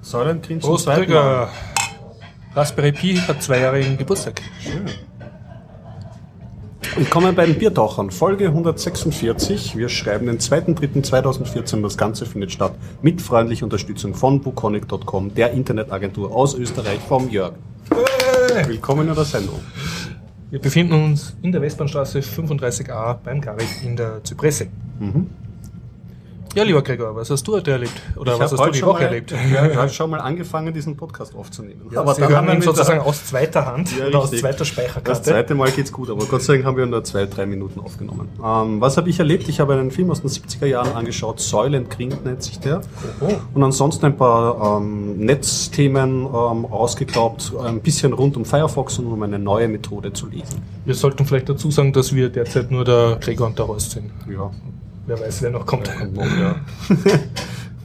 Säulentin 0.00 0.60
zum 0.60 0.70
Prost, 0.70 0.84
zweiten 0.84 1.12
Mal. 1.12 1.48
Raspberry 2.54 2.92
Pi 2.92 3.16
hat 3.16 3.42
zweijährigen 3.42 3.96
Geburtstag. 3.98 4.40
Schön. 4.60 4.86
Willkommen 6.96 7.34
bei 7.34 7.46
den 7.46 7.58
Biertauchern, 7.58 8.10
Folge 8.10 8.46
146. 8.46 9.76
Wir 9.76 9.88
schreiben 9.88 10.26
den 10.26 10.38
2.3.2014. 10.38 11.82
Das 11.82 11.96
Ganze 11.96 12.26
findet 12.26 12.50
statt 12.50 12.72
mit 13.02 13.22
freundlicher 13.22 13.64
Unterstützung 13.64 14.14
von 14.14 14.40
buconic.com, 14.40 15.34
der 15.34 15.52
Internetagentur 15.52 16.34
aus 16.34 16.54
Österreich 16.54 16.98
vom 17.00 17.28
Jörg. 17.28 17.52
Willkommen 18.66 19.08
in 19.08 19.14
der 19.14 19.24
Sendung. 19.24 19.60
Wir 20.50 20.58
befinden 20.58 20.94
uns 20.94 21.36
in 21.42 21.52
der 21.52 21.60
Westbahnstraße 21.60 22.20
35a 22.20 23.18
beim 23.22 23.40
Garrig 23.40 23.68
in 23.84 23.94
der 23.94 24.24
Zypresse. 24.24 24.68
Ja, 26.54 26.64
lieber 26.64 26.82
Gregor, 26.82 27.14
was 27.14 27.30
hast 27.30 27.46
du 27.46 27.54
heute 27.56 27.72
erlebt? 27.72 27.92
Oder 28.16 28.34
Ich 28.34 28.40
was 28.40 28.52
hast 28.52 28.64
du 28.64 28.70
die 28.70 28.82
Woche 28.82 29.00
mal, 29.00 29.02
erlebt? 29.04 29.32
Ja, 29.52 29.66
ich 29.66 29.76
habe 29.76 29.88
schon 29.90 30.10
mal 30.10 30.20
angefangen, 30.20 30.72
diesen 30.72 30.96
Podcast 30.96 31.34
aufzunehmen. 31.34 31.82
Aber 31.94 32.14
Sie 32.14 32.20
dann 32.22 32.34
haben 32.34 32.46
hören 32.46 32.46
wir 32.48 32.54
ihn 32.54 32.62
sozusagen 32.62 33.00
aus 33.04 33.26
zweiter 33.26 33.66
Hand 33.66 33.96
Ja, 33.96 34.06
oder 34.06 34.20
aus 34.20 34.30
zweiter 34.30 34.58
Das 34.58 34.68
Speicherkarte. 34.68 35.22
zweite 35.22 35.54
Mal 35.54 35.70
geht's 35.70 35.92
gut, 35.92 36.10
aber 36.10 36.24
Gott 36.24 36.42
sei 36.42 36.54
Dank 36.54 36.64
haben 36.64 36.76
wir 36.76 36.86
nur 36.86 37.04
zwei, 37.04 37.26
drei 37.26 37.46
Minuten 37.46 37.80
aufgenommen. 37.80 38.28
Ähm, 38.42 38.80
was 38.80 38.96
habe 38.96 39.10
ich 39.10 39.18
erlebt? 39.18 39.48
Ich 39.48 39.60
habe 39.60 39.74
einen 39.74 39.90
Film 39.90 40.10
aus 40.10 40.22
den 40.22 40.30
70er 40.30 40.66
Jahren 40.66 40.92
angeschaut, 40.94 41.38
Soylent 41.38 41.90
Green 41.90 42.12
nennt 42.24 42.42
sich 42.42 42.58
der. 42.58 42.80
Oh. 43.20 43.28
Und 43.54 43.62
ansonsten 43.62 44.06
ein 44.06 44.16
paar 44.16 44.78
ähm, 44.78 45.18
Netzthemen 45.18 46.22
ähm, 46.24 46.26
ausgeglaubt, 46.66 47.52
ein 47.62 47.80
bisschen 47.80 48.12
rund 48.14 48.36
um 48.36 48.44
Firefox 48.44 48.98
und 48.98 49.06
um 49.06 49.22
eine 49.22 49.38
neue 49.38 49.68
Methode 49.68 50.12
zu 50.12 50.26
lesen. 50.26 50.62
Wir 50.86 50.94
sollten 50.94 51.24
vielleicht 51.26 51.48
dazu 51.50 51.70
sagen, 51.70 51.92
dass 51.92 52.14
wir 52.14 52.30
derzeit 52.30 52.70
nur 52.70 52.84
der 52.84 53.18
Gregor 53.20 53.46
und 53.48 53.58
der 53.58 53.68
Horst 53.68 53.90
sind. 53.92 54.10
Ja, 54.28 54.50
Wer 55.08 55.18
weiß, 55.20 55.42
wer 55.42 55.50
noch 55.50 55.64
kommt. 55.66 55.88
ja. 55.88 56.56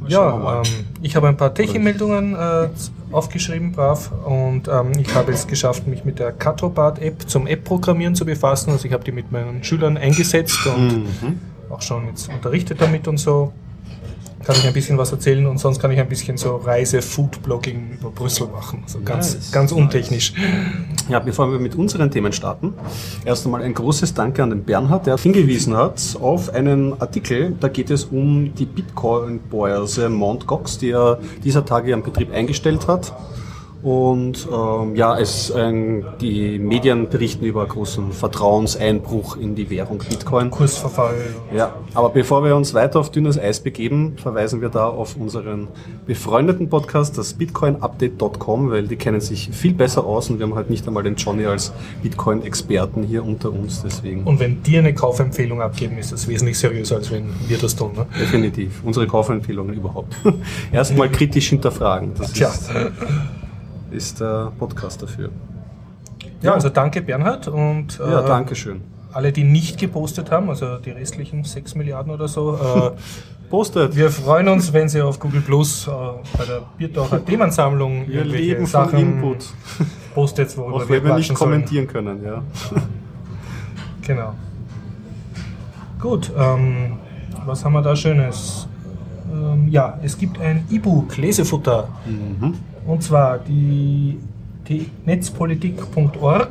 Wir 0.02 0.09
Ja, 0.09 0.36
mal. 0.36 0.64
ähm, 0.66 0.86
ich 1.02 1.16
habe 1.16 1.30
ein 1.30 1.38
paar 1.38 1.54
Techie-Meldungen 1.54 2.36
äh, 2.36 2.68
aufgeschrieben, 3.14 3.72
brav. 3.72 4.12
Und 4.26 4.68
ähm, 4.68 4.92
ich 5.00 5.16
habe 5.16 5.31
es 5.31 5.48
geschafft, 5.48 5.88
mich 5.88 6.03
mit 6.03 6.20
der 6.20 6.33
Catrobat-App 6.33 7.30
zum 7.30 7.48
App-Programmieren 7.48 8.14
zu 8.14 8.25
befassen. 8.25 8.72
Also 8.72 8.86
ich 8.86 8.92
habe 8.94 9.06
die 9.06 9.14
mit 9.14 9.31
meinen 9.31 9.64
Schülern 9.64 9.95
eingesetzt 9.95 10.59
und 10.67 11.06
Mhm. 11.06 11.39
auch 11.70 11.81
schon 11.81 12.08
jetzt 12.08 12.28
unterrichtet 12.30 12.81
damit 12.81 13.08
und 13.08 13.17
so. 13.17 13.53
Kann 14.45 14.55
ich 14.58 14.67
ein 14.67 14.73
bisschen 14.73 14.97
was 14.97 15.11
erzählen 15.11 15.45
und 15.45 15.58
sonst 15.58 15.80
kann 15.80 15.89
ich 15.91 15.99
ein 15.99 16.09
bisschen 16.09 16.36
so 16.36 16.58
Reise-Food-Blogging 16.58 17.97
über 17.99 18.11
Brüssel 18.11 18.47
machen. 18.47 18.81
Also 18.83 18.99
ganz, 18.99 19.36
Nice. 19.36 19.52
ganz 19.53 19.72
untechnisch. 19.72 20.33
Ja, 21.08 21.19
bevor 21.19 21.49
wir 21.52 21.59
mit 21.59 21.75
unseren 21.75 22.11
Themen 22.11 22.33
starten, 22.33 22.73
erst 23.23 23.45
einmal 23.45 23.61
ein 23.61 23.73
großes 23.73 24.14
Danke 24.14 24.44
an 24.44 24.49
den 24.49 24.64
Bernhard, 24.64 25.05
der 25.08 25.17
hingewiesen 25.17 25.77
hat 25.77 26.17
auf 26.19 26.53
einen 26.53 26.99
Artikel. 27.02 27.55
Da 27.59 27.69
geht 27.69 27.89
es 27.89 28.03
um 28.05 28.53
die 28.53 28.66
Bitcoin-Börse 28.66 30.09
Mt. 30.09 30.45
Gox, 30.45 30.77
die 30.77 30.91
er 30.91 31.19
dieser 31.44 31.66
Tage 31.66 31.91
ihren 31.91 32.03
Betrieb 32.03 32.33
eingestellt 32.33 32.88
hat. 32.88 33.14
Und 33.84 34.48
ähm, 34.50 34.95
ja, 34.95 35.20
es, 35.20 35.53
ähm, 35.53 36.06
die 36.22 36.58
Medien 36.58 37.09
berichten 37.09 37.44
über 37.44 37.66
großen 37.66 38.14
Vertrauenseinbruch 38.14 39.36
in 39.36 39.56
die 39.56 39.70
Währung 39.70 39.98
Bitcoin. 39.98 40.50
Kursverfall. 40.50 41.16
Ja, 41.53 41.76
aber 41.94 42.09
bevor 42.09 42.45
wir 42.45 42.56
uns 42.56 42.73
weiter 42.73 43.02
auf 43.02 43.11
dünnes 43.11 43.38
Eis 43.38 43.59
begeben, 43.59 44.14
verweisen 44.16 44.61
wir 44.61 44.70
da 44.70 44.88
auf 44.88 45.17
unseren 45.17 45.67
befreundeten 46.06 46.70
Podcast, 46.70 47.17
das 47.17 47.34
bitcoinupdate.com, 47.34 48.72
weil 48.72 48.88
die 48.88 48.95
kennen 48.95 49.20
sich 49.20 49.50
viel 49.52 49.73
besser 49.73 50.06
aus 50.06 50.30
und 50.30 50.39
wir 50.39 50.45
haben 50.45 50.56
halt 50.56 50.70
nicht 50.70 50.88
einmal 50.88 51.04
den 51.04 51.16
Johnny 51.16 51.45
als 51.45 51.73
Bitcoin-Experten 52.02 53.04
hier 53.04 53.26
unter 53.26 53.52
uns, 53.52 53.81
deswegen 53.84 54.23
Und 54.23 54.39
wenn 54.39 54.64
dir 54.64 54.80
eine 54.80 54.94
Kaufempfehlung 54.94 55.61
abgeben, 55.61 55.98
ist 55.98 56.14
das 56.14 56.30
wesentlich 56.30 56.58
seriöser, 56.58 56.95
als 56.95 57.11
wenn 57.11 57.26
wir 57.50 57.58
das 57.58 57.76
tun. 57.76 57.92
Ne? 57.98 58.06
definitiv 58.17 58.81
unsere 58.86 59.08
Kaufempfehlungen 59.08 59.76
überhaupt. 59.76 60.16
Erstmal 60.72 61.09
kritisch 61.09 61.50
hinterfragen, 61.50 62.14
das 62.17 62.31
Tja. 62.31 62.48
ist, 62.48 62.72
ist 63.94 64.19
der 64.19 64.52
Podcast 64.59 65.02
dafür. 65.02 65.30
Ja, 66.41 66.53
also 66.53 66.69
danke 66.69 67.02
Bernhard 67.02 67.47
und 67.47 67.97
Ja, 67.99 68.22
äh, 68.22 68.25
danke 68.27 68.55
schön. 68.55 68.81
alle, 69.14 69.31
die 69.31 69.43
nicht 69.43 69.80
gepostet 69.80 70.31
haben, 70.31 70.49
also 70.49 70.77
die 70.77 70.92
restlichen 70.92 71.43
6 71.43 71.76
Milliarden 71.76 72.11
oder 72.11 72.27
so. 72.27 72.55
Äh, 72.55 72.92
Postet! 73.49 73.95
wir 73.95 74.09
freuen 74.09 74.48
uns, 74.48 74.73
wenn 74.73 74.89
Sie 74.89 74.99
auf 75.02 75.20
Google 75.20 75.42
Plus 75.42 75.87
äh, 75.87 75.92
bei 76.37 76.45
der 76.45 76.61
Biertaucher 76.77 77.23
Themensammlung 77.26 78.08
Wir 78.08 78.15
irgendwelche 78.21 78.45
leben 78.53 78.65
Sachen 78.65 78.98
Input, 78.99 79.45
postet, 80.15 80.58
worüber 80.58 80.77
auch 80.77 80.89
wenn 80.89 81.03
wir 81.03 81.15
nicht 81.15 81.27
quatschen 81.30 81.36
sollen. 81.36 81.52
kommentieren 81.52 81.87
können. 81.87 82.23
Ja. 82.26 82.42
Genau. 84.02 84.33
Gut, 86.02 86.32
ähm, 86.37 86.93
was 87.45 87.64
haben 87.64 87.73
wir 87.73 87.82
da 87.82 87.95
Schönes? 87.95 88.67
Ähm, 89.32 89.67
ja, 89.70 89.98
es 90.03 90.17
gibt 90.17 90.39
ein 90.42 90.65
E-Book, 90.70 91.15
Lesefutter. 91.17 91.87
Mhm. 92.05 92.55
Und 92.86 93.04
zwar 93.04 93.39
die, 93.39 94.20
die 94.67 94.89
netzpolitik.org, 95.05 96.49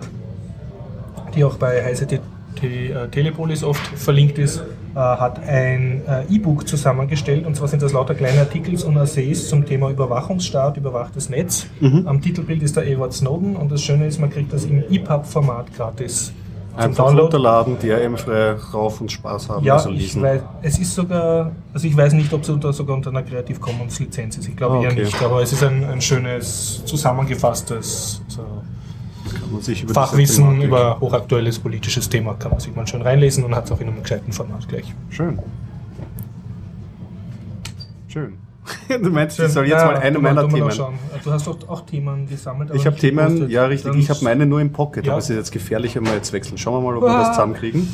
die 1.34 1.44
auch 1.44 1.56
bei 1.56 1.84
Heise 1.84 2.06
Te 2.06 2.20
Te 2.54 2.66
äh, 2.66 3.08
Telepolis 3.08 3.64
oft 3.64 3.86
verlinkt 3.98 4.38
ist, 4.38 4.62
äh, 4.94 4.98
hat 4.98 5.42
ein 5.46 6.02
äh, 6.06 6.34
E-Book 6.34 6.68
zusammengestellt. 6.68 7.46
Und 7.46 7.56
zwar 7.56 7.68
sind 7.68 7.82
das 7.82 7.92
lauter 7.92 8.14
kleine 8.14 8.40
Artikel 8.40 8.74
und 8.84 8.96
Essays 8.96 9.48
zum 9.48 9.64
Thema 9.64 9.90
Überwachungsstaat, 9.90 10.76
überwachtes 10.76 11.30
Netz. 11.30 11.66
Mhm. 11.80 12.06
Am 12.06 12.20
Titelbild 12.20 12.62
ist 12.62 12.76
der 12.76 12.86
Edward 12.86 13.14
Snowden 13.14 13.56
und 13.56 13.72
das 13.72 13.82
Schöne 13.82 14.06
ist, 14.06 14.20
man 14.20 14.30
kriegt 14.30 14.52
das 14.52 14.64
im 14.64 14.84
EPUB-Format 14.90 15.74
gratis 15.74 16.32
Einfach 16.76 17.04
Download. 17.04 17.22
runterladen, 17.22 17.78
DRM-frei 17.78 18.52
rauf 18.72 19.00
und 19.00 19.12
Spaß 19.12 19.50
haben. 19.50 19.64
Ja, 19.64 19.74
also 19.74 19.90
ich 19.90 20.00
lesen. 20.00 20.22
weiß, 20.22 20.40
es 20.62 20.78
ist 20.78 20.94
sogar, 20.94 21.52
also 21.74 21.86
ich 21.86 21.96
weiß 21.96 22.14
nicht, 22.14 22.32
ob 22.32 22.42
es 22.42 22.48
unter, 22.48 22.72
sogar 22.72 22.96
unter 22.96 23.10
einer 23.10 23.22
Creative 23.22 23.60
Commons 23.60 23.98
Lizenz 24.00 24.38
ist. 24.38 24.48
Ich 24.48 24.56
glaube 24.56 24.76
Ah, 24.78 24.82
eher 24.82 24.92
okay. 24.92 25.04
nicht, 25.04 25.22
aber 25.22 25.42
es 25.42 25.52
ist 25.52 25.62
ein, 25.62 25.84
ein 25.84 26.00
schönes, 26.00 26.82
zusammengefasstes 26.86 28.22
so 28.28 28.42
über 29.82 29.94
Fachwissen 29.94 30.62
über 30.62 30.98
hochaktuelles 30.98 31.58
politisches 31.58 32.08
Thema. 32.08 32.34
Kann 32.34 32.50
man 32.52 32.60
sich 32.60 32.74
mal 32.74 32.86
schön 32.86 33.02
reinlesen 33.02 33.44
und 33.44 33.54
hat 33.54 33.66
es 33.66 33.72
auch 33.72 33.80
in 33.80 33.88
einem 33.88 34.02
gescheiten 34.02 34.32
Format 34.32 34.66
gleich. 34.68 34.92
Schön. 35.10 35.38
Schön. 38.08 38.34
Du 38.88 39.10
meinst, 39.10 39.38
ich 39.40 39.48
soll 39.48 39.66
jetzt 39.66 39.80
Ja, 39.80 39.86
mal 39.86 39.96
eine 39.96 40.18
meiner 40.18 40.48
Themen. 40.48 40.70
Du 41.24 41.30
hast 41.32 41.46
doch 41.46 41.68
auch 41.68 41.80
Themen 41.84 42.28
gesammelt. 42.28 42.70
Ich 42.74 42.86
habe 42.86 42.96
Themen, 42.96 43.18
gepostet. 43.18 43.50
ja 43.50 43.64
richtig, 43.66 43.94
ich 43.96 44.08
habe 44.10 44.20
meine 44.22 44.46
nur 44.46 44.60
im 44.60 44.70
Pocket, 44.72 45.04
Ja. 45.04 45.12
aber 45.12 45.18
es 45.18 45.30
ist 45.30 45.36
jetzt 45.36 45.50
gefährlich, 45.52 45.96
wenn 45.96 46.04
wir 46.06 46.14
jetzt 46.14 46.32
wechseln. 46.32 46.58
Schauen 46.58 46.74
wir 46.82 46.90
mal, 46.90 46.96
ob 46.96 47.02
wir 47.02 47.10
Ah. 47.10 47.18
das 47.22 47.30
zusammenkriegen. 47.32 47.88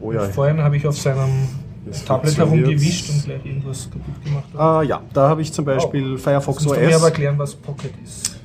Oh 0.00 0.12
ja. 0.12 0.20
Vorhin 0.28 0.58
habe 0.62 0.76
ich 0.76 0.86
auf 0.86 0.96
seinem 0.98 1.48
Das 1.84 2.04
Tablet 2.04 2.36
herumgewischt 2.36 3.10
und 3.10 3.24
gleich 3.24 3.44
irgendwas 3.46 3.88
kaputt 3.90 4.24
gemacht. 4.24 4.44
Ah, 4.56 4.82
ja, 4.82 5.02
da 5.12 5.28
habe 5.28 5.42
ich 5.42 5.52
zum 5.52 5.64
Beispiel 5.64 6.18
Firefox 6.18 6.58
Kannst 6.64 6.74
du 6.74 6.80
mir 6.80 6.86
aber 6.88 6.96
OS. 6.96 7.04
erklären, 7.04 7.38
was 7.38 7.54
Pocket 7.54 7.92
ist? 8.02 8.35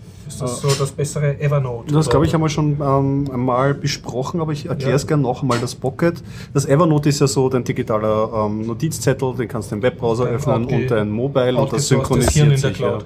Ist 0.43 0.63
das 0.63 0.73
so 0.73 0.79
das 0.79 0.91
bessere 0.91 1.39
Evernote? 1.39 1.93
Das 1.93 2.09
glaube 2.09 2.25
ich 2.25 2.33
einmal 2.33 2.49
schon 2.49 2.77
ähm, 2.81 3.29
einmal 3.31 3.73
besprochen, 3.73 4.41
aber 4.41 4.51
ich 4.51 4.65
erkläre 4.67 4.93
es 4.95 5.03
Ja. 5.03 5.09
gerne 5.09 5.23
noch 5.23 5.41
einmal. 5.41 5.59
Das 5.59 5.75
Pocket, 5.75 6.21
das 6.53 6.65
Evernote 6.65 7.09
ist 7.09 7.19
ja 7.19 7.27
so 7.27 7.49
dein 7.49 7.63
digitaler 7.63 8.29
ähm, 8.47 8.65
Notizzettel, 8.67 9.35
den 9.35 9.47
kannst 9.47 9.71
du 9.71 9.75
im 9.75 9.81
Webbrowser 9.81 10.25
Ein 10.25 10.35
öffnen 10.35 10.65
outge- 10.65 10.75
und 10.75 10.91
dein 10.91 11.09
Mobile 11.09 11.57
und 11.57 11.71
das 11.73 11.87
synchronisiert 11.87 12.45
in 12.45 12.49
der 12.51 12.57
sich. 12.59 12.79
Ja. 12.79 12.99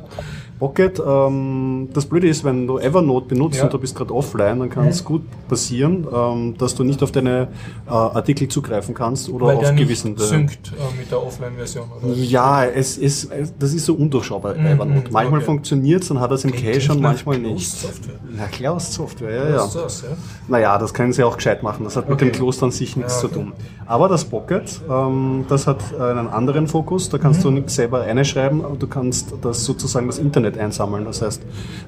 Pocket, 0.59 1.01
ähm, 1.05 1.89
das 1.93 2.05
Blöde 2.05 2.27
ist, 2.29 2.43
wenn 2.45 2.66
du 2.66 2.79
Evernote 2.79 3.27
benutzt 3.27 3.57
Ja. 3.57 3.66
und 3.66 3.73
du 3.73 3.77
bist 3.79 3.95
gerade 3.95 4.13
offline, 4.13 4.59
dann 4.59 4.69
kann 4.69 4.88
es 4.88 5.03
gut 5.03 5.21
passieren, 5.49 6.07
ähm, 6.13 6.55
dass 6.57 6.75
du 6.75 6.83
nicht 6.85 7.03
auf 7.03 7.11
deine 7.11 7.49
äh, 7.88 7.91
Artikel 7.91 8.47
zugreifen 8.47 8.95
kannst 8.95 9.27
oder 9.29 9.47
Weil 9.47 9.55
auf 9.57 9.61
der 9.63 9.71
nicht 9.73 9.83
gewissen. 9.83 10.16
synkt 10.17 10.71
äh, 10.71 10.97
mit 10.97 11.11
der 11.11 11.21
Offline-Version. 11.21 11.85
Ja, 12.16 12.63
es 12.66 12.97
ist, 12.97 13.29
das 13.59 13.73
ist 13.73 13.85
so 13.85 13.95
undurchschaubar 13.95 14.53
bei 14.53 14.59
Mhm, 14.61 14.66
Evernote. 14.67 15.11
Manchmal 15.11 15.39
okay. 15.39 15.45
funktioniert 15.45 16.03
es, 16.03 16.07
dann 16.07 16.19
hat 16.21 16.31
es 16.31 16.45
im 16.45 16.51
Cache 16.53 16.91
und 16.93 17.01
nach 17.01 17.09
manchmal 17.11 17.37
nicht. 17.39 17.55
Closed-Software. 17.79 18.16
Na, 18.37 18.45
Cloud-Software, 18.47 19.31
ja, 19.31 19.43
ja. 19.49 19.55
Closed-Source, 19.57 20.03
ja. 20.03 20.17
Naja, 20.47 20.77
das 20.77 20.93
können 20.93 21.11
sie 21.11 21.23
auch 21.23 21.35
gescheit 21.35 21.63
machen. 21.63 21.83
Das 21.83 21.95
hat 21.97 22.07
mit 22.07 22.16
Okay. 22.16 22.31
dem 22.31 22.33
Kloster 22.33 22.66
an 22.66 22.72
sich 22.72 22.95
nichts 22.95 23.16
Ja, 23.16 23.19
zu 23.22 23.25
okay. 23.27 23.35
tun. 23.35 23.53
Aber 23.87 24.07
das 24.07 24.23
Pocket, 24.25 24.81
ähm, 24.89 25.45
das 25.49 25.67
hat 25.67 25.79
einen 25.99 26.27
anderen 26.29 26.67
Fokus. 26.67 27.09
Da 27.09 27.17
kannst 27.17 27.39
Mhm. 27.41 27.43
du 27.43 27.51
nichts 27.51 27.75
selber 27.75 28.01
reinschreiben, 28.01 28.63
aber 28.63 28.77
du 28.77 28.87
kannst 28.87 29.33
das 29.41 29.66
sozusagen 29.66 30.07
das 30.07 30.17
Internet 30.17 30.45
einsammeln. 30.58 31.06
Das 31.06 31.22
heißt, 31.22 31.42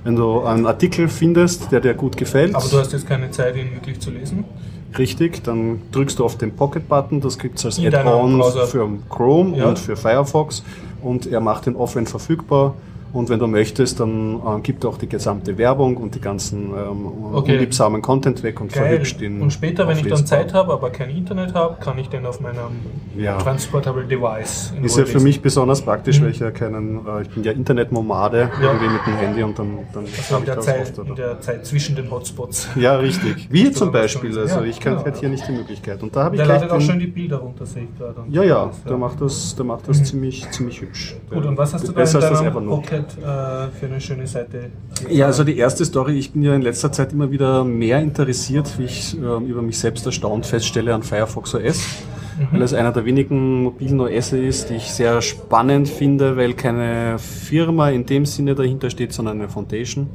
wenn 0.04 0.16
du 0.16 0.42
einen 0.42 0.66
Artikel 0.66 1.08
findest, 1.08 1.72
der 1.72 1.80
dir 1.80 1.94
gut 1.94 2.18
gefällt, 2.18 2.56
Aber 2.56 2.68
du 2.68 2.78
hast 2.80 2.92
jetzt 2.94 3.08
keine 3.08 3.30
Zeit, 3.32 3.56
ihn 3.56 3.72
wirklich 3.74 4.00
zu 4.00 4.10
lesen. 4.12 4.44
richtig, 4.98 5.44
dann 5.44 5.82
drückst 5.92 6.18
du 6.20 6.26
auf 6.26 6.38
den 6.38 6.56
Pocket-Button. 6.56 7.22
Das 7.22 7.38
gibt 7.38 7.60
es 7.60 7.66
als 7.66 7.80
Add-on 7.80 8.42
für 8.68 8.90
Chrome 9.10 9.58
Ja. 9.58 9.66
und 9.70 9.80
für 9.80 9.96
Firefox. 9.96 10.64
Und 11.02 11.28
er 11.28 11.40
macht 11.40 11.68
den 11.68 11.76
offline 11.76 12.08
verfügbar. 12.08 12.74
Und 13.18 13.30
wenn 13.30 13.40
du 13.40 13.48
möchtest, 13.48 14.00
dann 14.00 14.36
äh, 14.36 14.62
gibt 14.62 14.86
auch 14.86 14.98
die 15.00 15.10
gesamte 15.10 15.58
Werbung 15.58 15.98
und 15.98 16.14
die 16.14 16.22
ganzen 16.22 16.66
ähm, 16.70 17.08
Okay. 17.34 17.54
unliebsamen 17.54 18.02
Content 18.02 18.44
weg 18.44 18.62
und 18.62 18.72
Geil. 18.72 18.84
verhübscht 18.90 19.20
ihn. 19.22 19.42
Und 19.42 19.52
später, 19.52 19.88
wenn 19.88 19.98
ich 19.98 20.06
dann. 20.08 20.24
Zeit 20.26 20.54
habe, 20.54 20.72
aber 20.74 20.92
kein 20.92 21.10
Internet 21.10 21.54
habe, 21.56 21.78
kann 21.80 21.98
ich 21.98 22.10
den 22.10 22.26
auf 22.28 22.40
meinem 22.42 22.58
Ja. 23.18 23.38
Transportable 23.40 24.04
Device 24.06 24.74
in 24.78 24.84
Ist 24.84 24.98
ja 24.98 25.06
für 25.06 25.20
mich 25.20 25.42
besonders 25.42 25.82
praktisch, 25.82 26.22
weil 26.22 26.30
ich 26.30 26.40
ja 26.40 26.52
keinen, 26.52 26.98
äh, 27.08 27.24
ich 27.24 27.30
bin 27.30 27.44
ja 27.44 27.54
Internetnomade 27.54 28.52
Mhm. 28.58 28.64
Ja. 28.64 28.72
irgendwie 28.74 28.90
mit 28.94 29.06
dem 29.08 29.14
Handy 29.16 29.42
und 29.44 29.58
dann, 29.58 29.80
dann 29.94 30.04
Also 30.06 30.38
in 30.38 30.46
der, 30.46 30.56
das 30.56 30.66
Zeit, 30.66 31.00
oft, 31.00 31.10
in 31.10 31.16
der 31.16 31.42
Zeit 31.42 31.66
zwischen 31.66 31.96
den 31.96 32.12
Hotspots. 32.12 32.70
Ja, 32.76 32.98
richtig. 32.98 33.48
Wie 33.52 33.72
zum 33.72 33.92
Beispiel. 33.92 34.32
schon- 34.32 34.42
Also 34.42 34.60
ja, 34.60 34.66
ich 34.66 34.80
kann 34.80 34.94
genau. 34.94 35.06
hätte 35.06 35.20
hier 35.22 35.30
nicht 35.30 35.48
die 35.48 35.54
Möglichkeit. 35.54 36.04
Und 36.04 36.16
da 36.16 36.26
habe 36.26 36.36
ich 36.36 36.42
Der 36.42 36.48
ladet 36.48 36.70
auch 36.70 36.80
schön 36.82 37.00
die 37.00 37.08
Bilder 37.08 37.38
runter, 37.38 37.66
sehe 37.66 37.84
ich 37.86 37.98
gerade. 37.98 38.22
Ja, 38.30 38.44
ja, 38.44 38.72
der 38.88 38.98
macht 38.98 39.20
das, 39.22 39.56
der 39.56 39.66
macht 39.66 39.88
das 39.88 40.04
ziemlich, 40.04 40.48
ziemlich 40.52 40.82
hübsch. 40.82 41.16
Gut, 41.32 41.46
und 41.46 41.58
was 41.58 41.74
hast 41.74 41.88
du 41.88 41.92
da 41.94 42.04
in 42.04 42.12
deinem 42.20 42.46
Evernote. 42.48 43.06
Pocket 43.08 43.24
äh, 43.24 43.80
für 43.80 43.86
eine 43.86 44.02
schöne 44.02 44.28
Seite? 44.28 44.72
Ja, 45.10 45.28
also 45.28 45.44
die 45.44 45.58
erste 45.58 45.86
Story, 45.86 46.18
ich 46.18 46.32
bin 46.32 46.44
ja 46.44 46.56
in 46.56 46.62
letzter 46.62 46.92
Zeit 46.92 47.14
immer 47.14 47.32
wieder 47.32 47.64
mehr 47.64 48.00
interessiert, 48.00 48.78
wie 48.78 48.86
ich 48.86 49.16
ähm, 49.16 49.46
über 49.48 49.62
mich 49.62 49.78
selbst 49.80 50.06
erstaunt 50.06 50.46
feststelle 50.46 50.94
an 50.94 51.04
Firefox 51.04 51.56
OS. 51.56 51.82
Weil 52.52 52.62
es 52.62 52.72
einer 52.76 52.92
der 52.92 53.04
wenigen 53.04 53.64
mobilen 53.64 54.00
OS 54.00 54.32
ist, 54.32 54.70
die 54.70 54.76
ich 54.76 54.92
sehr 54.92 55.24
spannend 55.24 55.90
finde, 55.90 56.38
weil 56.38 56.54
keine 56.54 57.18
Firma 57.18 57.90
in 57.90 58.06
dem 58.06 58.28
Sinne 58.28 58.54
dahinter 58.54 58.92
steht, 58.92 59.12
sondern 59.12 59.40
eine 59.40 59.50
Foundation. 59.50 60.08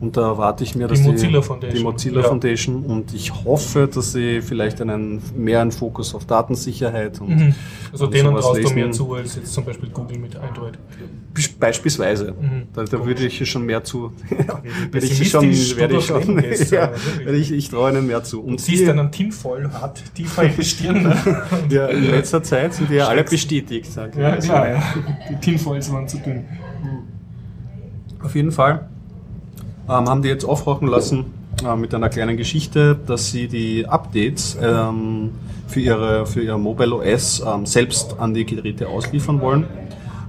Und 0.00 0.16
da 0.16 0.22
erwarte 0.28 0.64
ich 0.64 0.74
mir, 0.74 0.86
dass 0.88 1.00
Mozilla 1.00 1.40
Foundation. 1.40 1.76
die 1.78 1.82
Mozilla 1.84 2.20
Ja. 2.22 2.28
Foundation 2.28 2.84
und 2.84 3.14
ich 3.14 3.32
hoffe, 3.44 3.88
dass 3.92 4.12
sie 4.12 4.40
vielleicht 4.42 4.80
einen 4.80 5.22
mehr 5.36 5.60
einen 5.62 5.70
Fokus 5.72 6.14
auf 6.14 6.24
Datensicherheit 6.26 7.20
und, 7.20 7.28
Mhm. 7.36 7.54
Also 7.92 8.06
und 8.06 8.14
denen 8.14 8.34
traust 8.34 8.54
du 8.56 8.60
lesen. 8.62 8.74
mehr 8.74 8.90
zu 8.90 9.14
als 9.14 9.36
jetzt 9.36 9.52
zum 9.52 9.64
Beispiel 9.64 9.88
Google 9.90 10.18
mit 10.18 10.34
Android. 10.36 10.74
Be- 11.32 11.40
Beispielsweise. 11.60 12.32
Mhm. 12.32 12.62
Da, 12.74 12.84
da 12.84 13.06
würde 13.06 13.24
ich 13.26 13.48
schon 13.48 13.64
mehr 13.64 13.82
zu. 13.84 14.12
werde 14.90 15.06
ich 15.06 15.30
schon, 15.30 15.50
du 15.50 15.76
werde 15.76 15.96
ich 15.96 16.04
schon. 16.06 16.42
Ja, 16.70 16.90
ich, 17.32 17.52
ich 17.52 17.68
traue 17.70 17.90
ihnen 17.92 18.06
mehr 18.06 18.22
zu. 18.24 18.38
Du 18.42 18.48
Und 18.48 18.60
siehst 18.60 18.82
die, 18.82 18.90
einen 18.90 19.10
Tinfoil 19.12 19.72
hart 19.72 20.02
tiefer 20.14 20.42
in 20.44 20.56
die 20.56 20.64
Stirn. 20.64 21.02
ne? 21.04 21.16
ja, 21.70 21.86
in 21.86 22.10
letzter 22.10 22.42
Zeit 22.42 22.74
sind 22.74 22.90
die 22.90 22.94
ja 22.94 23.06
alle 23.08 23.22
bestätigt. 23.24 23.90
Sag 23.92 24.10
ich. 24.14 24.20
ja, 24.20 24.36
klar, 24.36 24.68
ja. 24.68 24.82
Die 25.30 25.36
Tinfoils 25.36 25.90
waren 25.92 26.06
zu 26.08 26.18
dünn. 26.18 26.44
Auf 28.22 28.34
jeden 28.34 28.52
Fall 28.52 28.88
ähm, 29.88 30.08
haben 30.08 30.22
die 30.22 30.28
jetzt 30.28 30.44
aufrauchen 30.44 30.88
lassen 30.88 31.26
äh, 31.64 31.76
mit 31.76 31.94
einer 31.94 32.08
kleinen 32.08 32.36
Geschichte, 32.36 32.96
dass 33.06 33.30
sie 33.30 33.48
die 33.48 33.86
Updates 33.86 34.56
ähm, 34.60 35.30
für, 35.66 35.80
ihre, 35.80 36.26
für 36.26 36.42
ihr 36.42 36.58
Mobile 36.58 36.94
OS 36.94 37.42
ähm, 37.46 37.66
selbst 37.66 38.16
an 38.18 38.34
die 38.34 38.44
Geräte 38.44 38.88
ausliefern 38.88 39.40
wollen. 39.40 39.66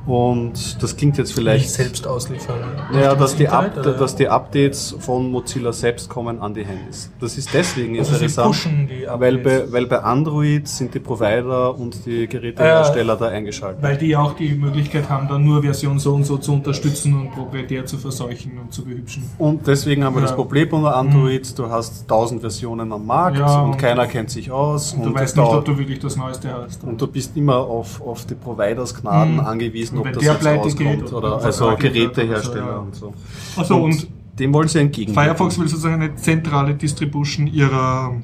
Und 0.06 0.82
das 0.84 0.96
klingt 0.96 1.18
jetzt 1.18 1.30
Nicht 1.30 1.36
vielleicht 1.36 1.70
selbst 1.72 2.06
ausliefern. 2.06 2.58
Ja, 2.94 3.16
dass 3.16 3.36
die, 3.36 3.48
Up 3.48 3.76
oder? 3.78 3.94
dass 3.94 4.16
die 4.16 4.28
Updates 4.30 4.96
von 5.00 5.32
Mozilla 5.32 5.74
selbst 5.74 6.10
kommen 6.10 6.40
an 6.42 6.54
die 6.54 6.64
Handys. 6.64 7.10
Das 7.20 7.38
ist 7.38 7.52
deswegen 7.54 7.98
Also 7.98 8.14
interessant, 8.14 8.48
pushen 8.48 8.88
die 8.88 9.08
weil, 9.20 9.38
bei, 9.40 9.72
weil 9.72 9.88
bei 9.88 10.00
Android 10.04 10.68
sind 10.68 10.94
die 10.94 11.00
Provider 11.00 11.76
und 11.78 12.06
die 12.06 12.28
Gerätehersteller 12.28 13.16
da 13.16 13.30
eingeschaltet. 13.30 13.82
Weil 13.82 13.98
die 13.98 14.16
auch 14.16 14.34
die 14.34 14.54
Möglichkeit 14.54 15.10
haben, 15.10 15.28
dann 15.28 15.44
nur 15.44 15.64
Version 15.64 15.98
so 15.98 16.14
und 16.14 16.24
so 16.24 16.38
zu 16.38 16.54
unterstützen 16.54 17.14
und 17.20 17.32
proprietär 17.32 17.86
zu 17.86 17.98
verseuchen 17.98 18.60
und 18.60 18.72
zu 18.74 18.84
behübschen. 18.86 19.24
Und 19.40 19.66
deswegen 19.66 20.04
haben 20.04 20.16
wir 20.16 20.22
Ja. 20.22 20.28
das 20.28 20.36
Problem 20.36 20.70
unter 20.72 20.96
Android, 20.96 21.58
du 21.58 21.70
hast 21.70 22.08
tausend 22.08 22.42
Versionen 22.42 22.92
am 22.92 23.06
Markt 23.06 23.38
Ja, 23.40 23.62
und, 23.62 23.72
und- 23.72 23.78
keiner 23.78 24.06
kennt 24.08 24.30
sich 24.30 24.52
aus. 24.52 24.94
Und 24.94 25.04
du 25.04 25.10
es 25.10 25.16
weißt 25.16 25.38
nicht, 25.38 25.48
ob 25.48 25.66
du 25.66 25.78
wirklich 25.78 26.00
das 26.00 26.16
Neueste 26.16 26.54
hast. 26.54 26.84
und 26.84 27.02
du 27.02 27.08
bist 27.08 27.36
immer 27.36 27.58
auf, 27.58 28.02
auf 28.06 28.26
die 28.26 28.36
Providers 28.36 28.94
Gnaden 29.02 29.34
Mhm. 29.36 29.40
angewiesen, 29.40 29.95
Und 30.00 30.08
ob 30.08 30.14
das 30.14 30.24
der 30.24 30.34
jetzt 30.34 30.42
pleite 30.42 30.64
rauskommt 30.64 30.90
geht 30.90 31.14
oder 31.14 31.18
oder 31.18 31.38
der 31.38 31.46
also 31.46 31.76
Gerätehersteller 31.78 32.66
also, 32.66 32.80
und 32.82 32.96
so. 32.96 33.14
Achso, 33.58 33.84
und 33.84 34.08
dem 34.40 34.54
wollen 34.54 34.68
sie 34.68 34.80
entgegen. 34.80 35.14
Firefox 35.14 35.58
will 35.60 35.68
sozusagen 35.68 36.02
eine 36.02 36.16
zentrale 36.16 36.74
Distribution 36.74 37.48
ihrer 37.48 38.16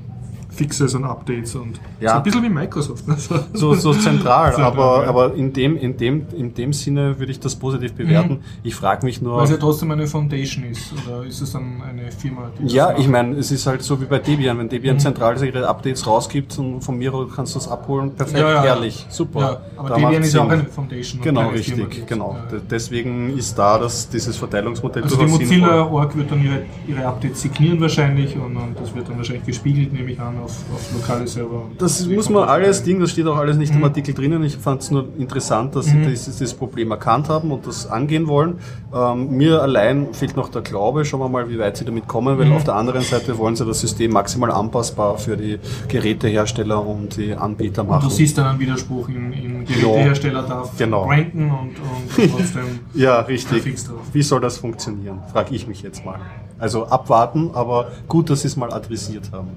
Fixes 0.51 0.93
und 0.95 1.05
Updates 1.05 1.55
und 1.55 1.79
Ja. 1.99 2.11
so 2.11 2.15
ein 2.17 2.23
bisschen 2.23 2.43
wie 2.43 2.49
Microsoft. 2.49 3.07
ne? 3.07 3.15
so, 3.53 3.73
so 3.73 3.93
zentral, 3.93 4.51
Zentral, 4.53 4.63
aber, 4.71 5.03
ja. 5.03 5.09
aber 5.09 5.33
in, 5.33 5.53
dem, 5.53 5.77
in, 5.77 5.95
dem, 5.97 6.25
in 6.35 6.53
dem 6.53 6.73
Sinne 6.73 7.17
würde 7.17 7.31
ich 7.31 7.39
das 7.39 7.55
positiv 7.55 7.93
bewerten. 7.93 8.33
Mhm. 8.33 8.39
Ich 8.63 8.75
frage 8.75 9.05
mich 9.05 9.21
nur. 9.21 9.37
Weil 9.37 9.45
es 9.45 9.51
ja 9.51 9.57
trotzdem 9.57 9.91
eine 9.91 10.07
Foundation 10.07 10.65
ist. 10.65 10.93
Oder 11.07 11.23
ist 11.25 11.39
es 11.41 11.53
dann 11.53 11.81
eine 11.81 12.11
Firma, 12.11 12.51
die 12.59 12.63
das 12.63 12.73
ja, 12.73 12.97
ich 12.97 13.07
meine, 13.07 13.35
es 13.37 13.49
ist 13.51 13.65
halt 13.65 13.81
so 13.81 13.99
wie 14.01 14.05
bei 14.05 14.19
Debian. 14.19 14.57
Wenn 14.57 14.67
Debian 14.69 14.95
Mhm. 14.95 14.99
zentral 14.99 15.41
ihre 15.43 15.67
Updates 15.67 16.05
rausgibt 16.05 16.57
und 16.59 16.81
von 16.81 16.97
mir 16.97 17.11
kannst 17.35 17.55
du 17.55 17.59
es 17.59 17.67
abholen, 17.67 18.11
perfekt, 18.13 18.39
Ja, 18.39 18.61
herrlich, 18.61 19.05
super. 19.09 19.61
Aber 19.77 19.89
Da 19.89 19.95
Debian 19.95 20.21
ist 20.23 20.33
ja 20.33 20.41
auch 20.43 20.49
eine 20.49 20.65
Foundation. 20.65 21.19
und 21.19 21.23
Genau, 21.23 21.41
Firma, 21.41 21.53
richtig, 21.55 21.89
die- 21.91 22.05
genau. 22.05 22.35
Deswegen 22.69 23.37
ist 23.37 23.57
da 23.57 23.77
das, 23.79 24.09
dieses 24.09 24.35
Verteilungsmodell 24.37 25.03
Also 25.03 25.15
die 25.15 25.27
sinnvoll. 25.37 25.39
Mozilla.org 25.59 26.15
wird 26.17 26.31
dann 26.31 26.43
ihre, 26.43 26.61
ihre 26.87 27.05
Updates 27.05 27.41
signieren 27.41 27.79
wahrscheinlich 27.81 28.35
und, 28.35 28.55
und 28.57 28.79
das 28.79 28.93
wird 28.95 29.07
dann 29.09 29.17
wahrscheinlich 29.17 29.45
gespiegelt, 29.45 29.93
nehme 29.93 30.11
ich 30.11 30.19
an, 30.19 30.35
auf, 30.43 30.57
auf 30.73 30.93
lokale 30.93 31.27
Server. 31.27 31.63
Und 31.65 31.81
Das 31.81 32.05
muss 32.07 32.29
man 32.29 32.43
das 32.43 32.49
alles? 32.51 32.83
Ding, 32.83 32.99
das 32.99 33.11
steht 33.11 33.27
auch 33.27 33.37
alles 33.37 33.57
nicht 33.57 33.71
im 33.71 33.79
Mhm. 33.79 33.83
Artikel 33.85 34.13
drinnen. 34.13 34.43
Ich 34.43 34.57
fand 34.57 34.81
es 34.81 34.91
nur 34.91 35.07
interessant, 35.17 35.75
dass 35.75 35.85
sie 35.85 35.95
Mhm. 35.97 36.07
dieses, 36.07 36.37
dieses 36.37 36.53
Problem 36.53 36.91
erkannt 36.91 37.29
haben 37.29 37.51
und 37.51 37.65
das 37.67 37.87
angehen 37.89 38.27
wollen. 38.27 38.59
Ähm, 38.93 39.29
mir 39.37 39.61
allein 39.61 40.13
fehlt 40.13 40.35
noch 40.35 40.49
der 40.49 40.61
Glaube. 40.61 41.05
Schauen 41.05 41.21
wir 41.21 41.29
mal, 41.29 41.49
wie 41.49 41.57
weit 41.59 41.77
sie 41.77 41.85
damit 41.85 42.07
kommen, 42.07 42.37
weil 42.37 42.47
Mhm. 42.47 42.53
auf 42.53 42.63
der 42.63 42.75
anderen 42.75 43.03
Seite 43.03 43.37
wollen 43.37 43.55
sie 43.55 43.65
das 43.65 43.79
System 43.79 44.11
maximal 44.11 44.51
anpassbar 44.51 45.17
für 45.17 45.37
die 45.37 45.59
Gerätehersteller 45.87 46.85
und 46.85 47.15
die 47.17 47.33
Anbieter 47.35 47.81
Und 47.83 47.89
machen. 47.89 48.09
du 48.09 48.13
siehst 48.13 48.37
dann 48.37 48.47
einen 48.47 48.59
Widerspruch 48.59 49.07
in, 49.09 49.31
in 49.33 49.65
Gerätehersteller 49.65 50.43
darf 50.43 50.75
Genau. 50.77 51.05
branden 51.05 51.51
und, 51.51 51.69
und 51.79 52.31
trotzdem 52.31 52.79
ja, 52.93 53.19
richtig. 53.21 53.63
fix 53.63 53.85
drauf. 53.85 53.99
Wie 54.11 54.21
soll 54.23 54.41
das 54.41 54.57
funktionieren? 54.57 55.19
Frage 55.31 55.55
ich 55.55 55.67
mich 55.67 55.81
jetzt 55.81 56.03
mal. 56.05 56.19
Also 56.59 56.85
abwarten, 56.87 57.51
aber 57.53 57.87
gut, 58.07 58.29
dass 58.29 58.41
sie 58.41 58.47
es 58.47 58.55
mal 58.55 58.71
adressiert 58.71 59.31
haben. 59.31 59.49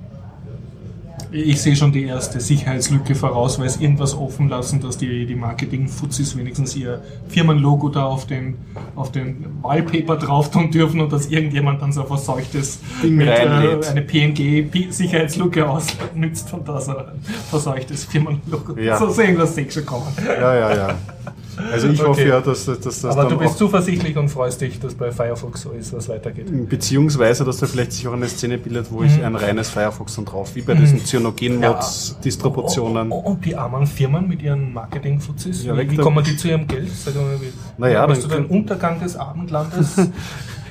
Ich 1.37 1.61
sehe 1.61 1.75
schon 1.75 1.91
die 1.91 2.05
erste 2.05 2.39
Sicherheitslücke 2.39 3.17
voraus, 3.17 3.59
weil 3.59 3.67
es 3.67 3.81
irgendwas 3.81 4.17
offen 4.17 4.49
lassen, 4.49 4.81
dass 4.81 4.97
die, 4.97 5.27
die 5.27 5.35
Marketing-Fuzis 5.35 6.37
wenigstens 6.37 6.77
ihr 6.77 7.03
Firmenlogo 7.27 7.89
da 7.89 8.05
auf 8.05 8.25
den, 8.25 8.57
auf 8.95 9.11
den 9.11 9.45
Wallpaper 9.61 10.17
drauf 10.17 10.53
tun 10.53 10.71
dürfen 10.71 11.01
und 11.01 11.13
dass 11.13 11.27
irgendjemand 11.27 11.83
dann 11.83 11.93
so 11.93 12.03
ein 12.03 12.07
verseuchtes 12.07 12.79
Ding 13.03 13.17
mit, 13.17 13.27
äh, 13.27 13.33
eine 13.33 14.03
PNG-Sicherheitslücke 14.03 15.69
ausnützt 15.69 16.55
und 16.55 16.69
da 16.69 16.81
so 16.81 16.97
ein 16.97 17.07
verseuchtes 17.51 18.05
Firmenlogo. 18.05 18.79
Ja. 18.79 18.97
So 18.97 19.21
irgendwas 19.21 19.57
sehe 19.57 19.65
ich 19.65 19.73
schon 19.73 19.85
kommen. 19.85 20.07
Ja, 20.25 20.55
ja, 20.55 20.77
ja. 20.77 20.99
Also 21.73 21.89
ich 21.89 22.01
Okay. 22.01 22.09
hoffe 22.09 22.29
ja, 22.29 22.41
dass, 22.41 22.65
dass 22.67 22.81
das 22.81 23.05
Aber 23.05 23.23
dann 23.23 23.33
du 23.33 23.39
bist 23.39 23.59
zuversichtlich 23.59 24.17
und 24.17 24.29
freust 24.29 24.61
dich, 24.61 24.81
dass 24.81 24.95
bei 24.95 25.11
Firefox 25.12 25.62
so 25.62 25.71
ist, 25.71 25.93
was 25.93 26.09
weitergeht. 26.09 26.69
Beziehungsweise, 26.69 27.45
dass 27.45 27.59
da 27.59 27.67
vielleicht 27.67 27.93
sich 27.93 28.06
auch 28.09 28.12
eine 28.12 28.29
Szene 28.29 28.59
bildet, 28.59 28.91
wo 28.91 29.01
Mhm. 29.01 29.06
ich 29.06 29.23
ein 29.25 29.37
reines 29.37 29.69
Firefox 29.71 30.17
dann 30.17 30.25
drauf, 30.25 30.55
wie 30.55 30.62
bei 30.62 30.75
diesen 30.75 31.05
Cyanogen-Mods-Distributionen. 31.05 33.11
Oh, 33.11 33.23
oh, 33.25 33.31
und 33.31 33.45
die 33.45 33.56
armen 33.56 33.87
Firmen 33.87 34.29
mit 34.29 34.43
ihren 34.43 34.73
Marketing-Fuzis, 34.73 35.65
Ja, 35.65 35.77
wie, 35.77 35.91
wie 35.91 35.97
kommen 35.97 36.25
die 36.25 36.37
zu 36.37 36.49
ihrem 36.49 36.67
Geld? 36.67 36.91
Sag 36.95 37.15
mal, 37.15 37.25
wie, 37.41 37.53
Naja, 37.79 38.06
Möchtest 38.06 38.31
du 38.31 38.35
dann 38.35 38.49
den 38.49 38.56
Untergang 38.59 39.01
des 39.01 39.17
Abendlandes? 39.17 39.97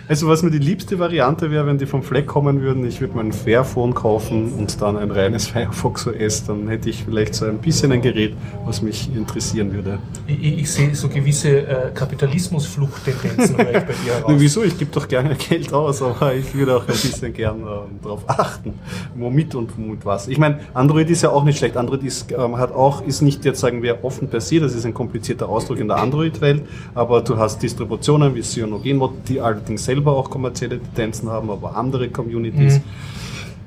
Also 0.09 0.27
was 0.27 0.43
mir 0.43 0.51
die 0.51 0.57
liebste 0.57 0.99
Variante 0.99 1.49
wäre, 1.49 1.65
wenn 1.65 1.77
die 1.77 1.85
vom 1.85 2.03
Fleck 2.03 2.27
kommen 2.27 2.59
würden, 2.59 2.85
ich 2.85 2.99
würde 2.99 3.15
mir 3.15 3.21
ein 3.21 3.31
Fairphone 3.31 3.93
kaufen 3.93 4.51
und 4.51 4.81
dann 4.81 4.97
ein 4.97 5.11
reines 5.11 5.47
Firefox 5.53 6.07
OS, 6.07 6.43
dann 6.45 6.67
hätte 6.67 6.89
ich 6.89 7.05
vielleicht 7.05 7.33
so 7.35 7.45
ein 7.45 7.59
bisschen 7.59 7.93
ein 7.93 8.01
Gerät, 8.01 8.35
was 8.65 8.81
mich 8.81 9.09
interessieren 9.15 9.73
würde. 9.73 9.99
ich, 10.27 10.59
ich, 10.59 10.69
sehe 10.69 10.93
so 10.93 11.07
gewisse 11.07 11.59
äh, 11.59 11.91
Kapitalismusfluchttendenzen 11.93 13.55
bei 13.55 13.63
dir 13.63 13.73
heraus. 14.05 14.33
wieso? 14.35 14.63
Ich 14.63 14.77
gebe 14.77 14.91
doch 14.91 15.07
gerne 15.07 15.35
Geld 15.49 15.71
aus, 15.71 16.01
aber 16.01 16.35
ich 16.35 16.53
würde 16.53 16.75
auch 16.75 16.81
ein 16.81 16.87
bisschen 16.87 17.31
gern 17.31 17.61
äh, 17.61 18.03
darauf 18.03 18.23
achten, 18.27 18.73
womit 19.15 19.55
und 19.55 19.71
womit 19.77 20.05
was. 20.05 20.27
Ich 20.27 20.37
meine, 20.37 20.59
Android 20.73 21.09
ist 21.09 21.21
ja 21.21 21.29
auch 21.29 21.45
nicht 21.45 21.59
schlecht. 21.59 21.77
Android 21.77 22.03
ist, 22.03 22.29
ähm, 22.29 22.57
hat 22.57 22.73
auch, 22.73 23.05
ist 23.07 23.21
nicht 23.21 23.45
jetzt, 23.45 23.61
sagen 23.61 23.81
wir, 23.81 24.03
offen 24.03 24.27
per 24.27 24.41
se, 24.41 24.59
das 24.59 24.75
ist 24.75 24.85
ein 24.85 24.93
komplizierter 24.93 25.47
Ausdruck 25.47 25.79
in 25.79 25.87
der 25.87 25.97
Android-Welt, 25.97 26.63
aber 26.93 27.21
du 27.21 27.37
hast 27.37 27.63
Distributionen 27.63 28.35
wie 28.35 28.41
CyanogenMod, 28.41 29.29
die 29.29 29.39
allerdings 29.39 29.85
selber 29.93 30.02
auch 30.11 30.29
kommerzielle 30.29 30.79
Tendenzen 30.79 31.29
haben, 31.29 31.49
aber 31.49 31.75
andere 31.75 32.09
Communities. 32.09 32.75
Mhm. 32.79 32.83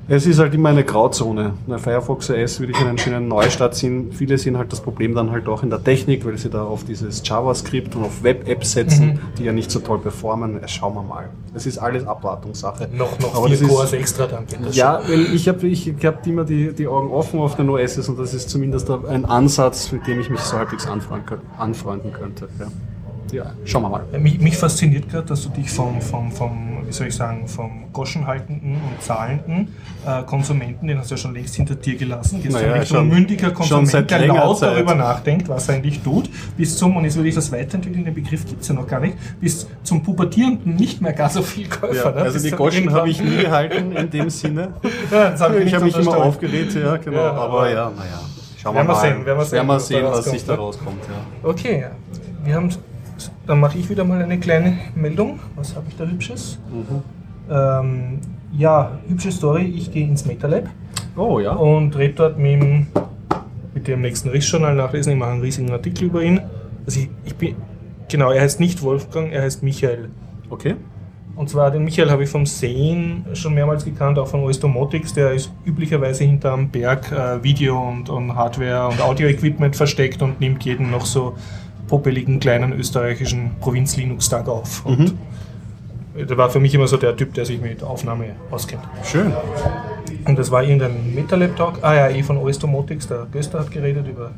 Es 0.09 0.25
ist 0.25 0.39
halt 0.39 0.53
immer 0.53 0.69
eine 0.69 0.85
Grauzone. 0.85 1.55
Bei 1.67 1.77
Firefox 1.77 2.29
OS 2.29 2.61
würde 2.61 2.71
ich 2.71 2.79
einen 2.79 2.97
schönen 2.97 3.27
Neustart 3.27 3.75
ziehen. 3.75 4.13
Viele 4.13 4.37
sehen 4.37 4.57
halt 4.57 4.71
das 4.71 4.79
Problem 4.79 5.13
dann 5.13 5.31
halt 5.31 5.49
auch 5.49 5.63
in 5.63 5.69
der 5.69 5.83
Technik, 5.83 6.25
weil 6.25 6.37
sie 6.37 6.49
da 6.49 6.63
auf 6.63 6.85
dieses 6.85 7.21
JavaScript 7.27 7.93
und 7.93 8.05
auf 8.05 8.23
Web-Apps 8.23 8.71
setzen, 8.71 9.05
Mhm. 9.07 9.19
die 9.37 9.43
ja 9.43 9.51
nicht 9.51 9.69
so 9.69 9.79
toll 9.79 9.99
performen. 9.99 10.61
Schauen 10.67 10.93
wir 10.95 11.03
mal. 11.03 11.27
Es 11.53 11.65
ist 11.65 11.77
alles 11.77 12.07
Abwartungssache. 12.07 12.87
noch 12.93 13.19
noch 13.19 13.35
Aber 13.35 13.49
vier 13.49 13.67
Cores 13.67 13.91
extra, 13.91 14.27
dann 14.27 14.47
geht 14.47 14.59
das 14.65 14.77
Ja, 14.77 15.01
weil 15.09 15.35
ich 15.35 15.49
habe 15.49 15.67
ich 15.67 15.93
hab 16.05 16.25
immer 16.25 16.45
die, 16.45 16.71
die 16.71 16.87
Augen 16.87 17.11
offen 17.11 17.41
auf 17.41 17.57
den 17.57 17.69
OSs 17.69 18.07
und 18.07 18.17
das 18.17 18.33
ist 18.33 18.49
zumindest 18.49 18.89
ein 18.89 19.25
Ansatz, 19.25 19.91
mit 19.91 20.07
dem 20.07 20.21
ich 20.21 20.29
mich 20.29 20.39
so 20.39 20.55
halbwegs 20.57 20.87
anfreunden 20.87 22.13
könnte. 22.13 22.47
Ja. 22.57 22.67
Ja, 23.31 23.51
schauen 23.65 23.83
wir 23.83 23.89
mal. 23.89 24.03
schon. 24.11 24.23
Mich, 24.23 24.39
mich 24.39 24.57
fasziniert 24.57 25.09
gerade, 25.09 25.25
dass 25.27 25.43
du 25.43 25.49
dich 25.49 25.69
vom, 25.69 26.01
vom, 26.01 26.31
vom 26.31 26.77
wie 26.85 26.91
soll 26.93 27.07
ich 27.07 27.15
sagen, 27.15 27.47
vom 27.47 27.91
Goschenhaltenden 27.91 28.75
und 28.75 29.01
zahlenden 29.01 29.75
äh, 30.05 30.23
Konsumenten, 30.23 30.87
den 30.87 30.97
hast 30.99 31.11
du 31.11 31.15
ja 31.15 31.17
schon 31.17 31.33
längst 31.33 31.55
hinter 31.55 31.75
dir 31.75 31.97
gelassen, 31.97 32.41
gehst 32.41 32.53
Naja, 32.55 32.73
Richtung 32.73 32.97
schon- 32.97 33.09
mündiger 33.09 33.51
Konsument, 33.51 34.09
der 34.09 34.27
laut 34.27 34.59
Zeit. 34.59 34.75
darüber 34.75 34.95
nachdenkt, 34.95 35.49
was 35.49 35.67
er 35.67 35.75
eigentlich 35.75 36.01
tut, 36.01 36.29
bis 36.55 36.77
zum, 36.77 36.95
und 36.95 37.03
jetzt 37.03 37.15
würde 37.17 37.29
ich 37.29 37.35
das 37.35 37.51
weiterentwickeln, 37.51 38.05
den 38.05 38.13
Begriff 38.13 38.45
gibt 38.45 38.61
es 38.61 38.67
ja 38.69 38.75
noch 38.75 38.87
gar 38.87 38.99
nicht, 39.01 39.17
bis 39.41 39.67
zum 39.83 40.01
pubertierenden 40.01 40.75
nicht 40.75 41.01
mehr 41.01 41.13
gar 41.13 41.29
so 41.29 41.41
viel 41.41 41.67
Käufer. 41.67 41.93
Ja, 41.95 42.11
ne? 42.11 42.21
also 42.21 42.33
Bis 42.33 42.43
die 42.43 42.51
Goschen 42.51 42.91
habe 42.93 43.09
ich 43.09 43.21
nie 43.21 43.37
gehalten 43.37 43.91
in 43.91 44.09
dem 44.09 44.29
Sinne. 44.29 44.73
Ja, 45.11 45.29
das 45.31 45.41
hab 45.41 45.55
Ich 45.57 45.65
nicht 45.65 45.73
habe 45.75 45.85
mich 45.85 45.97
immer 45.97 46.17
aufgeregt, 46.17 46.73
ja, 46.75 46.97
genau. 46.97 47.17
Ja, 47.17 47.31
aber 47.33 47.69
ja, 47.69 47.91
naja. 47.95 48.19
Schauen 48.57 48.75
wir 48.75 48.95
sehen, 48.95 49.25
werden 49.25 49.37
wir 49.37 49.45
sehen, 49.45 49.57
werden 49.57 49.67
wir 49.67 49.79
sehen, 49.79 50.05
was 50.05 50.25
sich 50.25 50.45
da 50.45 50.53
ne? 50.53 50.59
rauskommt. 50.59 51.03
Ja. 51.03 51.49
Okay, 51.49 51.85
wir 52.43 52.55
haben, 52.55 52.69
dann 53.45 53.59
mache 53.59 53.77
ich 53.77 53.89
wieder 53.89 54.03
mal 54.03 54.21
eine 54.21 54.39
kleine 54.39 54.77
Meldung. 54.95 55.39
Was 55.55 55.75
habe 55.75 55.85
ich 55.89 55.95
da 55.95 56.05
Hübsches? 56.05 56.59
Mhm. 56.71 57.03
Ähm, 57.49 58.19
ja, 58.57 58.99
hübsche 59.07 59.31
Story. 59.31 59.63
Ich 59.75 59.91
gehe 59.91 60.07
ins 60.07 60.25
MetaLab 60.25 60.69
Oh 61.15 61.39
ja. 61.39 61.53
und 61.53 61.95
rede 61.97 62.13
dort 62.13 62.37
mit 62.37 62.61
dem, 62.61 62.87
mit 63.73 63.87
dem 63.87 64.01
nächsten 64.01 64.29
Riss-Journal 64.29 64.75
nachlesen. 64.75 65.13
Ich 65.13 65.19
mache 65.19 65.31
einen 65.31 65.41
riesigen 65.41 65.71
Artikel 65.71 66.05
über 66.05 66.21
ihn. 66.23 66.41
Also 66.85 66.99
ich, 67.01 67.09
ich 67.25 67.35
bin, 67.35 67.55
genau, 68.09 68.31
er 68.31 68.41
heißt 68.41 68.59
nicht 68.59 68.81
Wolfgang, 68.81 69.31
er 69.31 69.41
heißt 69.43 69.63
Michael. 69.63 70.09
Okay. 70.49 70.75
Und 71.35 71.49
zwar 71.51 71.69
den 71.69 71.83
Michael 71.83 72.09
habe 72.09 72.23
ich 72.23 72.29
vom 72.29 72.47
Sehen 72.47 73.23
schon 73.33 73.53
mehrmals 73.53 73.85
gekannt, 73.85 74.17
auch 74.17 74.27
von 74.27 74.41
OS 74.41 74.59
Domotics. 74.59 75.13
Der 75.13 75.33
ist 75.33 75.51
üblicherweise 75.65 76.23
hinterm 76.23 76.69
Berg 76.69 77.11
äh, 77.11 77.43
Video 77.43 77.79
und, 77.79 78.09
und 78.09 78.35
Hardware 78.35 78.87
und 78.87 78.99
Audio-Equipment 78.99 79.75
versteckt 79.75 80.23
und 80.23 80.41
nimmt 80.41 80.65
jeden 80.65 80.89
noch 80.89 81.05
so 81.05 81.35
popeligen 81.87 82.39
kleinen 82.39 82.73
österreichischen 82.73 83.51
Provinz-Linux-Tag 83.59 84.47
auf. 84.47 84.85
Und 84.85 85.15
der 86.15 86.37
war 86.37 86.49
für 86.49 86.59
mich 86.59 86.73
immer 86.73 86.87
so 86.87 86.97
der 86.97 87.15
Typ, 87.15 87.33
der 87.33 87.45
sich 87.45 87.61
mit 87.61 87.83
Aufnahme 87.83 88.35
auskennt. 88.49 88.83
Schön. 89.03 89.33
Und 90.25 90.39
das 90.39 90.51
war 90.51 90.63
irgendein 90.63 91.13
MetaLab-Talk, 91.15 91.79
ah 91.83 91.93
ja, 91.93 92.09
eh 92.09 92.23
von 92.23 92.37
OS 92.37 92.59
Domotics, 92.59 93.07
der 93.07 93.27
Göster 93.31 93.59
hat 93.59 93.71
geredet 93.71 94.07
über 94.07 94.31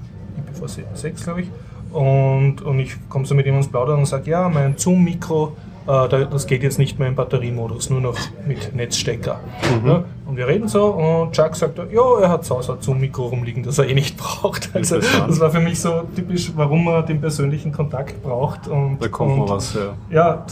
IPv6, 0.53 1.23
glaube 1.23 1.41
ich. 1.41 1.47
Und, 1.91 2.61
und 2.61 2.79
ich 2.79 2.95
komme 3.09 3.25
so 3.25 3.33
mit 3.33 3.45
ihm 3.47 3.55
ins 3.55 3.67
Plaudern 3.67 3.99
und 3.99 4.05
sage, 4.05 4.29
ja, 4.29 4.47
mein 4.49 4.77
Zoom-Mikro, 4.77 5.55
das 5.89 6.45
geht 6.47 6.61
jetzt 6.63 6.77
nicht 6.77 6.99
mehr 6.99 7.07
im 7.07 7.15
Batteriemodus, 7.15 7.89
nur 7.89 7.99
noch 8.01 8.17
mit 8.47 8.75
Netzstecker. 8.75 9.39
Ja, 9.85 10.03
und 10.27 10.37
wir 10.37 10.47
reden 10.47 10.67
so 10.67 10.85
und 10.85 11.31
Chuck 11.31 11.55
sagt, 11.55 11.79
ja, 11.91 12.19
er 12.21 12.29
hat 12.29 12.45
zu 12.45 12.55
Hause 12.55 12.73
ein 12.73 12.81
Zoom-Mikro 12.81 13.27
rumliegen, 13.27 13.63
das 13.63 13.79
er 13.79 13.87
eh 13.87 13.95
nicht 13.95 14.15
braucht. 14.17 14.69
Also 14.73 14.99
das 14.99 15.39
war 15.39 15.49
für 15.49 15.59
mich 15.59 15.79
so 15.79 16.03
typisch, 16.15 16.51
warum 16.55 16.85
man 16.85 17.05
den 17.05 17.19
persönlichen 17.19 17.71
Kontakt 17.71 18.21
braucht. 18.21 18.67
Und, 18.67 18.99
Da 19.01 19.07
kommt 19.07 19.31
und, 19.33 19.39
mal 19.39 19.49
was. 19.49 19.73
Ja. 19.73 19.95
ja, 20.11 20.45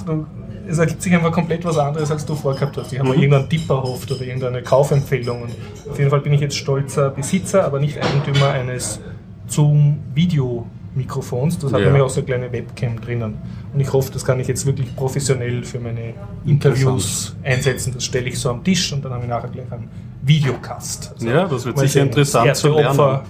es 0.67 0.79
ergibt 0.79 1.01
sich 1.01 1.13
einfach 1.13 1.32
komplett 1.32 1.63
was 1.63 1.77
anderes, 1.77 2.10
als 2.12 2.25
du 2.25 2.36
vorgehabt 2.36 2.75
hast. 2.77 2.91
Ich 2.91 3.00
habe 3.00 3.10
Mhm. 3.10 3.15
irgendeinen 3.22 3.50
Tipp 3.50 3.70
erhofft 3.70 4.12
oder 4.12 4.22
irgendeine 4.22 4.63
Kaufempfehlung. 4.63 5.44
Und 5.44 5.51
auf 5.89 5.98
jeden 6.00 6.10
Fall 6.10 6.22
bin 6.22 6.34
ich 6.34 6.41
jetzt 6.41 6.58
stolzer 6.58 7.10
Besitzer, 7.12 7.63
aber 7.63 7.79
nicht 7.79 8.03
Eigentümer 8.03 8.50
eines 8.50 9.00
Zoom-Video-Mikrofons. 10.98 11.60
Das 11.60 11.72
hat 11.72 11.80
Ja. 11.80 11.86
nämlich 11.86 12.01
auch 12.04 12.10
so 12.10 12.20
eine 12.22 12.25
kleine 12.25 12.51
Webcam 12.51 13.00
drinnen. 13.00 13.38
Und 13.74 13.80
ich 13.80 13.92
hoffe, 13.92 14.12
das 14.12 14.25
kann 14.25 14.39
ich 14.39 14.48
jetzt 14.48 14.66
wirklich 14.66 14.96
professionell 14.96 15.63
für 15.63 15.80
meine 15.80 16.13
Interviews 16.46 17.36
einsetzen. 17.44 17.94
Das 17.94 18.04
stelle 18.04 18.27
ich 18.30 18.39
so 18.39 18.50
am 18.50 18.63
Tisch 18.63 18.92
und 18.94 19.04
dann 19.06 19.13
habe 19.13 19.24
ich 19.24 19.30
nachher 19.30 19.50
gleich 19.50 19.72
einen 19.72 19.89
Videocast. 20.24 21.12
Also 21.13 21.27
Ja, 21.27 21.46
das 21.46 21.66
wird 21.66 21.77
sicher 21.80 22.01
interessant 22.01 22.56
zu 22.56 22.70
lernen. 22.70 22.88
Opfer 23.00 23.24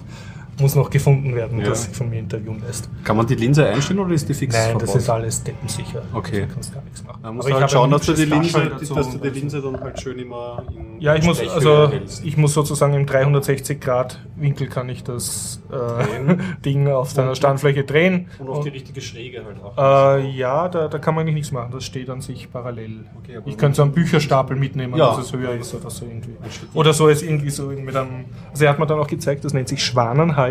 muss 0.60 0.74
noch 0.74 0.90
gefunden 0.90 1.34
werden, 1.34 1.60
Ja. 1.60 1.68
das 1.68 1.84
sich 1.84 1.94
von 1.96 2.10
mir 2.10 2.18
interviewen 2.18 2.60
lässt. 2.66 2.88
Kann 3.04 3.16
man 3.16 3.26
die 3.26 3.34
Linse 3.36 3.66
einstellen 3.66 4.00
oder 4.00 4.12
ist 4.14 4.28
die 4.28 4.34
fix 4.34 4.54
Nein, 4.54 4.72
das 4.78 4.82
verbaut? 4.90 4.96
ist 4.96 5.10
alles 5.10 5.42
deppensicher. 5.44 6.02
Okay. 6.12 6.42
Du 6.48 6.54
kannst 6.54 6.74
gar 6.74 6.82
nichts 6.82 7.04
machen. 7.04 7.20
Man 7.22 7.36
muss 7.36 7.46
Aber 7.46 7.60
halt 7.60 7.70
schauen, 7.70 7.90
dass 7.90 8.06
du, 8.06 8.12
die 8.14 8.24
Linse, 8.24 8.70
dass 8.94 9.10
du 9.10 9.18
die 9.18 9.28
Linse 9.28 9.60
dann 9.62 9.80
halt 9.80 10.00
schön 10.00 10.18
immer 10.18 10.64
in 10.70 11.00
Ja, 11.00 11.14
ich 11.14 11.24
muss, 11.24 11.40
also 11.48 11.90
ich 12.24 12.36
muss 12.36 12.54
sozusagen 12.54 12.94
im 12.94 13.06
360 13.06 13.80
Grad 13.80 14.18
Winkel 14.36 14.68
kann 14.68 14.88
ich 14.88 15.04
das 15.04 15.60
äh, 15.70 16.36
Ding 16.64 16.88
auf 16.88 17.10
seiner 17.10 17.34
Standfläche 17.34 17.84
drehen. 17.84 18.26
Und 18.38 18.48
auf 18.48 18.60
die 18.64 18.70
richtige 18.70 19.00
Schräge 19.00 19.42
halt 19.44 19.56
auch. 19.62 20.16
äh, 20.18 20.28
ja, 20.30 20.68
da, 20.68 20.88
da 20.88 20.98
kann 20.98 21.14
man 21.14 21.22
eigentlich 21.22 21.34
nichts 21.34 21.52
machen. 21.52 21.70
Das 21.72 21.84
steht 21.84 22.08
an 22.10 22.20
sich 22.20 22.50
parallel. 22.50 23.04
Okay, 23.22 23.38
ich 23.46 23.56
könnte 23.56 23.76
so 23.76 23.82
einen 23.82 23.92
Bücherstapel 23.92 24.56
mitnehmen, 24.56 24.96
Ja. 24.96 25.08
dass 25.16 25.26
es 25.26 25.32
höher 25.32 25.54
ist 25.54 25.74
oder 25.74 25.90
so 25.90 26.04
irgendwie. 26.04 26.36
Oder 26.74 26.92
so 26.92 27.08
ist 27.08 27.22
irgendwie 27.22 27.50
so 27.50 27.66
mit 27.68 27.94
einem. 27.96 28.24
Also 28.50 28.64
er 28.64 28.70
hat 28.70 28.78
mir 28.78 28.86
dann 28.86 28.98
auch 28.98 29.06
gezeigt, 29.06 29.44
das 29.44 29.52
nennt 29.52 29.68
sich 29.68 29.84
Schwanenhals. 29.84 30.47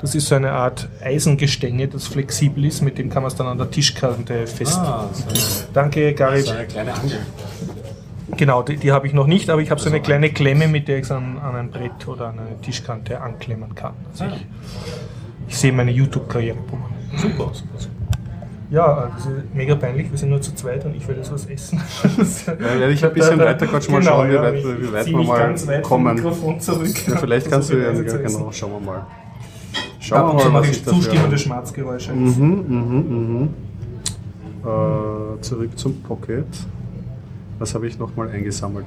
Das 0.00 0.14
ist 0.14 0.28
so 0.28 0.34
eine 0.34 0.52
Art 0.52 0.88
Eisengestänge, 1.04 1.86
das 1.88 2.06
flexibel 2.06 2.64
ist, 2.64 2.80
mit 2.80 2.96
dem 2.96 3.10
kann 3.10 3.22
man 3.22 3.30
es 3.30 3.36
dann 3.36 3.46
an 3.46 3.58
der 3.58 3.70
Tischkante 3.70 4.46
fest. 4.46 4.78
ah, 4.78 5.08
so 5.12 5.64
Danke, 5.74 6.14
Garit. 6.14 6.46
so 6.46 6.52
eine 6.52 6.66
kleine 6.66 6.94
Angel. 6.94 7.18
Genau, 8.36 8.62
die, 8.62 8.76
die 8.76 8.92
habe 8.92 9.06
ich 9.06 9.12
noch 9.12 9.26
nicht, 9.26 9.50
aber 9.50 9.60
ich 9.60 9.70
habe 9.70 9.80
so 9.80 9.88
eine 9.90 10.00
kleine 10.00 10.30
Klemme, 10.30 10.68
mit 10.68 10.88
der 10.88 10.98
ich 10.98 11.04
es 11.04 11.10
an, 11.10 11.36
an 11.38 11.56
ein 11.56 11.70
Brett 11.70 12.06
oder 12.08 12.28
an 12.28 12.38
eine 12.38 12.60
Tischkante 12.62 13.20
anklemmen 13.20 13.74
kann. 13.74 13.92
Also 14.12 14.24
ich, 14.26 14.46
ich 15.48 15.56
sehe 15.58 15.72
meine 15.72 15.90
YouTube-Karriere. 15.90 16.56
Super, 17.16 17.50
super, 17.52 17.78
super. 17.78 17.94
Ja, 18.70 19.10
das 19.16 19.26
ist 19.26 19.32
mega 19.52 19.74
peinlich, 19.74 20.08
wir 20.12 20.16
sind 20.16 20.28
nur 20.30 20.40
zu 20.40 20.54
zweit 20.54 20.84
und 20.84 20.94
ich 20.94 21.06
will 21.08 21.16
jetzt 21.16 21.32
was 21.32 21.44
essen. 21.46 21.82
Ja, 22.46 22.56
werde 22.78 22.92
ich 22.92 23.04
ein 23.04 23.12
bisschen 23.12 23.38
weiter 23.40 23.66
quatschen, 23.66 23.92
mal 23.94 24.02
schauen, 24.02 24.30
wie 24.30 24.36
weit- 24.36 24.54
ich 24.54 24.64
wie 24.64 24.92
weit 24.92 25.06
wir 25.08 25.16
mal 25.18 25.66
weit 25.66 25.82
kommen. 25.82 26.16
Ja, 26.24 27.16
vielleicht 27.16 27.50
kannst 27.50 27.70
du, 27.70 27.76
ja, 27.78 27.90
ja, 27.90 28.16
genau, 28.16 28.52
schauen 28.52 28.72
wir 28.74 28.80
mal. 28.80 29.06
Schauen 30.00 30.30
und 30.30 30.36
wir 30.38 30.44
so 30.44 30.50
mal, 30.50 30.60
mache 30.60 30.70
ich 30.70 30.84
zustimmende 30.84 31.38
Schmatzgeräusche. 31.38 32.12
Mhm, 32.12 32.64
mhm, 32.68 33.04
mhm. 33.08 33.48
Äh, 34.64 35.40
zurück 35.42 35.78
zum 35.78 36.02
Pocket. 36.02 36.46
Was 37.58 37.74
habe 37.74 37.86
ich 37.86 37.98
nochmal 37.98 38.30
eingesammelt? 38.30 38.86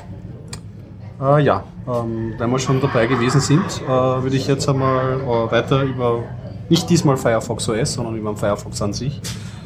Äh, 1.22 1.44
ja, 1.44 1.64
ähm, 1.88 2.34
wenn 2.38 2.50
wir 2.50 2.60
schon 2.60 2.82
dabei 2.82 3.06
gewesen 3.06 3.40
sind, 3.40 3.82
äh, 3.86 3.88
würde 3.88 4.36
ich 4.36 4.48
jetzt 4.48 4.68
einmal 4.68 5.22
äh, 5.22 5.52
weiter 5.52 5.84
über, 5.84 6.24
nicht 6.70 6.90
diesmal 6.90 7.18
Firefox 7.18 7.70
OS, 7.70 7.94
sondern 7.94 8.16
über 8.16 8.32
den 8.32 8.38
Firefox 8.38 8.82
an 8.82 8.94
sich 8.94 9.22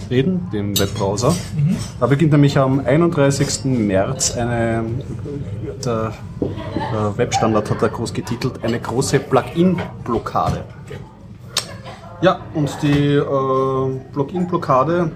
reden, 0.10 0.50
den 0.52 0.78
Webbrowser. 0.78 1.36
Da 2.00 2.08
beginnt 2.08 2.32
nämlich 2.32 2.58
am 2.58 2.80
31. 2.80 3.66
März 3.66 4.36
eine, 4.36 4.84
der, 5.84 6.14
der 6.94 7.18
Webstandard 7.18 7.70
hat 7.70 7.82
da 7.82 7.88
groß 7.88 8.14
getitelt, 8.14 8.64
eine 8.64 8.80
große 8.80 9.20
Plugin-Blockade. 9.20 10.64
Ja, 12.22 12.40
und 12.56 12.70
die 12.82 13.14
äh, 13.14 14.00
Plugin-Blockade 14.12 15.12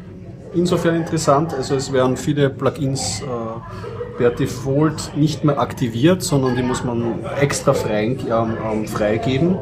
insofern 0.53 0.96
interessant, 0.98 1.53
also 1.53 1.75
es 1.75 1.91
werden 1.91 2.15
viele 2.15 2.50
Plugins 2.50 3.22
äh, 3.22 4.17
per 4.17 4.29
Default 4.31 5.12
nicht 5.15 5.43
mehr 5.43 5.60
aktiviert, 5.60 6.22
sondern 6.22 6.55
die 6.55 6.62
muss 6.62 6.84
man 6.84 7.25
extra 7.39 7.74
frei, 7.74 8.17
ähm, 8.29 8.88
freigeben. 8.88 9.58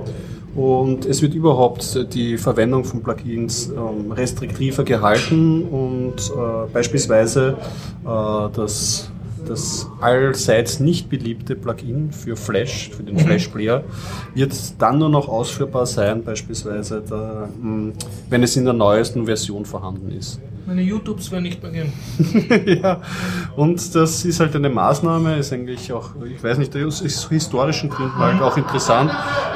Und 0.55 1.05
es 1.05 1.22
wird 1.22 1.34
überhaupt 1.34 2.13
die 2.13 2.38
Verwendung 2.38 2.84
von 2.84 3.03
Plugins 3.03 3.69
ähm, 3.69 4.12
restriktiver 4.12 4.84
gehalten 4.84 5.63
und 5.63 6.15
äh, 6.15 6.67
beispielsweise 6.74 7.55
äh, 8.03 8.50
das, 8.53 9.12
das 9.48 9.88
allseits 10.01 10.79
nicht 10.79 11.10
beliebte 11.10 11.55
Plugin 11.55 12.12
für 12.12 12.36
Flash, 12.36 12.89
für 12.89 13.03
den 13.03 13.17
Flash-Player, 13.17 13.84
wird 14.34 14.53
dann 14.79 15.00
nur 15.00 15.10
noch 15.10 15.27
ausführbar 15.27 15.86
sein, 15.86 16.24
beispielsweise 16.24 17.03
da, 17.08 17.50
mh, 17.62 17.93
wenn 18.29 18.43
es 18.43 18.55
in 18.55 18.65
der 18.65 18.74
neuesten 18.74 19.25
Version 19.25 19.65
vorhanden 19.65 20.12
ist. 20.12 20.39
Meine 20.70 20.84
YouTubes 20.84 21.32
werden 21.32 21.46
nicht 21.46 21.64
mehr 21.64 21.72
gehen. 21.72 21.94
ja, 22.84 23.02
und 23.56 23.96
das 23.96 24.24
ist 24.24 24.40
halt 24.40 24.56
eine 24.56 24.70
Maßnahme, 24.70 25.38
ist 25.38 25.52
eigentlich 25.52 25.92
auch, 25.92 26.12
ich 26.24 26.44
weiß 26.44 26.60
nicht, 26.60 26.78
aus 26.78 27.00
historischen 27.02 27.90
Gründen 27.90 28.20
halt 28.20 28.40
auch 28.40 28.56
interessant, 28.56 29.12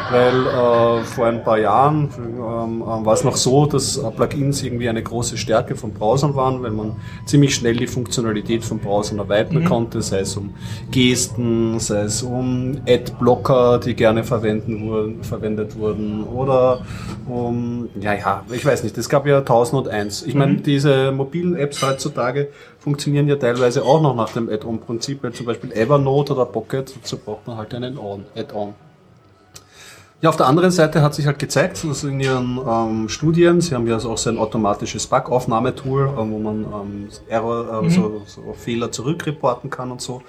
weil 0.09 0.33
äh, 0.33 1.03
vor 1.03 1.27
ein 1.27 1.43
paar 1.43 1.59
Jahren 1.59 2.09
ähm, 2.17 2.81
äh, 2.81 3.05
war 3.05 3.13
es 3.13 3.23
noch 3.23 3.35
so, 3.35 3.67
dass 3.67 4.01
Plugins 4.15 4.63
irgendwie 4.63 4.89
eine 4.89 5.03
große 5.03 5.37
Stärke 5.37 5.75
von 5.75 5.93
Browsern 5.93 6.33
waren, 6.33 6.63
weil 6.63 6.71
man 6.71 6.95
ziemlich 7.25 7.53
schnell 7.53 7.75
die 7.75 7.85
Funktionalität 7.85 8.63
von 8.63 8.79
Browsern 8.79 9.19
erweitern 9.19 9.65
konnte, 9.65 10.01
sei 10.01 10.21
es 10.21 10.35
um 10.35 10.55
Gesten, 10.89 11.79
sei 11.79 12.01
es 12.01 12.23
um 12.23 12.81
Adblocker, 12.87 13.77
die 13.77 13.93
gerne 13.93 14.27
wurden, 14.27 15.23
verwendet 15.23 15.77
wurden, 15.77 16.23
oder 16.23 16.81
um, 17.27 17.89
ja, 18.01 18.13
ja, 18.13 18.43
ich 18.51 18.65
weiß 18.65 18.83
nicht, 18.83 18.97
es 18.97 19.09
gab 19.09 19.27
ja 19.27 19.39
1001. 19.39 20.23
Ich 20.23 20.33
meine, 20.33 20.55
diese 20.55 21.02
mobilen 21.11 21.55
Apps 21.55 21.81
heutzutage 21.83 22.49
funktionieren 22.79 23.27
ja 23.27 23.35
teilweise 23.35 23.83
auch 23.83 24.01
noch 24.01 24.15
nach 24.15 24.31
dem 24.33 24.49
Add-on-Prinzip, 24.49 25.23
weil 25.23 25.33
zum 25.33 25.45
Beispiel 25.45 25.71
Evernote 25.71 26.33
oder 26.33 26.45
Pocket, 26.45 26.93
dazu 26.95 27.17
braucht 27.17 27.47
man 27.47 27.57
halt 27.57 27.73
einen 27.73 27.97
On- 27.97 28.25
Add-on. 28.35 28.73
Ja, 30.21 30.29
auf 30.29 30.37
der 30.37 30.45
anderen 30.47 30.71
Seite 30.71 31.01
hat 31.01 31.13
sich 31.13 31.25
halt 31.25 31.37
gezeigt, 31.37 31.83
dass 31.83 32.05
in 32.05 32.17
ihren 32.21 32.57
ähm, 32.65 33.09
Studien, 33.09 33.59
sie 33.59 33.75
haben 33.75 33.85
ja 33.87 33.97
auch 33.97 34.17
so 34.17 34.29
ein 34.29 34.37
automatisches 34.37 35.05
Bug-Aufnahmetool, 35.07 36.13
ähm, 36.17 36.31
wo 36.31 36.39
man 36.39 36.63
ähm, 36.63 37.09
Error, 37.27 37.83
äh, 37.83 37.89
so, 37.89 38.21
so 38.25 38.53
Fehler 38.57 38.89
zurückreporten 38.89 39.69
kann 39.69 39.91
und 39.91 40.01
so. 40.01 40.21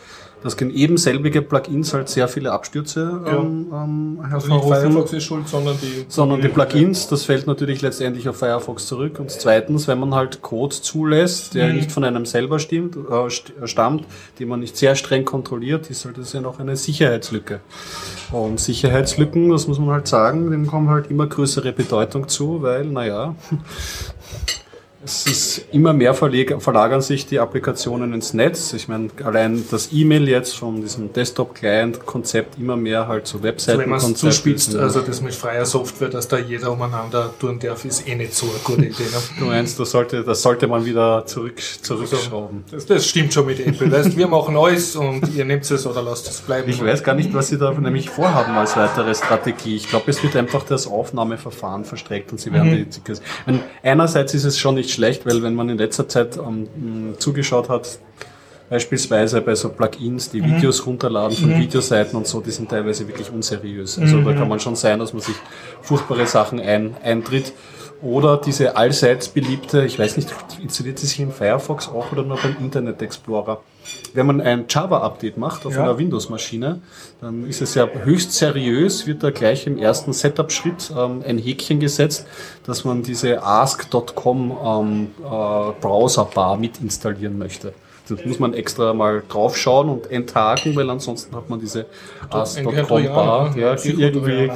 Dass 0.44 0.56
eben 0.58 0.98
selbige 0.98 1.40
Plugins 1.40 1.94
halt 1.94 2.10
sehr 2.10 2.28
viele 2.28 2.52
Abstürze 2.52 3.22
ähm, 3.26 3.66
ähm, 3.72 4.20
Also 4.30 4.54
nicht 4.54 4.62
Firefox 4.62 5.12
ist 5.14 5.24
schuld, 5.24 5.48
sondern 5.48 5.76
die... 5.80 6.04
sondern 6.08 6.42
die 6.42 6.48
Plugins, 6.48 7.08
das 7.08 7.24
fällt 7.24 7.46
natürlich 7.46 7.80
letztendlich 7.80 8.28
auf 8.28 8.36
Firefox 8.36 8.86
zurück. 8.86 9.18
Und 9.18 9.30
zweitens, 9.30 9.88
wenn 9.88 9.98
man 9.98 10.14
halt 10.14 10.42
Code 10.42 10.76
zulässt, 10.76 11.54
der 11.54 11.68
Mhm. 11.68 11.76
nicht 11.76 11.90
von 11.90 12.04
einem 12.04 12.26
selber 12.26 12.58
stimmt, 12.58 12.94
äh, 12.96 13.26
äh, 13.26 13.66
stammt, 13.66 14.04
den 14.38 14.48
man 14.48 14.60
nicht 14.60 14.76
sehr 14.76 14.96
streng 14.96 15.24
kontrolliert, 15.24 15.88
ist 15.88 16.04
halt 16.04 16.18
das 16.18 16.34
ja 16.34 16.42
noch 16.42 16.60
eine 16.60 16.76
Sicherheitslücke. 16.76 17.60
Und 18.30 18.60
Sicherheitslücken, 18.60 19.48
das 19.48 19.66
muss 19.66 19.78
man 19.78 19.90
halt 19.90 20.06
sagen, 20.08 20.50
dem 20.50 20.66
kommt 20.66 20.90
halt 20.90 21.10
immer 21.10 21.26
größere 21.26 21.72
Bedeutung 21.72 22.28
zu, 22.28 22.60
weil, 22.60 22.84
naja, 22.84 23.34
es 25.04 25.26
ist 25.26 25.64
immer 25.72 25.92
mehr 25.92 26.14
verleg- 26.14 26.58
verlagern 26.60 27.02
sich 27.02 27.26
die 27.26 27.38
Applikationen 27.38 28.12
ins 28.14 28.32
Netz. 28.34 28.72
Ich 28.72 28.88
meine, 28.88 29.08
allein 29.22 29.64
das 29.70 29.90
E-Mail 29.92 30.28
jetzt 30.28 30.56
von 30.56 30.80
diesem 30.80 31.12
Desktop-Client-Konzept 31.12 32.58
immer 32.58 32.76
mehr 32.76 33.06
halt 33.08 33.26
zu 33.26 33.38
So, 33.38 33.44
wenn 33.78 33.88
man 33.88 33.98
es 33.98 34.14
zuspitzt, 34.14 34.74
also 34.76 35.00
das 35.00 35.20
mit 35.20 35.34
freier 35.34 35.66
Software, 35.66 36.08
dass 36.08 36.28
da 36.28 36.38
jeder 36.38 36.72
umeinander 36.72 37.32
tun 37.38 37.58
darf, 37.58 37.84
ist 37.84 38.06
eh 38.08 38.14
nicht 38.14 38.34
so 38.34 38.46
eine 38.46 38.58
gute 38.64 38.86
Idee. 38.86 39.02
Ne? 39.04 39.18
Du 39.38 39.46
meinst, 39.46 39.78
das 39.78 39.90
sollte, 39.90 40.22
das 40.22 40.42
sollte 40.42 40.66
man 40.66 40.84
wieder 40.84 41.26
zurück, 41.26 41.60
zurückschrauben. 41.82 42.64
Das, 42.70 42.86
das 42.86 43.06
stimmt 43.06 43.32
schon 43.34 43.46
mit 43.46 43.60
Apple. 43.60 43.90
Weißt, 43.90 44.16
wir 44.16 44.26
machen 44.28 44.56
alles 44.56 44.96
und 44.96 45.34
ihr 45.34 45.44
nehmt 45.44 45.68
es 45.70 45.86
oder 45.86 46.02
lasst 46.02 46.28
es 46.28 46.40
bleiben. 46.40 46.70
Ich 46.70 46.82
weiß 46.82 47.02
gar 47.02 47.14
nicht, 47.14 47.32
was 47.34 47.48
sie 47.48 47.58
da 47.58 47.72
nämlich 47.72 48.08
vorhaben 48.10 48.52
als 48.54 48.76
weitere 48.76 49.14
Strategie. 49.14 49.76
Ich 49.76 49.88
glaube, 49.88 50.10
es 50.10 50.22
wird 50.22 50.36
einfach 50.36 50.62
das 50.64 50.86
Aufnahmeverfahren 50.86 51.84
verstreckt 51.84 52.32
und 52.32 52.38
sie 52.40 52.52
werden 52.52 52.70
Mhm. 52.70 52.86
die, 52.90 53.00
die 53.54 53.58
Einerseits 53.82 54.32
ist 54.34 54.44
es 54.44 54.58
schon 54.58 54.76
nicht 54.76 54.90
schlecht, 54.94 55.26
weil 55.26 55.42
wenn 55.42 55.54
man 55.54 55.68
in 55.68 55.78
letzter 55.78 56.08
Zeit 56.08 56.36
ähm, 56.36 56.68
zugeschaut 57.18 57.68
hat, 57.68 57.98
beispielsweise 58.70 59.40
bei 59.42 59.54
so 59.54 59.68
Plugins, 59.68 60.30
die 60.30 60.40
Mhm. 60.40 60.56
Videos 60.56 60.86
runterladen 60.86 61.36
von 61.36 61.58
Videoseiten 61.58 62.16
und 62.16 62.26
so, 62.26 62.40
die 62.40 62.50
sind 62.50 62.70
teilweise 62.70 63.06
wirklich 63.06 63.30
unseriös. 63.30 63.98
Also 63.98 64.16
Mhm. 64.16 64.24
da 64.24 64.32
kann 64.32 64.48
man 64.48 64.58
schon 64.60 64.74
sein, 64.74 64.98
dass 64.98 65.12
man 65.12 65.20
sich 65.22 65.36
furchtbare 65.82 66.26
Sachen 66.26 66.58
ein, 66.60 66.96
eintritt. 67.02 67.52
Oder 68.04 68.36
diese 68.36 68.76
allseits 68.76 69.28
beliebte, 69.28 69.84
ich 69.84 69.98
weiß 69.98 70.18
nicht, 70.18 70.28
installiert 70.62 70.98
sie 70.98 71.06
sich 71.06 71.20
im 71.20 71.32
Firefox 71.32 71.88
auch 71.88 72.12
oder 72.12 72.22
nur 72.22 72.36
beim 72.36 72.54
Internet 72.60 73.00
Explorer? 73.00 73.62
Wenn 74.12 74.26
man 74.26 74.40
ein 74.42 74.64
Java-Update 74.68 75.38
macht 75.38 75.64
auf 75.64 75.74
Ja. 75.74 75.82
einer 75.84 75.96
Windows-Maschine, 75.98 76.82
dann 77.20 77.46
ist 77.48 77.62
es 77.62 77.74
ja 77.74 77.86
höchst 77.86 78.32
seriös, 78.32 79.06
wird 79.06 79.22
da 79.22 79.30
gleich 79.30 79.66
im 79.66 79.78
ersten 79.78 80.12
Setup-Schritt 80.12 80.92
ähm, 80.96 81.22
ein 81.26 81.38
Häkchen 81.38 81.80
gesetzt, 81.80 82.26
dass 82.66 82.84
man 82.84 83.02
diese 83.02 83.42
ask.com 83.42 84.56
ähm, 84.64 85.10
äh, 85.24 85.72
Browser-Bar 85.80 86.58
mit 86.58 86.80
installieren 86.80 87.38
möchte. 87.38 87.72
Das 88.08 88.24
muss 88.24 88.38
man 88.38 88.52
extra 88.52 88.92
mal 88.92 89.22
draufschauen 89.28 89.88
und 89.88 90.10
enthaken, 90.10 90.76
weil 90.76 90.90
ansonsten 90.90 91.34
hat 91.34 91.48
man 91.48 91.58
diese 91.58 91.86
Irgendwie 92.20 92.36
ask.com 92.36 92.68
ein 92.68 92.74
Bar 92.76 92.86
Trojaner, 92.86 93.56
ja, 93.56 93.76
sicher 93.78 93.98
irgendwie 93.98 94.50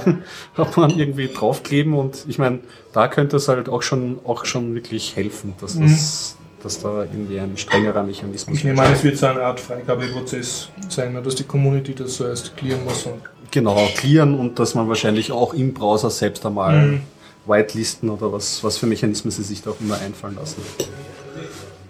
hat 0.56 0.76
man 0.76 0.90
irgendwie 0.98 1.28
draufkleben 1.28 1.94
und 1.94 2.24
ich 2.28 2.38
meine, 2.38 2.58
da 2.92 3.08
könnte 3.08 3.36
es 3.36 3.48
halt 3.48 3.68
auch 3.68 3.82
schon 3.82 4.18
auch 4.24 4.44
schon 4.44 4.74
wirklich 4.74 5.16
helfen, 5.16 5.54
dass 5.60 5.78
das 5.78 6.36
dass 6.62 6.80
da 6.80 7.04
irgendwie 7.04 7.38
ein 7.38 7.56
strengerer 7.56 8.02
Mechanismus 8.02 8.58
Ich 8.58 8.64
nehme 8.64 8.82
an, 8.82 8.92
es 8.92 9.04
wird 9.04 9.16
so 9.16 9.26
eine 9.26 9.42
Art 9.42 9.60
Freigabeprozess 9.60 10.68
sein, 10.88 11.12
ne, 11.12 11.22
dass 11.22 11.36
die 11.36 11.44
Community 11.44 11.94
das 11.94 12.16
so 12.16 12.26
erst 12.26 12.56
clearen 12.56 12.84
muss. 12.84 13.06
Und 13.06 13.22
genau 13.52 13.76
clearen 13.96 14.38
und 14.38 14.58
dass 14.58 14.74
man 14.74 14.88
wahrscheinlich 14.88 15.30
auch 15.32 15.54
im 15.54 15.72
Browser 15.72 16.10
selbst 16.10 16.44
einmal 16.44 16.74
Mhm. 16.86 17.00
whitelisten 17.46 18.10
oder 18.10 18.32
was, 18.32 18.62
was 18.62 18.76
für 18.76 18.86
Mechanismen 18.86 19.30
sie 19.30 19.42
sich 19.44 19.62
da 19.62 19.70
auch 19.70 19.80
immer 19.80 19.98
einfallen 20.00 20.34
lassen. 20.36 20.60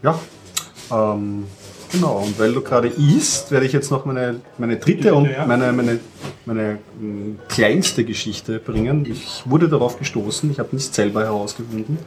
Ja, 0.03 0.19
ähm, 0.93 1.45
genau. 1.93 2.19
Und 2.19 2.39
weil 2.39 2.53
du 2.53 2.61
gerade 2.61 2.89
isst, 2.89 3.51
werde 3.51 3.67
ich 3.67 3.73
jetzt 3.73 3.91
noch 3.91 4.05
meine, 4.05 4.41
meine 4.59 4.77
dritte 4.77 5.15
und 5.15 5.29
meine, 5.47 5.73
meine, 5.73 6.01
meine 6.47 6.79
mh, 7.01 7.37
kleinste 7.49 8.05
Geschichte 8.05 8.59
bringen. 8.59 9.07
Ich 9.11 9.43
wurde 9.45 9.69
darauf 9.69 9.99
gestoßen, 9.99 10.51
ich 10.51 10.59
habe 10.59 10.75
nicht 10.75 10.95
selber 10.95 11.25
herausgefunden, 11.25 11.99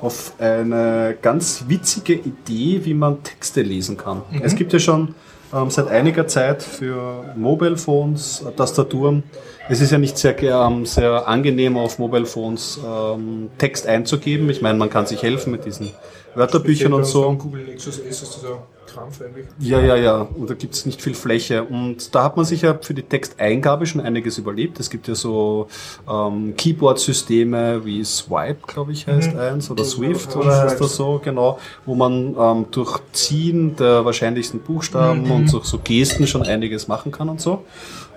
auf 0.00 0.32
eine 0.38 1.16
ganz 1.20 1.64
witzige 1.68 2.14
Idee, 2.14 2.80
wie 2.84 2.94
man 2.94 3.22
Texte 3.22 3.62
lesen 3.62 3.96
kann. 3.96 4.22
Es 4.42 4.56
gibt 4.56 4.72
ja 4.72 4.78
schon 4.78 5.14
ähm, 5.54 5.70
seit 5.70 5.88
einiger 5.88 6.26
Zeit 6.26 6.62
für 6.62 7.24
Mobile 7.36 7.76
Phones, 7.76 8.42
äh, 8.46 8.52
Tastaturen. 8.52 9.22
Es 9.68 9.80
ist 9.80 9.92
ja 9.92 9.98
nicht 9.98 10.18
sehr, 10.18 10.40
ähm, 10.42 10.84
sehr 10.84 11.26
angenehm 11.28 11.76
auf 11.76 11.98
Mobile 11.98 12.26
Phones 12.26 12.80
ähm, 12.84 13.50
Text 13.58 13.86
einzugeben. 13.86 14.50
Ich 14.50 14.60
meine, 14.62 14.78
man 14.78 14.90
kann 14.90 15.06
sich 15.06 15.22
helfen 15.22 15.52
mit 15.52 15.64
diesen 15.64 15.90
Wörterbüchern 16.34 16.92
und 16.92 17.04
so. 17.04 17.32
Google 17.32 17.64
Nexus 17.64 17.98
S 17.98 18.22
ist 18.22 18.36
dieser 18.36 18.62
Krampf 18.86 19.20
eigentlich. 19.20 19.46
Ja, 19.58 19.80
ja, 19.80 19.96
ja. 19.96 20.20
Und 20.20 20.48
da 20.48 20.54
gibt 20.54 20.74
es 20.74 20.86
nicht 20.86 21.02
viel 21.02 21.14
Fläche. 21.14 21.64
Und 21.64 22.14
da 22.14 22.24
hat 22.24 22.36
man 22.36 22.44
sich 22.44 22.62
ja 22.62 22.78
für 22.80 22.94
die 22.94 23.02
Texteingabe 23.02 23.86
schon 23.86 24.00
einiges 24.00 24.38
überlebt. 24.38 24.78
Es 24.80 24.90
gibt 24.90 25.08
ja 25.08 25.14
so 25.14 25.68
ähm, 26.08 26.54
Keyboard-Systeme 26.56 27.84
wie 27.84 28.04
Swipe, 28.04 28.66
glaube 28.66 28.92
ich, 28.92 29.06
heißt 29.06 29.36
eins, 29.36 29.70
oder 29.70 29.84
Swift, 29.84 30.36
oder 30.36 30.62
heißt 30.62 30.80
das 30.80 30.96
so, 30.96 31.20
genau, 31.22 31.58
wo 31.84 31.94
man 31.94 32.36
ähm, 32.38 32.66
durch 32.70 33.00
Ziehen 33.12 33.76
der 33.76 34.04
wahrscheinlichsten 34.04 34.60
Buchstaben 34.60 35.30
und 35.30 35.52
durch 35.52 35.64
so 35.64 35.78
Gesten 35.78 36.26
schon 36.26 36.42
einiges 36.42 36.88
machen 36.88 37.10
kann 37.12 37.28
und 37.28 37.40
so. 37.40 37.64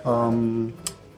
Ähm, 0.06 0.72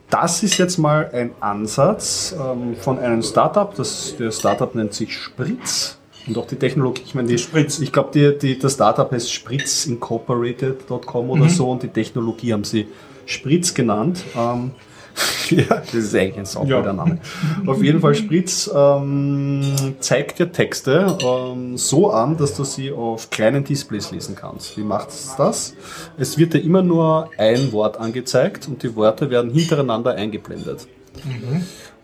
das 0.09 0.43
ist 0.43 0.57
jetzt 0.57 0.77
mal 0.77 1.09
ein 1.13 1.31
Ansatz 1.39 2.35
ähm, 2.37 2.75
von 2.75 2.99
einem 2.99 3.23
Startup. 3.23 3.73
Das, 3.75 4.15
der 4.17 4.31
Startup 4.31 4.73
nennt 4.75 4.93
sich 4.93 5.15
Spritz. 5.15 5.97
Und 6.27 6.37
auch 6.37 6.47
die 6.47 6.55
Technologie, 6.55 7.01
ich 7.05 7.15
meine, 7.15 7.27
die 7.27 7.37
Spritz, 7.37 7.79
ich 7.79 7.91
glaube, 7.91 8.11
die, 8.13 8.37
die, 8.37 8.59
das 8.59 8.73
Startup 8.73 9.11
heißt 9.11 9.31
spritzincorporated.com 9.33 11.29
oder 11.29 11.49
so 11.49 11.71
und 11.71 11.83
die 11.83 11.87
Technologie 11.87 12.53
haben 12.53 12.63
sie 12.63 12.87
Spritz 13.25 13.73
genannt. 13.73 14.23
Ähm, 14.35 14.71
ja, 15.49 15.63
das 15.67 15.93
ist 15.93 16.15
eigentlich 16.15 16.37
ein 16.37 16.45
sauberer 16.45 16.85
Ja. 16.85 16.93
Name. 16.93 17.19
Auf 17.65 17.83
jeden 17.83 17.99
Fall 17.99 18.15
Spritz 18.15 18.69
ähm, 18.73 19.63
zeigt 19.99 20.39
dir 20.39 20.51
Texte 20.51 21.17
ähm, 21.21 21.77
so 21.77 22.11
an, 22.11 22.37
dass 22.37 22.55
du 22.55 22.63
sie 22.63 22.91
auf 22.91 23.29
kleinen 23.29 23.63
Displays 23.63 24.11
lesen 24.11 24.35
kannst. 24.35 24.77
Wie 24.77 24.83
macht 24.83 25.09
es 25.09 25.35
das? 25.37 25.75
Es 26.17 26.37
wird 26.37 26.53
dir 26.53 26.63
immer 26.63 26.81
nur 26.81 27.29
ein 27.37 27.71
Wort 27.73 27.97
angezeigt 27.97 28.67
und 28.67 28.83
die 28.83 28.95
Worte 28.95 29.29
werden 29.29 29.51
hintereinander 29.51 30.15
eingeblendet. 30.15 30.87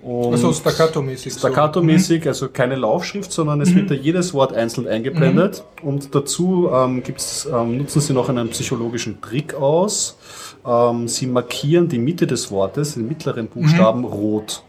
Und 0.01 0.31
Also 0.33 0.51
staccato-mäßig. 0.53 1.33
so. 1.33 1.39
Staccato-mäßig, 1.39 2.27
also 2.27 2.49
keine 2.49 2.75
Laufschrift, 2.75 3.31
sondern 3.31 3.61
es 3.61 3.73
wird 3.73 3.89
da 3.89 3.95
jedes 3.95 4.33
Wort 4.33 4.53
einzeln 4.53 4.87
eingeblendet. 4.87 5.63
Und 5.81 6.13
dazu 6.13 6.69
ähm, 6.71 7.03
gibt's, 7.03 7.47
ähm, 7.51 7.77
nutzen 7.77 8.01
sie 8.01 8.13
noch 8.13 8.29
einen 8.29 8.49
psychologischen 8.49 9.21
Trick 9.21 9.55
aus. 9.55 10.17
Ähm, 10.65 11.07
sie 11.07 11.27
markieren 11.27 11.89
die 11.89 11.97
Mitte 11.99 12.27
des 12.27 12.51
Wortes, 12.51 12.93
den 12.93 13.07
mittleren 13.07 13.47
Buchstaben, 13.47 14.05
rot. 14.05 14.63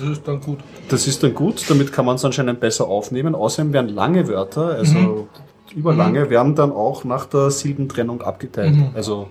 Das 0.00 0.08
ist 0.08 0.26
dann 0.26 0.40
gut. 0.40 0.58
Das 0.88 1.06
ist 1.06 1.22
dann 1.22 1.34
gut, 1.34 1.64
damit 1.68 1.92
kann 1.92 2.04
man 2.04 2.16
es 2.16 2.24
anscheinend 2.24 2.58
besser 2.58 2.88
aufnehmen. 2.88 3.34
Außerdem 3.34 3.72
werden 3.72 3.90
lange 3.94 4.26
Wörter, 4.26 4.70
also 4.70 5.28
überlange, 5.74 6.30
werden 6.30 6.54
dann 6.54 6.72
auch 6.72 7.04
nach 7.04 7.26
der 7.26 7.50
Silbentrennung 7.50 8.22
abgeteilt. 8.22 8.76
Also 8.94 9.28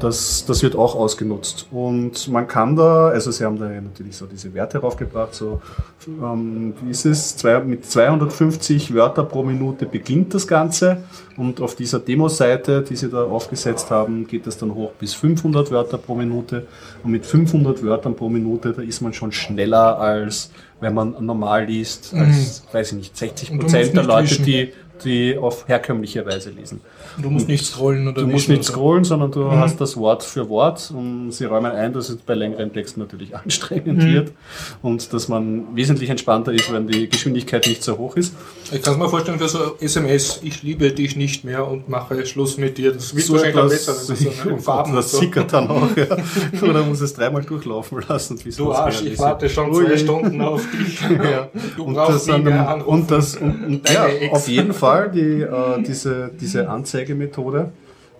das, 0.00 0.44
das 0.46 0.62
wird 0.62 0.76
auch 0.76 0.94
ausgenutzt. 0.94 1.66
Und 1.70 2.28
man 2.28 2.46
kann 2.46 2.76
da, 2.76 3.08
also 3.08 3.30
sie 3.30 3.44
haben 3.44 3.58
da 3.58 3.68
natürlich 3.68 4.16
so 4.16 4.26
diese 4.26 4.52
Werte 4.54 4.78
raufgebracht, 4.78 5.34
so 5.34 5.60
ähm, 6.06 6.74
wie 6.82 6.90
ist 6.90 7.06
es, 7.06 7.36
zwei, 7.36 7.60
mit 7.60 7.86
250 7.86 8.94
Wörter 8.94 9.24
pro 9.24 9.42
Minute 9.42 9.86
beginnt 9.86 10.34
das 10.34 10.46
Ganze. 10.46 10.98
Und 11.36 11.60
auf 11.60 11.74
dieser 11.74 11.98
Demo-Seite, 11.98 12.82
die 12.82 12.94
sie 12.94 13.08
da 13.08 13.24
aufgesetzt 13.24 13.90
haben, 13.90 14.26
geht 14.26 14.46
es 14.46 14.56
dann 14.56 14.74
hoch 14.74 14.92
bis 14.92 15.14
500 15.14 15.70
Wörter 15.70 15.98
pro 15.98 16.14
Minute. 16.14 16.66
Und 17.02 17.10
mit 17.10 17.26
500 17.26 17.82
Wörtern 17.82 18.14
pro 18.14 18.28
Minute, 18.28 18.72
da 18.72 18.82
ist 18.82 19.00
man 19.00 19.12
schon 19.12 19.32
schneller 19.32 19.98
als 19.98 20.50
wenn 20.80 20.94
man 20.94 21.14
normal 21.24 21.64
liest, 21.64 22.14
als, 22.14 22.64
weiß 22.70 22.92
ich 22.92 22.98
nicht, 22.98 23.16
60 23.16 23.50
Und 23.50 23.58
du 23.58 23.62
musst 23.62 23.74
Prozent 23.74 23.96
der 23.96 24.04
Leute, 24.04 24.30
wischen. 24.30 24.44
die, 24.44 24.72
die 25.02 25.36
auf 25.36 25.66
herkömmliche 25.68 26.24
Weise 26.24 26.50
lesen. 26.50 26.80
Du 27.18 27.30
musst 27.30 27.48
nicht 27.48 27.64
scrollen 27.66 28.08
oder 28.08 28.22
Du 28.22 28.26
musst 28.28 28.48
nicht 28.48 28.58
oder- 28.60 28.68
scrollen, 28.68 29.04
sondern 29.04 29.30
du 29.32 29.50
hast 29.50 29.80
das 29.80 29.96
Wort 29.96 30.22
für 30.22 30.48
Wort 30.48 30.92
und 30.94 31.30
sie 31.32 31.44
räumen 31.44 31.72
ein, 31.72 31.92
dass 31.92 32.08
es 32.08 32.16
bei 32.16 32.34
längeren 32.34 32.72
Texten 32.72 33.00
natürlich 33.00 33.36
anstrengend 33.44 34.02
wird 34.04 34.32
und 34.82 35.12
dass 35.12 35.28
man 35.28 35.74
wesentlich 35.74 36.10
entspannter 36.10 36.52
ist, 36.52 36.72
wenn 36.72 36.86
die 36.86 37.08
Geschwindigkeit 37.08 37.66
nicht 37.66 37.82
so 37.82 37.98
hoch 37.98 38.16
ist. 38.16 38.34
Ich 38.72 38.82
kann 38.82 38.94
es 38.94 38.98
mir 38.98 39.08
vorstellen 39.08 39.38
für 39.38 39.48
so 39.48 39.76
SMS, 39.80 40.40
ich 40.42 40.62
liebe 40.62 40.90
dich 40.92 41.16
nicht 41.16 41.44
mehr 41.44 41.66
und 41.66 41.88
mache 41.88 42.24
Schluss 42.26 42.56
mit 42.56 42.78
dir. 42.78 42.92
Das 42.92 43.14
wird 43.14 43.26
So 43.26 43.34
wahrscheinlich 43.34 43.58
am 43.60 43.68
besser, 43.68 43.94
wenn 44.08 44.16
so 44.16 44.48
in 44.50 44.60
Farben 44.60 44.94
das 44.94 45.10
so. 45.12 45.18
sickert 45.18 45.52
dann 45.52 45.68
auch, 45.68 45.88
ja. 45.96 46.06
Oder 46.68 46.82
muss 46.84 47.00
es 47.00 47.14
dreimal 47.14 47.42
durchlaufen 47.42 48.02
lassen. 48.08 48.38
Du 48.56 48.72
Arsch, 48.72 49.02
ich 49.02 49.18
warte 49.18 49.48
schon 49.48 49.72
zwei 49.74 49.96
Stunden 49.96 50.40
auf 50.40 50.62
dich. 50.70 51.00
Ja. 51.00 51.48
Du 51.76 51.84
und 51.84 51.94
brauchst 51.94 52.28
das, 52.28 52.36
nie 52.38 52.44
mehr 52.44 52.68
anrufen. 52.68 52.88
und 53.02 53.10
das 53.10 53.36
und, 53.36 53.64
und, 53.64 53.90
ja, 53.90 54.06
auf 54.30 54.48
jeden 54.48 54.72
Fall 54.72 54.93
die, 55.02 55.42
äh, 55.42 55.82
diese, 55.82 56.30
diese 56.40 56.68
Anzeigemethode. 56.68 57.72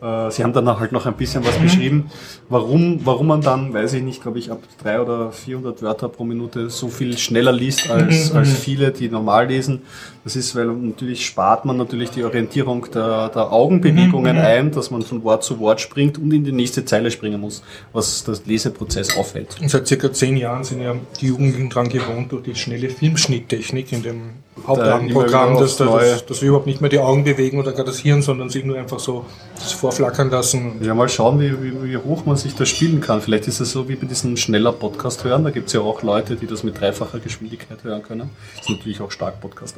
Äh, 0.03 0.31
Sie 0.31 0.43
haben 0.45 0.53
dann 0.53 0.67
halt 0.79 0.93
noch 0.93 1.07
ein 1.07 1.15
bisschen 1.15 1.45
was 1.45 1.57
beschrieben, 1.59 2.11
warum, 2.49 3.01
warum 3.05 3.29
man 3.29 3.41
dann, 3.41 3.73
weiß 3.73 3.95
ich 3.95 4.03
nicht, 4.03 4.23
glaube 4.23 4.39
ich, 4.39 4.51
ab 4.51 4.61
drei 4.83 5.01
oder 5.01 5.33
400 5.33 5.83
Wörter 5.83 6.09
pro 6.09 6.25
Minute 6.25 6.69
so 6.69 6.89
viel 6.89 7.17
schneller 7.17 7.53
liest 7.53 7.91
als, 7.91 8.33
als 8.33 8.53
viele, 8.53 8.91
die 8.91 9.09
normal 9.09 9.49
lesen. 9.49 9.83
Das 10.25 10.37
ist, 10.37 10.57
weil 10.57 10.67
natürlich 10.67 11.27
spart 11.27 11.67
man 11.67 11.77
natürlich 11.77 12.11
die 12.11 12.25
Orientierung 12.25 12.87
der, 12.91 13.29
der 13.29 13.53
Augenbewegungen 13.53 14.39
ein, 14.39 14.71
dass 14.71 14.91
man 14.91 15.03
von 15.03 15.23
Wort 15.23 15.45
zu 15.45 15.61
Wort 15.61 15.83
springt 15.83 16.17
und 16.17 16.33
in 16.33 16.45
die 16.45 16.53
nächste 16.53 16.87
Zeile 16.87 17.11
springen 17.11 17.41
muss, 17.41 17.63
was 17.93 18.25
das 18.25 18.47
Leseprozess 18.47 19.19
auffällt. 19.19 19.61
Und 19.61 19.69
seit 19.69 19.87
circa 19.87 20.11
zehn 20.13 20.39
Jahren 20.39 20.65
sind 20.65 20.81
ja 20.81 20.95
die 21.21 21.27
Jugendlichen 21.27 21.69
dran 21.69 21.91
gewohnt 21.91 22.33
durch 22.33 22.43
die 22.43 22.55
schnelle 22.55 22.89
Filmschnitttechnik 22.89 23.93
in 23.93 24.03
dem 24.03 24.21
Hauptprogramm, 24.67 25.59
dass, 25.59 25.77
dass, 25.77 26.25
dass 26.25 26.41
wir 26.41 26.49
überhaupt 26.49 26.67
nicht 26.67 26.81
mehr 26.81 26.89
die 26.89 27.01
Augen 27.01 27.25
bewegen 27.25 27.59
oder 27.59 27.73
gar 27.73 27.85
das 27.85 27.99
Hirn, 27.99 28.23
sondern 28.23 28.49
sich 28.49 28.65
nur 28.65 28.79
einfach 28.79 29.01
so 29.01 29.27
das 29.57 29.73
vorflackern 29.73 30.31
lassen. 30.31 30.81
Ja, 30.81 30.95
mal 30.95 31.09
schauen, 31.09 31.41
wie, 31.41 31.53
wie, 31.63 31.91
wie 31.91 31.97
hoch 31.97 32.25
man 32.25 32.37
sich 32.37 32.55
da 32.55 32.65
spielen 32.65 33.01
kann. 33.01 33.21
Vielleicht 33.21 33.47
ist 33.49 33.61
es 33.61 33.73
so 33.73 33.89
wie 33.89 33.97
bei 33.97 34.07
diesem 34.07 34.37
schneller 34.37 34.73
Podcast 34.73 35.25
hören. 35.25 35.45
Da 35.45 35.51
gibt 35.51 35.67
es 35.67 35.73
ja 35.73 35.81
auch 35.81 36.03
Leute, 36.03 36.37
die 36.37 36.47
das 36.47 36.63
mit 36.63 36.81
dreifacher 36.81 37.19
Geschwindigkeit 37.19 37.83
hören 37.83 38.03
können. 38.03 38.31
Das 38.57 38.65
ist 38.65 38.71
natürlich 38.71 39.01
auch 39.01 39.11
stark 39.11 39.41
Podcast 39.41 39.77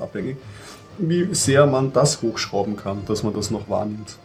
Wie 0.98 1.34
sehr 1.34 1.66
man 1.66 1.92
das 1.92 2.22
hochschrauben 2.22 2.76
kann, 2.76 3.04
dass 3.06 3.22
man 3.22 3.34
das 3.34 3.50
noch 3.50 3.68
wahrnimmt. 3.68 4.16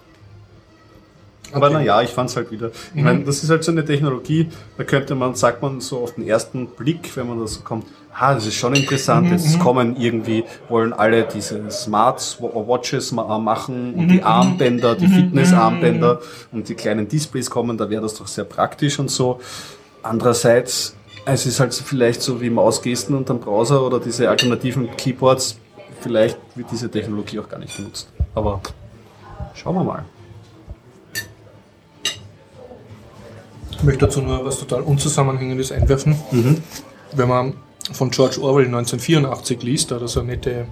Aber 1.53 1.67
okay. 1.67 1.75
naja, 1.75 2.01
ich 2.01 2.09
fand 2.11 2.29
es 2.29 2.35
halt 2.35 2.51
wieder. 2.51 2.71
Ich 2.93 2.95
mhm. 2.95 3.03
meine, 3.03 3.23
das 3.23 3.43
ist 3.43 3.49
halt 3.49 3.63
so 3.63 3.71
eine 3.71 3.83
Technologie, 3.83 4.47
da 4.77 4.83
könnte 4.83 5.15
man, 5.15 5.35
sagt 5.35 5.61
man 5.61 5.81
so 5.81 5.99
auf 5.99 6.15
den 6.15 6.27
ersten 6.27 6.67
Blick, 6.67 7.15
wenn 7.15 7.27
man 7.27 7.39
das 7.39 7.55
so 7.55 7.61
kommt, 7.61 7.85
ah, 8.13 8.33
das 8.33 8.45
ist 8.45 8.55
schon 8.55 8.75
interessant, 8.75 9.27
mhm. 9.27 9.33
jetzt 9.33 9.55
mhm. 9.55 9.59
kommen 9.59 9.95
irgendwie, 9.97 10.43
wollen 10.69 10.93
alle 10.93 11.23
diese 11.23 11.69
Smart 11.71 12.37
Watches 12.39 13.11
machen 13.11 13.93
und 13.93 14.05
mhm. 14.05 14.09
die 14.09 14.23
Armbänder, 14.23 14.95
die 14.95 15.07
mhm. 15.07 15.13
Fitnessarmbänder 15.13 16.15
mhm. 16.15 16.59
und 16.59 16.69
die 16.69 16.75
kleinen 16.75 17.07
Displays 17.07 17.49
kommen, 17.49 17.77
da 17.77 17.89
wäre 17.89 18.01
das 18.01 18.15
doch 18.15 18.27
sehr 18.27 18.45
praktisch 18.45 18.99
und 18.99 19.11
so. 19.11 19.39
Andererseits, 20.03 20.95
es 21.25 21.45
ist 21.45 21.59
halt 21.59 21.73
vielleicht 21.73 22.21
so 22.21 22.41
wie 22.41 22.49
Mausgesten 22.49 23.15
und 23.15 23.29
am 23.29 23.39
Browser 23.39 23.85
oder 23.85 23.99
diese 23.99 24.29
alternativen 24.29 24.89
Keyboards, 24.95 25.57
vielleicht 26.01 26.37
wird 26.55 26.71
diese 26.71 26.89
Technologie 26.89 27.39
auch 27.39 27.49
gar 27.49 27.59
nicht 27.59 27.75
genutzt. 27.75 28.09
Aber 28.35 28.61
schauen 29.53 29.75
wir 29.75 29.83
mal. 29.83 30.05
Ich 33.71 33.83
möchte 33.83 34.05
dazu 34.05 34.21
nur 34.21 34.45
was 34.45 34.59
total 34.59 34.81
Unzusammenhängendes 34.81 35.71
einwerfen. 35.71 36.15
Mhm. 36.31 36.61
Wenn 37.13 37.27
man 37.27 37.53
von 37.93 38.11
George 38.11 38.39
Orwell 38.41 38.65
1984 38.65 39.63
liest, 39.63 39.91
da 39.91 39.95
hat 39.95 40.03
er 40.03 40.07
so 40.07 40.19
eine 40.19 40.33
nette 40.33 40.67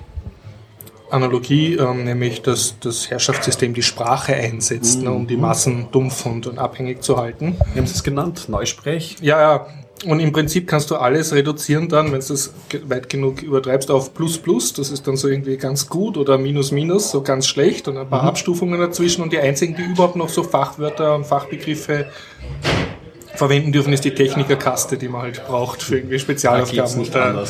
Analogie, 1.09 1.75
ähm, 1.75 2.03
nämlich 2.03 2.43
dass 2.43 2.75
das 2.79 3.09
Herrschaftssystem 3.09 3.73
die 3.73 3.81
Sprache 3.81 4.35
einsetzt, 4.35 4.99
mhm. 4.99 5.03
ne, 5.03 5.11
um 5.11 5.27
die 5.27 5.37
Massen 5.37 5.87
dumpf 5.91 6.25
und, 6.25 6.45
und 6.45 6.59
abhängig 6.59 7.01
zu 7.01 7.17
halten. 7.17 7.57
Wie 7.73 7.79
haben 7.79 7.87
Sie 7.87 7.95
es 7.95 8.03
genannt? 8.03 8.45
Neusprech? 8.47 9.17
Ja, 9.21 9.41
ja. 9.41 9.67
Und 10.05 10.21
im 10.21 10.31
Prinzip 10.31 10.67
kannst 10.67 10.89
du 10.91 10.95
alles 10.95 11.33
reduzieren 11.33 11.89
dann, 11.89 12.11
wenn 12.11 12.21
du 12.21 12.27
das 12.27 12.53
weit 12.85 13.09
genug 13.09 13.41
übertreibst, 13.41 13.91
auf 13.91 14.13
Plus 14.13 14.37
Plus. 14.37 14.73
Das 14.73 14.91
ist 14.91 15.05
dann 15.07 15.17
so 15.17 15.27
irgendwie 15.27 15.57
ganz 15.57 15.89
gut 15.89 16.17
oder 16.17 16.37
Minus 16.37 16.71
Minus, 16.71 17.11
so 17.11 17.21
ganz 17.21 17.47
schlecht 17.47 17.87
und 17.87 17.97
ein 17.97 18.09
paar 18.09 18.23
mhm. 18.23 18.29
Abstufungen 18.29 18.79
dazwischen. 18.79 19.21
Und 19.23 19.33
die 19.33 19.39
einzigen, 19.39 19.75
die 19.75 19.83
überhaupt 19.83 20.15
noch 20.15 20.29
so 20.29 20.43
Fachwörter 20.43 21.15
und 21.15 21.25
Fachbegriffe 21.25 22.05
verwenden 23.35 23.71
dürfen, 23.71 23.91
ist 23.91 24.05
die 24.05 24.13
Technikerkaste, 24.13 24.97
die 24.97 25.09
man 25.09 25.23
halt 25.23 25.45
braucht 25.45 25.83
für 25.83 25.97
irgendwie 25.97 26.19
Spezialaufgaben. 26.19 26.99
Und 26.99 27.15
da, 27.15 27.45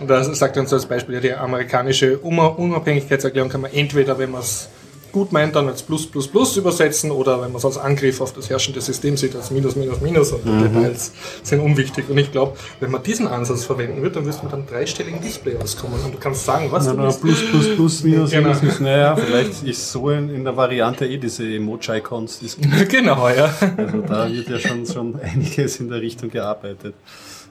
und 0.00 0.08
da 0.08 0.24
sagt 0.24 0.56
uns 0.56 0.72
als 0.72 0.86
Beispiel, 0.86 1.14
ja, 1.16 1.20
die 1.20 1.32
amerikanische 1.32 2.18
Unabhängigkeitserklärung 2.18 3.50
kann 3.50 3.62
man 3.62 3.72
entweder, 3.72 4.18
wenn 4.18 4.30
man 4.30 4.42
es 4.42 4.68
gut 5.16 5.32
meint, 5.32 5.56
dann 5.56 5.66
als 5.66 5.82
Plus, 5.82 6.06
Plus, 6.06 6.28
Plus 6.28 6.58
übersetzen 6.58 7.10
oder 7.10 7.40
wenn 7.40 7.48
man 7.48 7.56
es 7.56 7.64
als 7.64 7.78
Angriff 7.78 8.20
auf 8.20 8.34
das 8.34 8.50
herrschende 8.50 8.82
System 8.82 9.16
sieht, 9.16 9.34
als 9.34 9.50
Minus, 9.50 9.74
Minus, 9.74 10.02
Minus 10.02 10.30
und 10.32 10.44
mhm. 10.44 10.62
Details 10.62 11.10
sind 11.42 11.60
unwichtig. 11.60 12.10
Und 12.10 12.18
ich 12.18 12.30
glaube, 12.30 12.54
wenn 12.80 12.90
man 12.90 13.02
diesen 13.02 13.26
Ansatz 13.26 13.64
verwenden 13.64 14.02
wird, 14.02 14.14
dann 14.14 14.26
wirst 14.26 14.40
du 14.40 14.44
mit 14.44 14.52
einem 14.52 14.66
dreistelligen 14.66 15.22
Display 15.22 15.56
auskommen 15.56 15.98
und 16.04 16.12
du 16.12 16.18
kannst 16.18 16.44
sagen, 16.44 16.70
was 16.70 16.84
na, 16.84 16.92
du 16.92 16.98
na, 16.98 17.10
Plus, 17.10 17.40
Plus, 17.50 17.74
Plus, 17.74 18.02
Minus, 18.04 18.30
genau. 18.30 18.52
Minus, 18.60 18.80
naja, 18.80 19.16
vielleicht 19.16 19.62
ist 19.62 19.90
so 19.90 20.10
in, 20.10 20.28
in 20.28 20.44
der 20.44 20.54
Variante 20.54 21.06
eh 21.06 21.16
diese 21.16 21.44
Emoji-Icons. 21.44 22.58
genau, 22.90 23.26
ja. 23.30 23.54
Also 23.74 24.02
da 24.02 24.30
wird 24.30 24.50
ja 24.50 24.58
schon, 24.58 24.84
schon 24.84 25.18
einiges 25.18 25.80
in 25.80 25.88
der 25.88 26.02
Richtung 26.02 26.28
gearbeitet. 26.28 26.94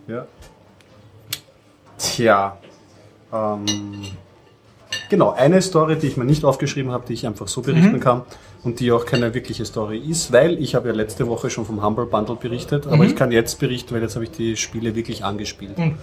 Ja. 0.07 0.27
Tja, 1.97 2.59
ähm, 3.33 3.65
Genau, 5.09 5.31
eine 5.31 5.61
Story, 5.61 5.97
die 5.97 6.07
ich 6.07 6.17
mir 6.17 6.25
nicht 6.25 6.43
aufgeschrieben 6.43 6.91
habe, 6.91 7.05
die 7.07 7.13
ich 7.13 7.25
einfach 7.25 7.47
so 7.47 7.61
berichten 7.61 7.93
mhm. 7.93 7.99
kann 7.99 8.21
und 8.63 8.79
die 8.79 8.91
auch 8.91 9.05
keine 9.05 9.33
wirkliche 9.33 9.65
Story 9.65 9.99
ist, 9.99 10.31
weil 10.31 10.61
ich 10.61 10.75
habe 10.75 10.89
ja 10.89 10.93
letzte 10.93 11.27
Woche 11.27 11.49
schon 11.49 11.65
vom 11.65 11.83
Humble 11.83 12.05
Bundle 12.05 12.35
berichtet, 12.35 12.87
aber 12.87 12.97
mhm. 12.97 13.03
ich 13.03 13.15
kann 13.15 13.31
jetzt 13.31 13.59
berichten, 13.59 13.93
weil 13.93 14.01
jetzt 14.01 14.15
habe 14.15 14.25
ich 14.25 14.31
die 14.31 14.57
Spiele 14.57 14.95
wirklich 14.95 15.23
angespielt. 15.23 15.77
Mhm. 15.77 15.97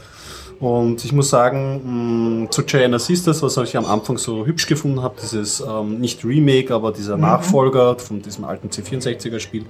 Und 0.62 1.04
ich 1.04 1.12
muss 1.12 1.28
sagen, 1.28 2.44
mh, 2.44 2.50
zu 2.50 2.62
Gianna 2.62 3.00
Sisters, 3.00 3.42
was 3.42 3.56
ich 3.56 3.76
am 3.76 3.84
Anfang 3.84 4.16
so 4.16 4.46
hübsch 4.46 4.68
gefunden 4.68 5.02
habe, 5.02 5.16
dieses 5.20 5.60
ähm, 5.60 5.98
nicht 5.98 6.24
Remake, 6.24 6.72
aber 6.72 6.92
dieser 6.92 7.16
mhm. 7.16 7.22
Nachfolger 7.22 7.98
von 7.98 8.22
diesem 8.22 8.44
alten 8.44 8.68
C64er 8.68 9.40
Spiel, 9.40 9.64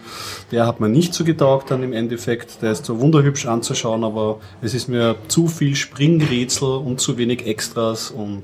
der 0.50 0.66
hat 0.66 0.80
mir 0.80 0.90
nicht 0.90 1.14
so 1.14 1.24
getaugt 1.24 1.70
dann 1.70 1.82
im 1.82 1.94
Endeffekt. 1.94 2.60
Der 2.60 2.72
ist 2.72 2.84
so 2.84 3.00
wunderhübsch 3.00 3.46
anzuschauen, 3.46 4.04
aber 4.04 4.38
es 4.60 4.74
ist 4.74 4.90
mir 4.90 5.16
zu 5.28 5.46
viel 5.46 5.76
Springrätsel 5.76 6.68
und 6.68 7.00
zu 7.00 7.16
wenig 7.16 7.46
Extras 7.46 8.10
und 8.10 8.42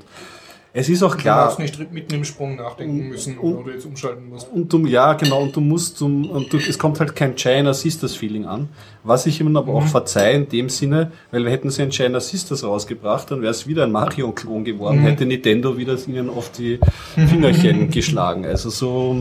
es 0.71 0.87
ist 0.87 1.01
auch 1.01 1.17
klar. 1.17 1.49
Du 1.49 1.57
darfst 1.57 1.79
nicht 1.79 1.91
mitten 1.91 2.13
im 2.13 2.23
Sprung 2.23 2.55
nachdenken 2.55 3.09
müssen, 3.09 3.37
und, 3.39 3.55
oder 3.55 3.73
jetzt 3.73 3.85
umschalten 3.85 4.29
musst. 4.29 4.51
Und 4.51 4.71
du, 4.71 4.85
ja, 4.85 5.13
genau, 5.13 5.41
und 5.41 5.55
du 5.55 5.61
musst, 5.61 6.01
und 6.01 6.47
du, 6.51 6.57
es 6.57 6.77
kommt 6.77 6.99
halt 6.99 7.15
kein 7.15 7.35
China 7.35 7.73
Sisters 7.73 8.15
Feeling 8.15 8.45
an, 8.45 8.69
was 9.03 9.25
ich 9.25 9.41
ihm 9.41 9.55
aber 9.57 9.71
mhm. 9.71 9.77
auch 9.77 9.87
verzeihe 9.87 10.35
in 10.35 10.49
dem 10.49 10.69
Sinne, 10.69 11.11
weil 11.31 11.43
wir 11.43 11.51
hätten 11.51 11.71
sie 11.71 11.81
ein 11.81 11.91
China 11.91 12.19
Sisters 12.19 12.63
rausgebracht, 12.63 13.31
dann 13.31 13.41
wäre 13.41 13.51
es 13.51 13.65
wieder 13.65 13.83
ein 13.83 13.91
Mario-Klon 13.91 14.63
geworden, 14.63 14.99
mhm. 14.99 15.05
hätte 15.05 15.25
Nintendo 15.25 15.77
wieder 15.77 15.97
ihnen 16.07 16.29
auf 16.29 16.51
die 16.51 16.79
Fingerchen 17.15 17.89
geschlagen. 17.91 18.45
Also 18.45 18.69
so, 18.69 19.19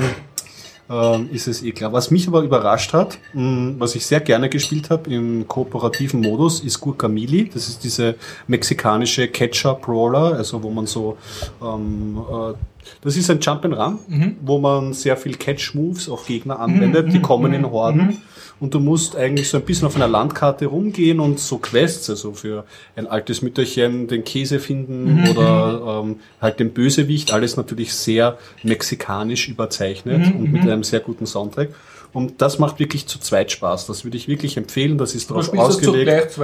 ähm, 0.91 1.29
ist 1.33 1.49
es 1.49 1.63
eh 1.63 1.73
klar. 1.73 1.93
Was 1.93 2.11
mich 2.11 2.27
aber 2.29 2.43
überrascht 2.43 2.93
hat, 2.93 3.19
mh, 3.35 3.75
was 3.79 3.95
ich 3.95 4.07
sehr 4.07 4.21
gerne 4.21 4.49
gespielt 4.49 4.91
habe 4.91 5.11
im 5.11 5.47
kooperativen 5.47 6.21
Modus, 6.21 6.61
ist 6.61 6.81
Gurkamili. 6.81 7.51
Das 7.53 7.69
ist 7.69 7.85
diese 7.85 8.15
mexikanische 8.47 9.29
Catcher-Brawler, 9.29 10.35
also 10.35 10.63
wo 10.63 10.71
man 10.71 10.87
so 10.87 11.17
ähm, 11.63 12.19
äh, 12.19 12.55
das 13.03 13.17
ist 13.17 13.31
ein 13.31 13.41
Jump'n'Run, 13.41 13.99
mhm. 14.09 14.37
wo 14.43 14.59
man 14.59 14.93
sehr 14.93 15.17
viel 15.17 15.37
Catch-Moves 15.37 16.09
auf 16.09 16.27
Gegner 16.27 16.61
anwendet. 16.61 17.09
Mhm. 17.09 17.13
Die 17.13 17.21
kommen 17.21 17.53
in 17.53 17.71
Horden. 17.71 18.07
Mhm 18.07 18.17
und 18.61 18.75
du 18.75 18.81
musst 18.81 19.17
eigentlich 19.17 19.49
so 19.49 19.57
ein 19.57 19.65
bisschen 19.65 19.87
auf 19.87 19.97
einer 19.97 20.09
Landkarte 20.09 20.67
rumgehen 20.67 21.21
und 21.21 21.39
so 21.39 21.59
Quests, 21.59 22.11
also 22.11 22.33
für 22.33 22.65
ein 22.97 23.07
altes 23.07 23.43
Mütterchen 23.43 24.09
den 24.09 24.25
Käse 24.25 24.59
finden 24.59 25.23
mhm. 25.23 25.31
oder 25.31 26.03
ähm, 26.05 26.17
halt 26.41 26.59
den 26.61 26.73
Bösewicht, 26.73 27.33
alles 27.33 27.57
natürlich 27.57 27.95
sehr 27.95 28.39
mexikanisch 28.63 29.49
überzeichnet 29.49 30.35
mhm. 30.35 30.41
und 30.41 30.53
mit 30.53 30.65
mhm. 30.65 30.71
einem 30.71 30.85
sehr 30.85 31.01
guten 31.01 31.27
Soundtrack. 31.27 31.71
Und 32.13 32.41
das 32.41 32.59
macht 32.59 32.79
wirklich 32.79 33.07
zu 33.07 33.19
zweit 33.19 33.53
Spaß. 33.53 33.87
Das 33.87 34.05
würde 34.05 34.17
ich 34.17 34.29
wirklich 34.29 34.57
empfehlen. 34.57 34.97
Das 34.97 35.15
ist 35.15 35.31
darauf 35.31 35.53
ausgelegt 35.57 36.39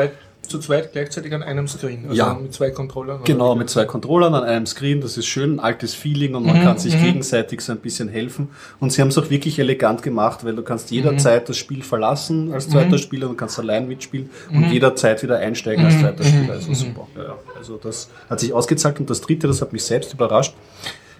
zu 0.48 0.58
zweit 0.58 0.92
gleichzeitig 0.92 1.32
an 1.34 1.42
einem 1.42 1.68
Screen. 1.68 2.04
Also 2.08 2.14
ja. 2.14 2.34
mit 2.34 2.52
zwei 2.52 2.70
Controllern. 2.70 3.20
Genau, 3.24 3.54
mit 3.54 3.70
zwei 3.70 3.84
Controllern 3.84 4.34
an 4.34 4.44
einem 4.44 4.66
Screen. 4.66 5.00
Das 5.00 5.16
ist 5.16 5.26
schön, 5.26 5.56
ein 5.56 5.60
altes 5.60 5.94
Feeling 5.94 6.34
und 6.34 6.46
man 6.46 6.58
mhm, 6.58 6.62
kann 6.62 6.78
sich 6.78 6.96
mhm. 6.96 7.04
gegenseitig 7.04 7.60
so 7.60 7.72
ein 7.72 7.78
bisschen 7.78 8.08
helfen. 8.08 8.48
Und 8.80 8.92
sie 8.92 9.00
haben 9.00 9.08
es 9.08 9.18
auch 9.18 9.30
wirklich 9.30 9.58
elegant 9.58 10.02
gemacht, 10.02 10.44
weil 10.44 10.54
du 10.54 10.62
kannst 10.62 10.90
jederzeit 10.90 11.42
mhm. 11.42 11.46
das 11.48 11.56
Spiel 11.56 11.82
verlassen 11.82 12.52
als 12.52 12.68
zweiter 12.68 12.92
mhm. 12.92 12.98
Spieler 12.98 13.28
und 13.28 13.36
kannst 13.36 13.58
allein 13.58 13.88
mitspielen 13.88 14.30
und 14.50 14.66
mhm. 14.66 14.72
jederzeit 14.72 15.22
wieder 15.22 15.38
einsteigen 15.38 15.84
als 15.84 15.98
zweiter 15.98 16.24
Spieler. 16.24 16.54
Also 16.54 16.74
super. 16.74 17.06
Ja, 17.16 17.36
also 17.56 17.78
das 17.82 18.10
hat 18.28 18.40
sich 18.40 18.52
ausgezahlt. 18.52 19.00
Und 19.00 19.10
das 19.10 19.20
dritte, 19.20 19.46
das 19.46 19.60
hat 19.60 19.72
mich 19.72 19.84
selbst 19.84 20.12
überrascht. 20.12 20.54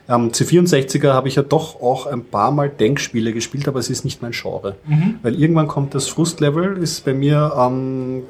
Am 0.07 0.29
C64er 0.29 1.15
habe 1.15 1.29
ich 1.29 1.37
ja 1.37 1.43
doch 1.43 1.81
auch 1.81 2.07
ein 2.07 2.25
paar 2.25 2.51
Mal 2.51 2.69
Denkspiele 2.69 3.33
gespielt, 3.33 3.67
aber 3.69 3.79
es 3.79 3.89
ist 3.89 4.05
nicht 4.05 4.21
mein 4.21 4.33
Genre. 4.33 4.77
Mhm. 4.87 5.17
Weil 5.23 5.35
irgendwann 5.41 5.67
kommt 5.67 5.95
das 5.95 6.09
Frustlevel, 6.09 6.77
ist 6.77 7.07
bei 7.07 7.15
mir, 7.15 7.53
ähm, 7.59 8.23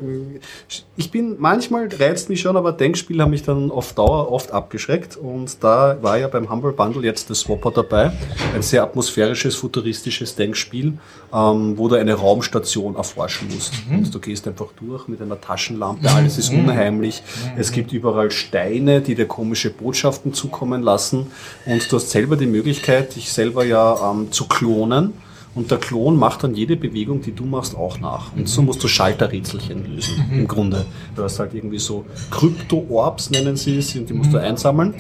ich 0.97 1.11
bin, 1.11 1.35
manchmal 1.41 1.89
reizt 1.93 2.29
mich 2.29 2.41
schon, 2.41 2.57
aber 2.57 2.71
Denkspiele 2.71 3.25
haben 3.25 3.31
mich 3.31 3.43
dann 3.43 3.73
auf 3.73 3.93
Dauer 3.93 4.31
oft 4.31 4.53
abgeschreckt. 4.53 5.17
Und 5.17 5.65
da 5.65 5.99
war 6.01 6.17
ja 6.17 6.29
beim 6.29 6.49
Humble 6.49 6.73
Bundle 6.73 7.03
jetzt 7.03 7.29
der 7.29 7.35
Swapper 7.35 7.73
dabei. 7.73 8.13
Ein 8.55 8.63
sehr 8.63 8.85
atmosphärisches, 8.85 9.57
futuristisches 9.57 10.37
Denkspiel, 10.37 10.99
ähm, 11.33 11.77
wo 11.77 11.89
du 11.89 11.97
eine 11.97 12.15
Raumstation 12.15 12.95
erforschen 12.95 13.49
musst. 13.53 13.73
Mhm. 13.89 13.99
Und 13.99 14.15
du 14.15 14.21
gehst 14.21 14.47
einfach 14.47 14.69
durch 14.79 15.09
mit 15.09 15.21
einer 15.21 15.41
Taschenlampe, 15.41 16.09
alles 16.09 16.39
ist 16.39 16.53
mhm. 16.53 16.61
unheimlich. 16.69 17.23
Mhm. 17.23 17.61
Es 17.61 17.73
gibt 17.73 17.93
überall 17.93 18.31
Steine, 18.31 19.01
die 19.01 19.17
dir 19.17 19.27
komische 19.27 19.71
Botschaften 19.71 20.33
zukommen 20.33 20.83
lassen. 20.83 21.27
Und 21.67 21.91
du 21.91 21.97
hast 21.97 22.11
selber 22.11 22.37
die 22.37 22.47
Möglichkeit, 22.47 23.17
dich 23.17 23.33
selber 23.33 23.65
ja 23.65 24.11
ähm, 24.11 24.31
zu 24.31 24.47
klonen. 24.47 25.13
Und 25.55 25.71
der 25.71 25.79
Klon 25.79 26.17
macht 26.17 26.43
dann 26.43 26.55
jede 26.55 26.77
Bewegung, 26.77 27.23
die 27.23 27.33
du 27.33 27.45
machst, 27.45 27.77
auch 27.77 28.01
nach. 28.01 28.35
Und 28.35 28.49
so 28.49 28.61
musst 28.61 28.83
du 28.83 28.89
Schalterrätselchen 28.89 29.85
lösen, 29.85 30.27
mhm. 30.29 30.39
im 30.41 30.49
Grunde. 30.49 30.85
Du 31.15 31.23
hast 31.23 31.39
halt 31.39 31.55
irgendwie 31.55 31.79
so 31.79 32.05
Krypto-Orbs, 32.33 33.31
nennen 33.31 33.57
sie 33.57 33.79
es, 33.79 33.95
und 33.95 34.11
die 34.11 34.15
musst 34.15 34.33
du 34.33 34.39
mhm. 34.39 34.45
einsammeln. 34.45 34.95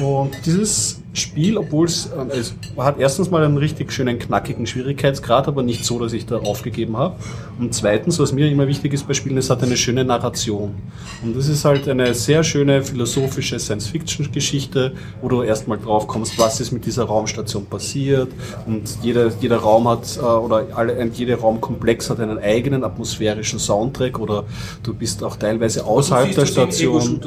Und 0.00 0.30
dieses 0.46 1.01
Spiel, 1.14 1.58
obwohl 1.58 1.86
es, 1.86 2.10
ähm, 2.18 2.30
es 2.30 2.54
hat 2.78 2.98
erstens 2.98 3.30
mal 3.30 3.44
einen 3.44 3.58
richtig 3.58 3.92
schönen 3.92 4.18
knackigen 4.18 4.66
Schwierigkeitsgrad, 4.66 5.46
aber 5.46 5.62
nicht 5.62 5.84
so, 5.84 5.98
dass 5.98 6.14
ich 6.14 6.24
da 6.24 6.38
aufgegeben 6.38 6.96
habe. 6.96 7.16
Und 7.58 7.74
zweitens, 7.74 8.18
was 8.18 8.32
mir 8.32 8.50
immer 8.50 8.66
wichtig 8.66 8.94
ist 8.94 9.06
bei 9.06 9.12
Spielen, 9.12 9.36
es 9.36 9.50
hat 9.50 9.62
eine 9.62 9.76
schöne 9.76 10.04
Narration. 10.04 10.74
Und 11.22 11.36
das 11.36 11.48
ist 11.48 11.66
halt 11.66 11.86
eine 11.86 12.14
sehr 12.14 12.42
schöne 12.42 12.82
philosophische 12.82 13.58
Science-Fiction-Geschichte, 13.58 14.94
wo 15.20 15.28
du 15.28 15.42
erstmal 15.42 15.78
drauf 15.78 16.06
kommst, 16.06 16.38
was 16.38 16.60
ist 16.60 16.72
mit 16.72 16.86
dieser 16.86 17.04
Raumstation 17.04 17.66
passiert. 17.66 18.28
Und 18.66 18.96
jeder, 19.02 19.30
jeder 19.38 19.58
Raum 19.58 19.88
hat, 19.88 20.16
äh, 20.16 20.20
oder 20.20 20.66
alle, 20.74 21.04
jeder 21.12 21.36
Raumkomplex 21.36 22.08
hat 22.08 22.20
einen 22.20 22.38
eigenen 22.38 22.84
atmosphärischen 22.84 23.58
Soundtrack 23.58 24.18
oder 24.18 24.44
du 24.82 24.94
bist 24.94 25.22
auch 25.22 25.36
teilweise 25.36 25.84
außerhalb 25.84 26.34
der 26.34 26.46
Station. 26.46 27.20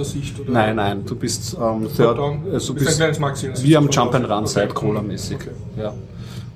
Nein, 0.48 0.76
nein, 0.76 1.06
du 1.06 1.16
bist 1.16 1.56
ähm, 1.62 1.88
third, 1.96 2.18
also 2.52 2.74
du 2.74 2.80
bist, 2.80 3.00
wie 3.64 3.75
am 3.75 3.75
Jump 3.75 3.75
and 4.16 4.30
Run 4.30 4.48
Sidecrawler 4.48 5.02
mäßig. 5.02 5.38
Okay. 5.38 5.52
Ja. 5.78 5.94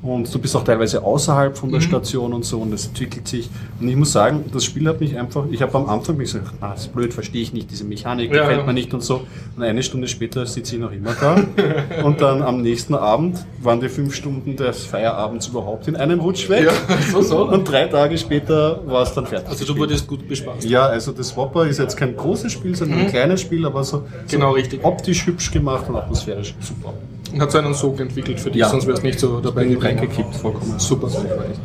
Und 0.01 0.33
du 0.33 0.39
bist 0.39 0.55
auch 0.55 0.63
teilweise 0.63 1.03
außerhalb 1.03 1.57
von 1.57 1.71
der 1.71 1.81
mhm. 1.81 1.85
Station 1.85 2.33
und 2.33 2.45
so 2.45 2.59
und 2.59 2.73
es 2.73 2.87
entwickelt 2.87 3.27
sich. 3.27 3.49
Und 3.81 3.89
ich 3.89 3.97
muss 3.97 4.13
sagen, 4.13 4.45
das 4.53 4.63
Spiel 4.63 4.87
hat 4.87 5.01
mich 5.01 5.17
einfach, 5.17 5.45
ich 5.51 5.61
habe 5.61 5.77
am 5.77 5.89
Anfang 5.89 6.17
gesagt, 6.17 6.47
ah, 6.61 6.71
das 6.71 6.83
ist 6.83 6.93
blöd, 6.93 7.13
verstehe 7.13 7.41
ich 7.41 7.51
nicht, 7.51 7.69
diese 7.69 7.83
Mechanik 7.83 8.33
ja, 8.33 8.41
gefällt 8.41 8.59
ja. 8.59 8.65
mir 8.65 8.73
nicht 8.73 8.93
und 8.93 9.03
so. 9.03 9.25
Und 9.57 9.63
eine 9.63 9.83
Stunde 9.83 10.07
später 10.07 10.45
sitze 10.45 10.75
ich 10.75 10.81
noch 10.81 10.93
immer 10.93 11.13
da. 11.19 11.43
und 12.03 12.21
dann 12.21 12.41
am 12.41 12.61
nächsten 12.61 12.95
Abend 12.95 13.45
waren 13.61 13.81
die 13.81 13.89
fünf 13.89 14.15
Stunden 14.15 14.55
des 14.55 14.85
Feierabends 14.85 15.47
überhaupt 15.47 15.89
in 15.89 15.97
einem 15.97 16.21
Rutsch 16.21 16.47
weg. 16.47 16.65
Ja, 16.65 16.97
so, 17.11 17.21
so. 17.21 17.49
Und 17.49 17.69
drei 17.69 17.87
Tage 17.87 18.17
später 18.17 18.79
war 18.85 19.03
es 19.03 19.13
dann 19.13 19.27
fertig. 19.27 19.49
Also 19.49 19.65
du 19.65 19.77
wurdest 19.77 20.07
gut 20.07 20.25
bespaßt. 20.27 20.63
Ja, 20.63 20.85
also 20.85 21.11
das 21.11 21.35
Whopper 21.35 21.67
ist 21.67 21.77
jetzt 21.77 21.97
kein 21.97 22.15
großes 22.15 22.53
Spiel, 22.53 22.73
sondern 22.73 22.99
mhm. 22.99 23.05
ein 23.05 23.11
kleines 23.11 23.41
Spiel, 23.41 23.65
aber 23.65 23.83
so, 23.83 24.03
genau, 24.29 24.51
richtig. 24.51 24.79
optisch 24.83 25.27
hübsch 25.27 25.51
gemacht 25.51 25.89
und 25.89 25.97
atmosphärisch 25.97 26.55
super. 26.61 26.93
Hat 27.37 27.51
seinen 27.51 27.73
Sog 27.73 27.99
entwickelt 27.99 28.39
für 28.39 28.49
dich, 28.49 28.61
ja. 28.61 28.69
sonst 28.69 28.87
wäre 28.87 28.97
es 28.97 29.03
nicht 29.03 29.19
so 29.19 29.39
dabei 29.39 29.65
gewesen. 29.65 29.81
reingekippt, 29.81 30.35
vollkommen. 30.35 30.79
Super. 30.79 31.07
Ich 31.07 31.15
war 31.15 31.45
echt 31.45 31.61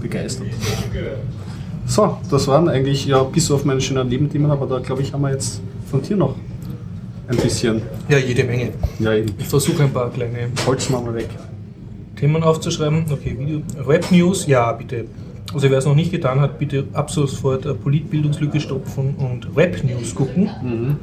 begeistert. 0.00 0.46
So, 1.86 2.18
das 2.30 2.46
waren 2.48 2.68
eigentlich, 2.68 3.06
ja, 3.06 3.22
bis 3.22 3.50
auf 3.50 3.64
meine 3.64 3.80
schönen 3.80 4.08
Nebenthemen, 4.08 4.50
aber 4.50 4.66
da 4.66 4.78
glaube 4.80 5.02
ich, 5.02 5.12
haben 5.12 5.22
wir 5.22 5.30
jetzt 5.30 5.60
von 5.90 6.02
dir 6.02 6.16
noch 6.16 6.34
ein 7.28 7.36
bisschen. 7.36 7.82
Ja, 8.08 8.18
jede 8.18 8.44
Menge. 8.44 8.70
Ja, 8.98 9.12
eben. 9.14 9.32
Ich 9.38 9.46
versuche 9.46 9.82
ein 9.84 9.92
paar 9.92 10.10
kleine. 10.10 10.50
Holz 10.66 10.90
mal 10.90 11.14
weg. 11.14 11.28
Themen 12.16 12.42
aufzuschreiben. 12.42 13.04
Okay, 13.10 13.36
Video. 13.38 13.62
Web 13.84 14.10
News, 14.10 14.46
ja, 14.46 14.72
bitte. 14.72 15.06
Also 15.52 15.70
wer 15.70 15.78
es 15.78 15.84
noch 15.84 15.94
nicht 15.94 16.10
getan 16.10 16.40
hat, 16.40 16.58
bitte 16.58 16.84
ab 16.92 17.10
sofort 17.10 17.82
Politbildungslücke 17.82 18.60
stopfen 18.60 19.14
und 19.16 19.54
Web 19.54 19.82
News 19.84 20.14
gucken. 20.14 20.50
Mhm. 20.62 20.96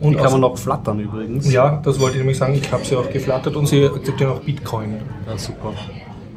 Und 0.00 0.12
die 0.12 0.16
kann 0.16 0.32
man 0.32 0.40
noch 0.40 0.58
flattern 0.58 1.00
übrigens. 1.00 1.50
Ja, 1.50 1.80
das 1.84 1.98
wollte 2.00 2.16
ich 2.16 2.18
nämlich 2.18 2.38
sagen. 2.38 2.54
Ich 2.54 2.70
habe 2.70 2.84
sie 2.84 2.96
auch 2.96 3.10
geflattert 3.10 3.56
und 3.56 3.66
sie 3.66 3.86
akzeptieren 3.86 4.32
auch 4.32 4.40
Bitcoin. 4.40 5.00
Ja, 5.26 5.38
super. 5.38 5.72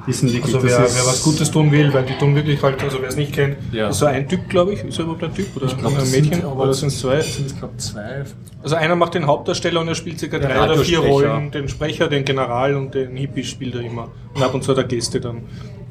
Sind 0.09 0.31
wirklich, 0.31 0.55
also 0.55 0.65
wer, 0.65 0.79
wer, 0.79 1.05
was 1.05 1.21
Gutes 1.21 1.51
tun 1.51 1.69
will, 1.69 1.93
weil 1.93 2.05
die 2.05 2.13
tun 2.13 2.33
wirklich 2.33 2.63
halt, 2.63 2.81
also 2.81 2.99
wer 3.01 3.09
es 3.09 3.17
nicht 3.17 3.33
kennt, 3.33 3.57
ja. 3.73 3.89
ist 3.89 3.99
so 3.99 4.05
ein 4.05 4.25
Typ, 4.25 4.47
glaube 4.47 4.71
ich. 4.71 4.81
Ist 4.81 4.97
er 4.99 5.03
überhaupt 5.03 5.25
ein 5.25 5.33
Typ? 5.33 5.47
Oder 5.57 5.65
ich 5.65 5.77
glaub, 5.77 5.91
ein 5.97 6.11
Mädchen? 6.11 6.33
Sind, 6.33 6.45
oder 6.45 6.73
sind 6.73 6.87
es 6.87 6.99
zwei? 7.01 7.19
Sind 7.21 7.47
ich 7.47 7.59
glaube 7.59 7.75
zwei. 7.75 8.23
Also 8.63 8.75
einer 8.75 8.95
macht 8.95 9.15
den 9.15 9.27
Hauptdarsteller 9.27 9.81
und 9.81 9.89
er 9.89 9.95
spielt 9.95 10.17
circa 10.19 10.39
drei 10.39 10.63
oder 10.63 10.77
vier 10.77 10.99
Rollen. 10.99 11.51
Den 11.51 11.67
Sprecher, 11.67 12.07
den 12.07 12.23
General 12.23 12.75
und 12.75 12.95
den 12.95 13.17
Hippie 13.17 13.43
spielt 13.43 13.75
er 13.75 13.81
immer. 13.81 14.07
Und 14.33 14.41
ab 14.41 14.53
und 14.53 14.63
zu 14.63 14.71
hat 14.71 14.77
er 14.77 14.85
Gäste 14.85 15.19
dann. 15.19 15.41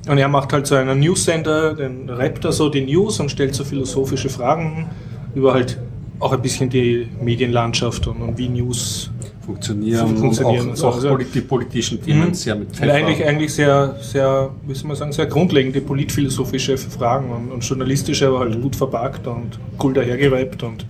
Und 0.08 0.16
er 0.16 0.28
macht 0.28 0.52
halt 0.52 0.66
so 0.66 0.76
einen 0.76 0.98
News-Sender, 1.00 1.74
den 1.74 2.08
rappt 2.08 2.44
er 2.44 2.52
so 2.52 2.70
die 2.70 2.86
News 2.86 3.20
und 3.20 3.30
stellt 3.30 3.54
so 3.54 3.64
philosophische 3.64 4.30
Fragen 4.30 4.88
über 5.34 5.52
halt 5.52 5.78
auch 6.18 6.32
ein 6.32 6.42
bisschen 6.42 6.68
die 6.68 7.08
Medienlandschaft 7.20 8.06
und, 8.06 8.20
und 8.22 8.38
wie 8.38 8.48
News 8.48 9.10
funktionieren, 9.44 10.16
funktionieren 10.16 10.70
und, 10.70 10.82
auch, 10.82 10.96
und 10.96 11.06
auch 11.06 11.18
die 11.18 11.40
politischen 11.40 12.02
Themen 12.02 12.28
mhm. 12.28 12.34
sehr 12.34 12.56
mit 12.56 12.74
Pfeffer. 12.74 12.92
Eigentlich, 12.92 13.24
eigentlich 13.24 13.54
sehr, 13.54 13.96
sehr, 14.00 14.50
wie 14.66 14.74
soll 14.74 14.88
man 14.88 14.96
sagen, 14.96 15.12
sehr 15.12 15.26
grundlegende 15.26 15.80
politphilosophische 15.80 16.76
Fragen 16.76 17.30
und, 17.30 17.52
und 17.52 17.64
journalistische, 17.64 18.26
aber 18.26 18.40
halt 18.40 18.60
gut 18.60 18.74
verpackt 18.74 19.26
und 19.26 19.58
cool 19.82 19.94
dahergereibt 19.94 20.62
und 20.62 20.84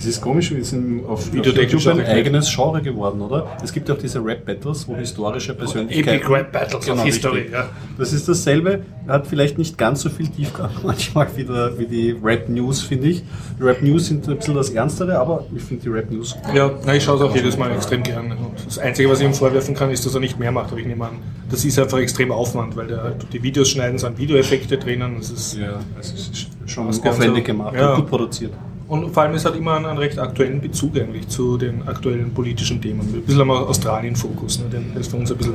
es 0.00 0.06
ist 0.06 0.22
komisch, 0.22 0.50
wir 0.50 0.64
sind 0.64 1.04
auf, 1.06 1.30
YouTube 1.32 1.86
ein 1.88 2.06
eigenes 2.06 2.50
Genre 2.54 2.80
geworden, 2.80 3.20
oder? 3.20 3.46
Es 3.62 3.70
gibt 3.70 3.90
auch 3.90 3.98
diese 3.98 4.24
Rap-Battles, 4.24 4.88
wo 4.88 4.96
historische 4.96 5.54
Persönlichkeiten... 5.54 6.08
Epic 6.08 6.32
Rap-Battles 6.32 6.86
genau, 6.86 7.02
of 7.02 7.04
History, 7.04 7.50
ja. 7.52 7.68
Das 7.98 8.14
ist 8.14 8.26
dasselbe, 8.26 8.80
hat 9.06 9.26
vielleicht 9.26 9.58
nicht 9.58 9.76
ganz 9.76 10.00
so 10.00 10.08
viel 10.08 10.28
Tiefgang 10.28 10.70
manchmal 10.82 11.28
wie, 11.36 11.44
der, 11.44 11.78
wie 11.78 11.86
die 11.86 12.16
Rap-News, 12.22 12.80
finde 12.80 13.08
ich. 13.08 13.22
Die 13.58 13.62
Rap-News 13.62 14.06
sind 14.06 14.26
ein 14.26 14.36
bisschen 14.36 14.54
das 14.54 14.70
Ernstere, 14.70 15.18
aber 15.18 15.44
ich 15.54 15.62
finde 15.62 15.82
die 15.82 15.90
Rap-News... 15.90 16.34
Ja, 16.54 16.70
na, 16.86 16.94
ich 16.94 17.04
schaue 17.04 17.16
es 17.16 17.22
auch 17.22 17.36
jedes 17.36 17.58
Mal 17.58 17.70
extrem 17.70 18.02
gern. 18.02 18.34
Das 18.64 18.78
Einzige, 18.78 19.10
was 19.10 19.20
ich 19.20 19.26
ihm 19.26 19.34
vorwerfen 19.34 19.74
kann, 19.74 19.90
ist, 19.90 20.06
dass 20.06 20.14
er 20.14 20.20
nicht 20.20 20.38
mehr 20.38 20.50
macht, 20.50 20.70
aber 20.70 20.80
ich 20.80 20.86
nehme 20.86 21.04
an, 21.04 21.18
das 21.50 21.62
ist 21.66 21.78
einfach 21.78 21.98
extrem 21.98 22.32
Aufwand, 22.32 22.74
weil 22.74 22.86
der, 22.86 23.16
die 23.30 23.42
Videos 23.42 23.68
schneiden, 23.68 23.98
sind 23.98 24.16
Videoeffekte 24.16 24.78
drinnen. 24.78 25.16
Das 25.18 25.30
ist, 25.30 25.58
ja, 25.58 25.80
es 25.98 26.12
ist 26.12 26.46
schon 26.64 26.88
aufwendig 26.88 27.44
gemacht 27.44 27.74
ja. 27.74 27.90
und 27.90 27.96
gut 27.96 28.08
produziert. 28.08 28.52
Und 28.90 29.14
vor 29.14 29.22
allem, 29.22 29.34
es 29.34 29.44
hat 29.44 29.54
immer 29.54 29.76
einen, 29.76 29.86
einen, 29.86 29.98
recht 29.98 30.18
aktuellen 30.18 30.60
Bezug 30.60 30.98
eigentlich 30.98 31.28
zu 31.28 31.56
den 31.56 31.86
aktuellen 31.86 32.34
politischen 32.34 32.82
Themen. 32.82 33.02
Ein 33.02 33.22
bisschen 33.22 33.40
am 33.40 33.50
Australien-Fokus, 33.52 34.58
ne? 34.58 34.64
der 34.68 35.00
ist 35.00 35.12
für 35.12 35.16
uns 35.16 35.30
ein 35.30 35.38
bisschen 35.38 35.54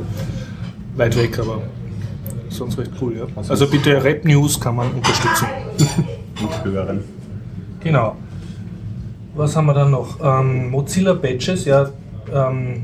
weit 0.96 1.18
weg, 1.18 1.38
aber 1.40 1.62
sonst 2.48 2.78
recht 2.78 2.92
cool. 3.02 3.18
Ja. 3.18 3.26
Also 3.50 3.68
bitte 3.68 4.02
Rap 4.02 4.24
News 4.24 4.58
kann 4.58 4.78
man 4.78 4.90
unterstützen. 4.94 5.48
Und 6.42 6.64
hören. 6.64 7.04
Genau. 7.82 8.16
Was 9.36 9.54
haben 9.58 9.66
wir 9.66 9.74
dann 9.74 9.92
noch? 9.92 10.18
Ähm, 10.24 10.70
Mozilla 10.72 11.14
Badges, 11.14 11.66
ja. 11.66 11.90
Ähm, 12.34 12.84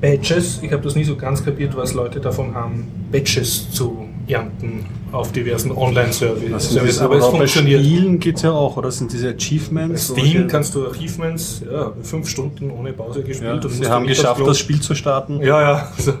Badges, 0.00 0.60
ich 0.62 0.72
habe 0.72 0.84
das 0.84 0.94
nie 0.94 1.02
so 1.02 1.16
ganz 1.16 1.44
kapiert, 1.44 1.76
was 1.76 1.94
Leute 1.94 2.20
davon 2.20 2.54
haben, 2.54 2.86
Badges 3.10 3.72
zu 3.72 4.07
ernten 4.28 4.86
auf 5.12 5.32
diversen 5.32 5.72
Online-Services. 5.72 7.00
Aber 7.00 7.16
es 7.16 7.26
funktioniert. 7.26 7.80
Bei 7.80 7.84
Spielen 7.84 8.20
geht 8.20 8.36
es 8.36 8.42
ja 8.42 8.52
auch, 8.52 8.76
oder 8.76 8.90
sind 8.90 9.12
diese 9.12 9.30
Achievements? 9.30 10.12
Bei 10.12 10.20
Steam 10.20 10.48
kannst 10.48 10.74
du 10.74 10.86
Achievements, 10.86 11.62
ja, 11.70 11.92
fünf 12.02 12.28
Stunden 12.28 12.70
ohne 12.70 12.92
Pause 12.92 13.22
gespielt. 13.22 13.64
Ja, 13.64 13.70
sie 13.70 13.86
haben 13.86 14.06
geschafft, 14.06 14.40
das, 14.40 14.48
das, 14.48 14.58
Spiel 14.58 14.80
zu 14.80 14.94
starten. 14.94 15.40
Ja, 15.40 15.60
ja. 15.60 15.92
Also, 15.96 16.14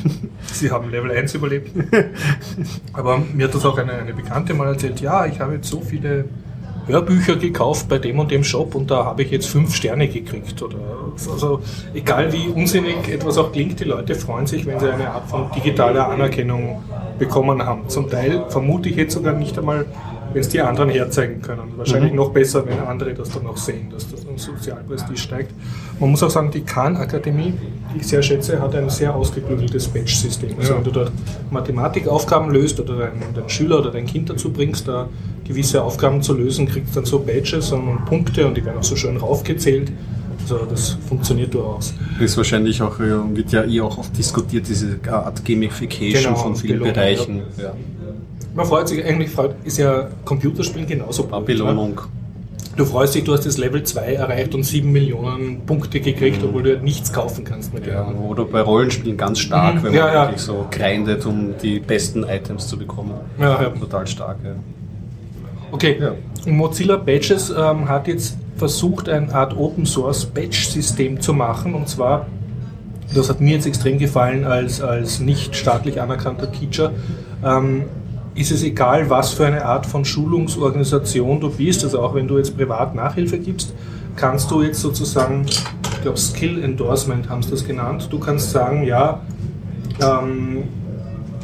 sie 0.52 0.70
haben 0.70 0.90
Level 0.90 1.10
1 1.10 1.34
überlebt. 1.34 1.70
Aber 2.92 3.18
mir 3.18 3.46
hat 3.46 3.54
das 3.54 3.64
auch 3.64 3.78
eine, 3.78 3.92
eine 3.92 4.12
Bekannte 4.12 4.54
mal 4.54 4.68
erzählt, 4.68 5.00
ja, 5.00 5.26
ich 5.26 5.40
habe 5.40 5.54
jetzt 5.54 5.68
so 5.68 5.80
viele 5.80 6.24
Hörbücher 6.86 7.36
gekauft 7.36 7.88
bei 7.88 7.98
dem 7.98 8.18
und 8.18 8.30
dem 8.30 8.44
Shop 8.44 8.74
und 8.74 8.90
da 8.90 9.04
habe 9.04 9.22
ich 9.22 9.30
jetzt 9.30 9.46
fünf 9.46 9.74
Sterne 9.74 10.08
gekriegt. 10.08 10.60
Oder 10.62 10.76
also 11.30 11.60
egal 11.94 12.32
wie 12.32 12.48
unsinnig 12.48 13.08
etwas 13.08 13.38
auch 13.38 13.52
klingt, 13.52 13.80
die 13.80 13.84
Leute 13.84 14.14
freuen 14.14 14.46
sich, 14.46 14.66
wenn 14.66 14.80
sie 14.80 14.90
eine 14.90 15.10
Art 15.10 15.28
von 15.28 15.50
digitaler 15.54 16.08
Anerkennung 16.08 16.82
bekommen 17.18 17.64
haben. 17.64 17.88
Zum 17.88 18.10
Teil 18.10 18.44
vermute 18.48 18.88
ich 18.88 18.96
jetzt 18.96 19.14
sogar 19.14 19.34
nicht 19.34 19.58
einmal, 19.58 19.86
wenn 20.32 20.40
es 20.40 20.48
die 20.48 20.60
anderen 20.60 20.90
herzeigen 20.90 21.42
können. 21.42 21.72
Wahrscheinlich 21.76 22.12
mhm. 22.12 22.16
noch 22.16 22.30
besser, 22.30 22.66
wenn 22.66 22.78
andere 22.80 23.14
das 23.14 23.30
dann 23.30 23.46
auch 23.46 23.56
sehen, 23.56 23.90
dass 23.90 24.10
das 24.10 24.26
ein 24.26 24.38
Sozialprestige 24.38 25.18
steigt. 25.18 25.52
Man 26.00 26.10
muss 26.10 26.22
auch 26.22 26.30
sagen, 26.30 26.50
die 26.50 26.62
Khan-Akademie, 26.62 27.54
die 27.94 28.00
ich 28.00 28.06
sehr 28.06 28.22
schätze, 28.22 28.60
hat 28.60 28.74
ein 28.74 28.88
sehr 28.90 29.14
ausgeklügeltes 29.14 29.88
Badge-System. 29.88 30.50
Also 30.58 30.72
ja. 30.72 30.78
wenn 30.78 30.84
du 30.84 30.90
dort 30.90 31.12
Mathematikaufgaben 31.50 32.50
löst 32.50 32.80
oder 32.80 32.96
deinen, 32.96 33.34
deinen 33.34 33.48
Schüler 33.48 33.78
oder 33.80 33.90
dein 33.90 34.06
Kind 34.06 34.30
dazu 34.30 34.52
bringst, 34.52 34.88
da 34.88 35.08
gewisse 35.44 35.82
Aufgaben 35.82 36.22
zu 36.22 36.34
lösen, 36.34 36.66
kriegst 36.66 36.96
dann 36.96 37.04
so 37.04 37.18
Badges 37.18 37.72
und 37.72 38.04
Punkte 38.06 38.46
und 38.46 38.56
die 38.56 38.64
werden 38.64 38.78
auch 38.78 38.84
so 38.84 38.96
schön 38.96 39.16
raufgezählt. 39.16 39.92
Also 40.42 40.66
das 40.68 40.98
funktioniert 41.08 41.54
durchaus. 41.54 41.94
Das 42.14 42.32
ist 42.32 42.36
wahrscheinlich 42.36 42.82
auch, 42.82 42.98
wird 42.98 43.52
ja 43.52 43.64
eh 43.64 43.80
auch 43.80 43.98
oft 43.98 44.16
diskutiert, 44.16 44.68
diese 44.68 44.98
Art 45.08 45.44
Gamification 45.44 46.34
genau, 46.34 46.36
von 46.36 46.56
vielen 46.56 46.80
Bereichen. 46.80 47.42
Ja. 47.56 47.74
Man 48.54 48.66
freut 48.66 48.88
sich 48.88 49.04
eigentlich, 49.04 49.30
ist 49.64 49.78
ja 49.78 50.08
Computerspielen 50.24 50.86
genauso. 50.86 51.24
Belohnung. 51.24 52.00
Du 52.74 52.86
freust 52.86 53.14
dich, 53.14 53.24
du 53.24 53.34
hast 53.34 53.44
das 53.44 53.58
Level 53.58 53.82
2 53.82 54.14
erreicht 54.14 54.54
und 54.54 54.62
7 54.62 54.90
Millionen 54.90 55.66
Punkte 55.66 56.00
gekriegt, 56.00 56.40
mhm. 56.40 56.48
obwohl 56.48 56.62
du 56.62 56.78
nichts 56.78 57.12
kaufen 57.12 57.44
kannst 57.44 57.74
mit 57.74 57.86
ja, 57.86 58.06
Oder 58.06 58.46
bei 58.46 58.62
Rollenspielen 58.62 59.18
ganz 59.18 59.40
stark, 59.40 59.74
mhm. 59.74 59.82
wenn 59.82 59.92
man 59.92 59.94
ja, 59.94 60.12
ja. 60.12 60.22
wirklich 60.24 60.40
so 60.40 60.66
grindet, 60.70 61.26
um 61.26 61.54
die 61.62 61.80
besten 61.80 62.24
Items 62.24 62.68
zu 62.68 62.78
bekommen. 62.78 63.12
Ja, 63.38 63.62
ja. 63.62 63.68
Total 63.70 64.06
stark, 64.06 64.38
ja. 64.42 64.52
Okay, 65.70 65.98
ja. 66.00 66.14
Mozilla 66.50 66.96
Badges 66.96 67.50
ähm, 67.50 67.88
hat 67.88 68.08
jetzt 68.08 68.36
versucht, 68.56 69.08
eine 69.08 69.34
Art 69.34 69.56
Open 69.56 69.84
Source 69.84 70.24
Badge-System 70.24 71.20
zu 71.20 71.34
machen. 71.34 71.74
Und 71.74 71.88
zwar, 71.88 72.26
das 73.14 73.28
hat 73.28 73.40
mir 73.40 73.54
jetzt 73.54 73.66
extrem 73.66 73.98
gefallen 73.98 74.44
als, 74.44 74.80
als 74.80 75.20
nicht 75.20 75.56
staatlich 75.56 76.00
anerkannter 76.00 76.50
Teacher, 76.50 76.92
ähm, 77.44 77.84
ist 78.34 78.50
es 78.50 78.62
egal, 78.62 79.10
was 79.10 79.32
für 79.32 79.46
eine 79.46 79.64
Art 79.64 79.86
von 79.86 80.04
Schulungsorganisation 80.04 81.40
du 81.40 81.50
bist, 81.50 81.84
also 81.84 82.00
auch 82.00 82.14
wenn 82.14 82.26
du 82.26 82.38
jetzt 82.38 82.56
privat 82.56 82.94
Nachhilfe 82.94 83.38
gibst, 83.38 83.74
kannst 84.16 84.50
du 84.50 84.62
jetzt 84.62 84.80
sozusagen, 84.80 85.44
ich 85.46 86.02
glaube 86.02 86.18
Skill 86.18 86.62
Endorsement 86.62 87.28
haben 87.28 87.42
sie 87.42 87.50
das 87.50 87.66
genannt, 87.66 88.08
du 88.10 88.18
kannst 88.18 88.50
sagen, 88.50 88.84
ja, 88.84 89.20
ähm, 90.00 90.64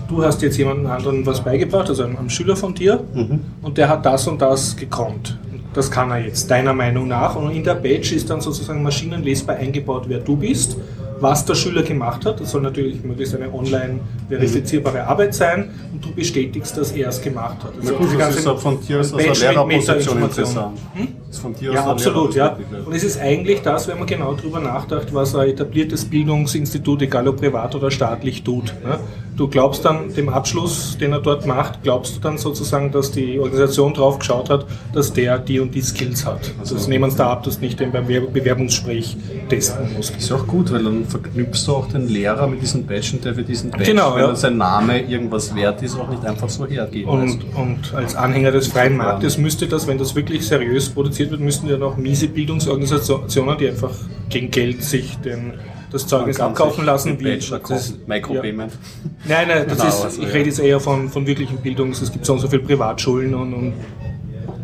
du 0.09 0.25
hast 0.25 0.41
jetzt 0.43 0.57
jemandem 0.57 0.87
anderen 0.87 1.27
was 1.27 1.43
beigebracht, 1.43 1.89
also 1.89 2.05
einem, 2.05 2.17
einem 2.17 2.31
Schüler 2.31 2.57
von 2.57 2.75
dir, 2.75 3.05
mhm. 3.15 3.41
und 3.63 3.77
der 3.77 3.89
hat 3.89 4.07
das 4.07 4.27
und 4.27 4.41
das 4.41 4.77
gekonnt. 4.77 5.39
Das 5.75 5.91
kann 5.91 6.11
er 6.11 6.19
jetzt, 6.19 6.51
deiner 6.51 6.73
Meinung 6.73 7.07
nach. 7.07 7.37
Und 7.37 7.51
in 7.51 7.63
der 7.63 7.75
Badge 7.75 8.15
ist 8.15 8.31
dann 8.31 8.41
sozusagen 8.41 8.83
maschinenlesbar 8.83 9.57
eingebaut, 9.57 10.05
wer 10.09 10.19
du 10.19 10.35
bist 10.35 10.77
was 11.21 11.45
der 11.45 11.55
Schüler 11.55 11.83
gemacht 11.83 12.25
hat. 12.25 12.41
Das 12.41 12.51
soll 12.51 12.63
natürlich 12.63 13.03
möglichst 13.03 13.35
eine 13.35 13.53
online 13.53 14.01
verifizierbare 14.29 15.07
Arbeit 15.07 15.35
sein 15.35 15.71
und 15.93 16.05
du 16.05 16.13
bestätigst, 16.13 16.77
dass 16.77 16.93
er 16.93 17.09
es 17.09 17.21
gemacht 17.21 17.59
hat. 17.65 17.73
Also 17.81 17.95
gut, 17.95 18.09
das 18.19 18.37
ist 18.37 18.49
von 18.49 18.81
dir 18.81 19.01
aus 19.01 19.13
einer 19.15 19.35
Lehrerposition 19.35 20.23
interessant. 20.23 20.79
Hm? 20.95 21.55
ja, 21.61 21.85
absolut, 21.85 22.35
ja. 22.35 22.57
Und 22.85 22.95
es 22.95 23.05
ist 23.05 23.21
eigentlich 23.21 23.61
das, 23.63 23.89
wenn 23.89 23.99
man 23.99 24.07
genau 24.07 24.35
darüber 24.35 24.61
nachdenkt, 24.61 25.13
was 25.13 25.35
ein 25.35 25.49
etabliertes 25.49 26.05
Bildungsinstitut, 26.05 27.03
egal 27.03 27.29
ob 27.29 27.39
privat 27.39 27.75
oder 27.75 27.91
staatlich, 27.91 28.43
tut. 28.43 28.75
Ne? 28.85 28.99
Du 29.39 29.47
glaubst 29.47 29.85
dann 29.85 30.13
dem 30.13 30.29
Abschluss, 30.29 30.99
den 30.99 31.13
er 31.13 31.21
dort 31.21 31.47
macht, 31.47 31.85
glaubst 31.85 32.17
du 32.17 32.21
dann 32.21 32.39
sozusagen, 32.39 32.91
dass 32.91 33.13
die 33.13 33.39
Organisation 33.39 33.95
drauf 33.95 34.19
geschaut 34.19 34.51
hat, 34.51 34.67
dass 34.93 35.13
der 35.13 35.39
die 35.39 35.61
und 35.61 35.73
die 35.77 35.81
Skills 35.81 36.27
hat. 36.27 36.53
Also 36.59 36.75
das 36.75 36.89
nehmen 36.89 37.09
sie 37.09 37.19
da 37.19 37.31
ab, 37.31 37.45
dass 37.45 37.61
nicht 37.61 37.79
den 37.79 37.93
beim 37.93 38.05
Bewerbungsgespräch 38.07 39.17
testen 39.49 39.95
muss. 39.95 40.11
Ist 40.11 40.33
auch 40.33 40.45
gut, 40.45 40.73
weil 40.73 40.83
dann 40.83 41.05
verknüpfst 41.05 41.67
du 41.69 41.77
auch 41.77 41.87
den 41.87 42.09
Lehrer 42.09 42.49
mit 42.49 42.63
diesem 42.63 42.85
Badge 42.85 43.11
und 43.13 43.25
der 43.25 43.37
für 43.37 43.45
diesen 43.45 43.71
Badge, 43.71 43.85
genau, 43.85 44.17
wenn 44.17 44.23
ja. 44.23 44.35
sein 44.35 44.57
Name 44.57 45.03
irgendwas 45.03 45.55
wert 45.55 45.83
ist, 45.83 45.97
auch 45.97 46.09
nicht 46.09 46.27
einfach 46.27 46.49
so 46.49 46.67
hergeben. 46.67 47.09
Und, 47.09 47.45
und 47.55 47.95
als 47.95 48.17
Anhänger 48.17 48.51
des 48.51 48.67
freien 48.67 48.97
Marktes 48.97 49.39
müsste 49.39 49.69
das, 49.69 49.87
wenn 49.87 49.99
das 49.99 50.17
wirklich 50.17 50.49
seriös 50.49 50.89
produziert 50.89 51.31
wird, 51.31 51.41
müssten 51.41 51.69
ja 51.69 51.77
noch 51.77 51.97
miese 51.97 52.27
Bildungsorganisationen, 52.27 53.57
die 53.57 53.69
einfach 53.69 53.93
gegen 54.31 54.51
Geld 54.51 54.83
sich 54.83 55.17
den 55.19 55.53
das 55.91 56.07
Zeugnis 56.07 56.41
abkaufen 56.41 56.85
lassen. 56.85 57.19
Wie 57.21 57.39
das, 57.39 57.95
Micropayment. 58.07 58.73
Ja. 58.73 59.37
Nein, 59.37 59.49
nein, 59.49 59.67
das 59.69 59.79
ist, 59.85 60.05
also, 60.05 60.23
ich 60.23 60.33
rede 60.33 60.47
jetzt 60.47 60.61
eher 60.61 60.81
von, 60.81 61.09
von 61.09 61.27
wirklichen 61.27 61.59
Bildungs. 61.59 62.03
Es 62.03 62.13
gibt 62.13 62.27
so 62.27 62.35
und 62.35 62.41
so 62.41 62.49
viele 62.49 62.63
Privatschulen 62.63 63.35
und, 63.35 63.55
und 63.55 63.73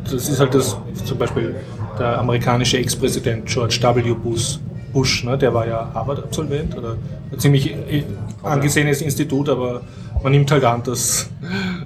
das 0.04 0.28
ist 0.28 0.38
halt 0.38 0.54
das, 0.54 0.76
zum 1.04 1.18
Beispiel 1.18 1.54
der 1.98 2.18
amerikanische 2.18 2.78
Ex-Präsident 2.78 3.46
George 3.46 3.78
W. 3.82 4.14
Bush, 4.14 4.58
Bush 4.92 5.24
ne, 5.24 5.38
der 5.38 5.54
war 5.54 5.66
ja 5.66 5.90
Harvard-Absolvent 5.94 6.76
oder 6.76 6.96
ein 7.32 7.38
ziemlich 7.38 7.70
äh, 7.70 8.04
angesehenes 8.42 9.00
Institut, 9.00 9.48
aber 9.48 9.82
man 10.22 10.32
nimmt 10.32 10.50
halt 10.50 10.64
an, 10.64 10.82
dass, 10.82 11.30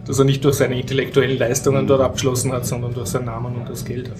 dass 0.06 0.18
er 0.18 0.24
nicht 0.24 0.44
durch 0.44 0.56
seine 0.56 0.78
intellektuellen 0.80 1.38
Leistungen 1.38 1.86
dort 1.86 2.00
abgeschlossen 2.00 2.52
hat, 2.52 2.66
sondern 2.66 2.94
durch 2.94 3.08
seinen 3.08 3.26
Namen 3.26 3.56
und 3.56 3.68
das 3.68 3.84
Geld. 3.84 4.10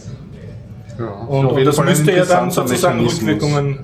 Ja, 0.99 1.07
und, 1.07 1.47
und 1.47 1.65
das 1.65 1.83
müsste 1.83 2.13
ja 2.13 2.25
dann 2.25 2.51
sozusagen 2.51 3.01
Rückwirkungen 3.01 3.79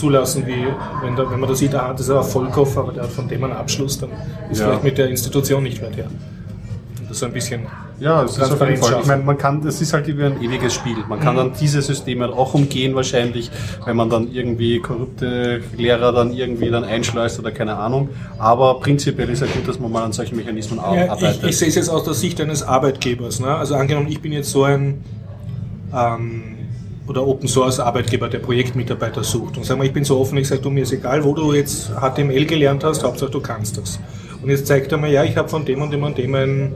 zulassen, 0.00 0.46
wie 0.46 0.66
wenn, 1.02 1.16
da, 1.16 1.30
wenn 1.30 1.40
man 1.40 1.48
da 1.48 1.54
sieht, 1.54 1.74
ah, 1.74 1.92
das 1.92 2.02
ist 2.02 2.10
ein 2.10 2.22
Vollkoffer, 2.24 2.80
aber 2.80 2.92
der 2.92 3.04
hat 3.04 3.10
von 3.10 3.28
dem 3.28 3.44
einen 3.44 3.52
Abschluss, 3.52 3.98
dann 3.98 4.10
ist 4.50 4.60
ja. 4.60 4.66
vielleicht 4.66 4.84
mit 4.84 4.98
der 4.98 5.08
Institution 5.08 5.62
nicht 5.62 5.82
weit 5.82 5.96
her. 5.96 6.06
Und 7.00 7.10
das 7.10 7.18
so 7.18 7.26
ein 7.26 7.32
bisschen 7.32 7.66
ja, 8.00 8.22
das 8.22 8.38
ist 8.38 8.50
auf 8.50 8.60
jeden 8.60 8.82
Fall. 8.82 8.98
Ich 9.00 9.06
meine, 9.06 9.22
man 9.22 9.36
kann, 9.36 9.62
das 9.62 9.80
ist 9.82 9.92
halt 9.92 10.06
wie 10.06 10.24
ein 10.24 10.40
ewiges 10.40 10.72
Spiel. 10.72 10.96
Man 11.06 11.20
kann 11.20 11.34
mhm. 11.34 11.38
dann 11.38 11.52
diese 11.60 11.82
Systeme 11.82 12.30
auch 12.30 12.54
umgehen 12.54 12.94
wahrscheinlich, 12.94 13.50
wenn 13.84 13.94
man 13.94 14.08
dann 14.08 14.32
irgendwie 14.32 14.80
korrupte 14.80 15.60
Lehrer 15.76 16.10
dann 16.12 16.32
irgendwie 16.32 16.70
dann 16.70 16.82
einschleust 16.82 17.38
oder 17.38 17.52
keine 17.52 17.76
Ahnung. 17.76 18.08
Aber 18.38 18.80
prinzipiell 18.80 19.28
ist 19.28 19.40
ja 19.42 19.48
gut, 19.48 19.68
dass 19.68 19.78
man 19.78 19.92
mal 19.92 20.02
an 20.02 20.12
solchen 20.12 20.36
Mechanismen 20.36 20.78
ja, 20.78 21.10
arbeitet. 21.10 21.42
Ich, 21.42 21.50
ich 21.50 21.58
sehe 21.58 21.68
es 21.68 21.74
jetzt 21.74 21.90
aus 21.90 22.04
der 22.04 22.14
Sicht 22.14 22.40
eines 22.40 22.62
Arbeitgebers. 22.62 23.40
Ne? 23.40 23.54
Also 23.54 23.74
angenommen, 23.74 24.08
ich 24.08 24.22
bin 24.22 24.32
jetzt 24.32 24.50
so 24.50 24.64
ein 24.64 25.04
ähm, 25.94 26.56
oder 27.10 27.26
Open 27.26 27.48
Source 27.48 27.80
Arbeitgeber, 27.80 28.28
der 28.28 28.38
Projektmitarbeiter 28.38 29.24
sucht. 29.24 29.56
Und 29.56 29.66
sagen 29.66 29.80
wir, 29.80 29.86
ich 29.86 29.92
bin 29.92 30.04
so 30.04 30.18
offen, 30.20 30.38
ich 30.38 30.46
sage, 30.46 30.62
du, 30.62 30.70
mir 30.70 30.84
ist 30.84 30.92
egal, 30.92 31.24
wo 31.24 31.34
du 31.34 31.52
jetzt 31.52 31.90
HTML 31.90 32.46
gelernt 32.46 32.84
hast, 32.84 33.02
Hauptsache 33.02 33.32
du 33.32 33.40
kannst 33.40 33.76
das. 33.76 33.98
Und 34.40 34.48
jetzt 34.48 34.68
zeigt 34.68 34.92
er 34.92 34.98
mir, 34.98 35.10
ja, 35.10 35.24
ich 35.24 35.36
habe 35.36 35.48
von 35.48 35.64
dem 35.64 35.82
und 35.82 35.92
dem 35.92 36.04
und 36.04 36.16
dem 36.16 36.34
ein 36.36 36.72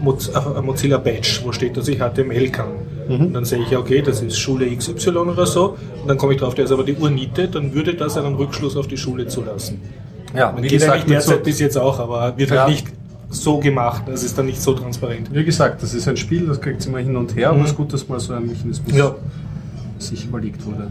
Mozilla 0.00 0.98
Badge, 0.98 1.40
wo 1.42 1.50
steht, 1.50 1.76
dass 1.76 1.88
ich 1.88 1.98
HTML 1.98 2.48
kann. 2.50 2.68
Mhm. 3.08 3.26
Und 3.26 3.32
dann 3.34 3.44
sehe 3.44 3.58
ich, 3.58 3.76
okay, 3.76 4.02
das 4.02 4.22
ist 4.22 4.38
Schule 4.38 4.66
XY 4.74 5.10
oder 5.16 5.46
so. 5.46 5.76
Und 6.00 6.08
dann 6.08 6.16
komme 6.16 6.34
ich 6.34 6.38
drauf, 6.38 6.54
der 6.54 6.66
ist 6.66 6.70
aber 6.70 6.84
die 6.84 6.94
Urnite, 6.94 7.48
dann 7.48 7.74
würde 7.74 7.94
das 7.94 8.16
einen 8.16 8.36
Rückschluss 8.36 8.76
auf 8.76 8.86
die 8.86 8.96
Schule 8.96 9.26
zulassen. 9.26 9.80
Ja, 10.32 10.54
wie 10.56 10.62
geht 10.62 10.78
gesagt, 10.78 11.10
derzeit 11.10 11.38
so 11.38 11.42
bis 11.42 11.58
jetzt 11.58 11.76
auch, 11.76 11.98
aber 11.98 12.38
wird 12.38 12.50
halt 12.50 12.58
ja. 12.58 12.64
halt 12.66 12.72
nicht 12.72 12.86
so 13.30 13.58
gemacht. 13.58 14.02
Das 14.06 14.22
ist 14.22 14.38
dann 14.38 14.46
nicht 14.46 14.62
so 14.62 14.74
transparent. 14.74 15.34
Wie 15.34 15.44
gesagt, 15.44 15.82
das 15.82 15.92
ist 15.92 16.06
ein 16.06 16.16
Spiel, 16.16 16.46
das 16.46 16.60
kriegt 16.60 16.84
immer 16.86 16.98
hin 16.98 17.16
und 17.16 17.34
her, 17.34 17.48
mhm. 17.48 17.56
aber 17.56 17.64
es 17.64 17.70
ist 17.72 17.76
gut, 17.76 17.92
dass 17.92 18.08
mal 18.08 18.20
so 18.20 18.32
ein 18.32 18.46
Mechanismus 18.46 18.94
ja. 18.94 19.14
Sich 19.98 20.26
überlegt 20.26 20.64
wurde. 20.66 20.90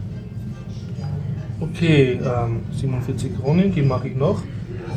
Okay, 1.60 2.20
ähm, 2.24 2.62
47 2.72 3.39
Kronen, 3.39 3.74
die 3.74 3.82
mache 3.82 4.10
ich 4.10 4.15
noch. 4.15 4.41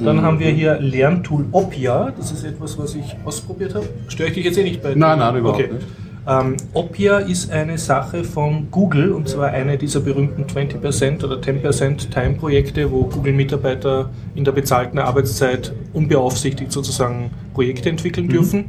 Dann 0.02 0.22
haben 0.22 0.38
wir 0.38 0.50
hier 0.50 0.78
Lerntool 0.80 1.46
Opia. 1.52 2.12
Das 2.16 2.30
ist 2.30 2.44
etwas, 2.44 2.78
was 2.78 2.94
ich 2.94 3.16
ausprobiert 3.24 3.74
habe. 3.74 3.88
Störe 4.08 4.28
ich 4.28 4.34
dich 4.34 4.44
jetzt 4.44 4.58
eh 4.58 4.62
nicht 4.62 4.82
bei 4.82 4.94
Nein, 4.94 5.18
nein, 5.18 5.36
überhaupt 5.36 5.60
okay. 5.60 5.72
nicht. 5.72 5.86
Ähm, 6.28 6.56
Opia 6.74 7.18
ist 7.20 7.50
eine 7.50 7.78
Sache 7.78 8.22
von 8.22 8.70
Google 8.70 9.12
und 9.12 9.28
zwar 9.28 9.48
eine 9.48 9.78
dieser 9.78 10.00
berühmten 10.00 10.44
20% 10.44 11.24
oder 11.24 11.36
10% 11.36 12.10
Time-Projekte, 12.10 12.92
wo 12.92 13.04
Google-Mitarbeiter 13.04 14.10
in 14.34 14.44
der 14.44 14.52
bezahlten 14.52 14.98
Arbeitszeit 14.98 15.72
unbeaufsichtigt 15.94 16.70
sozusagen 16.70 17.30
Projekte 17.54 17.88
entwickeln 17.88 18.26
mhm. 18.26 18.32
dürfen. 18.32 18.64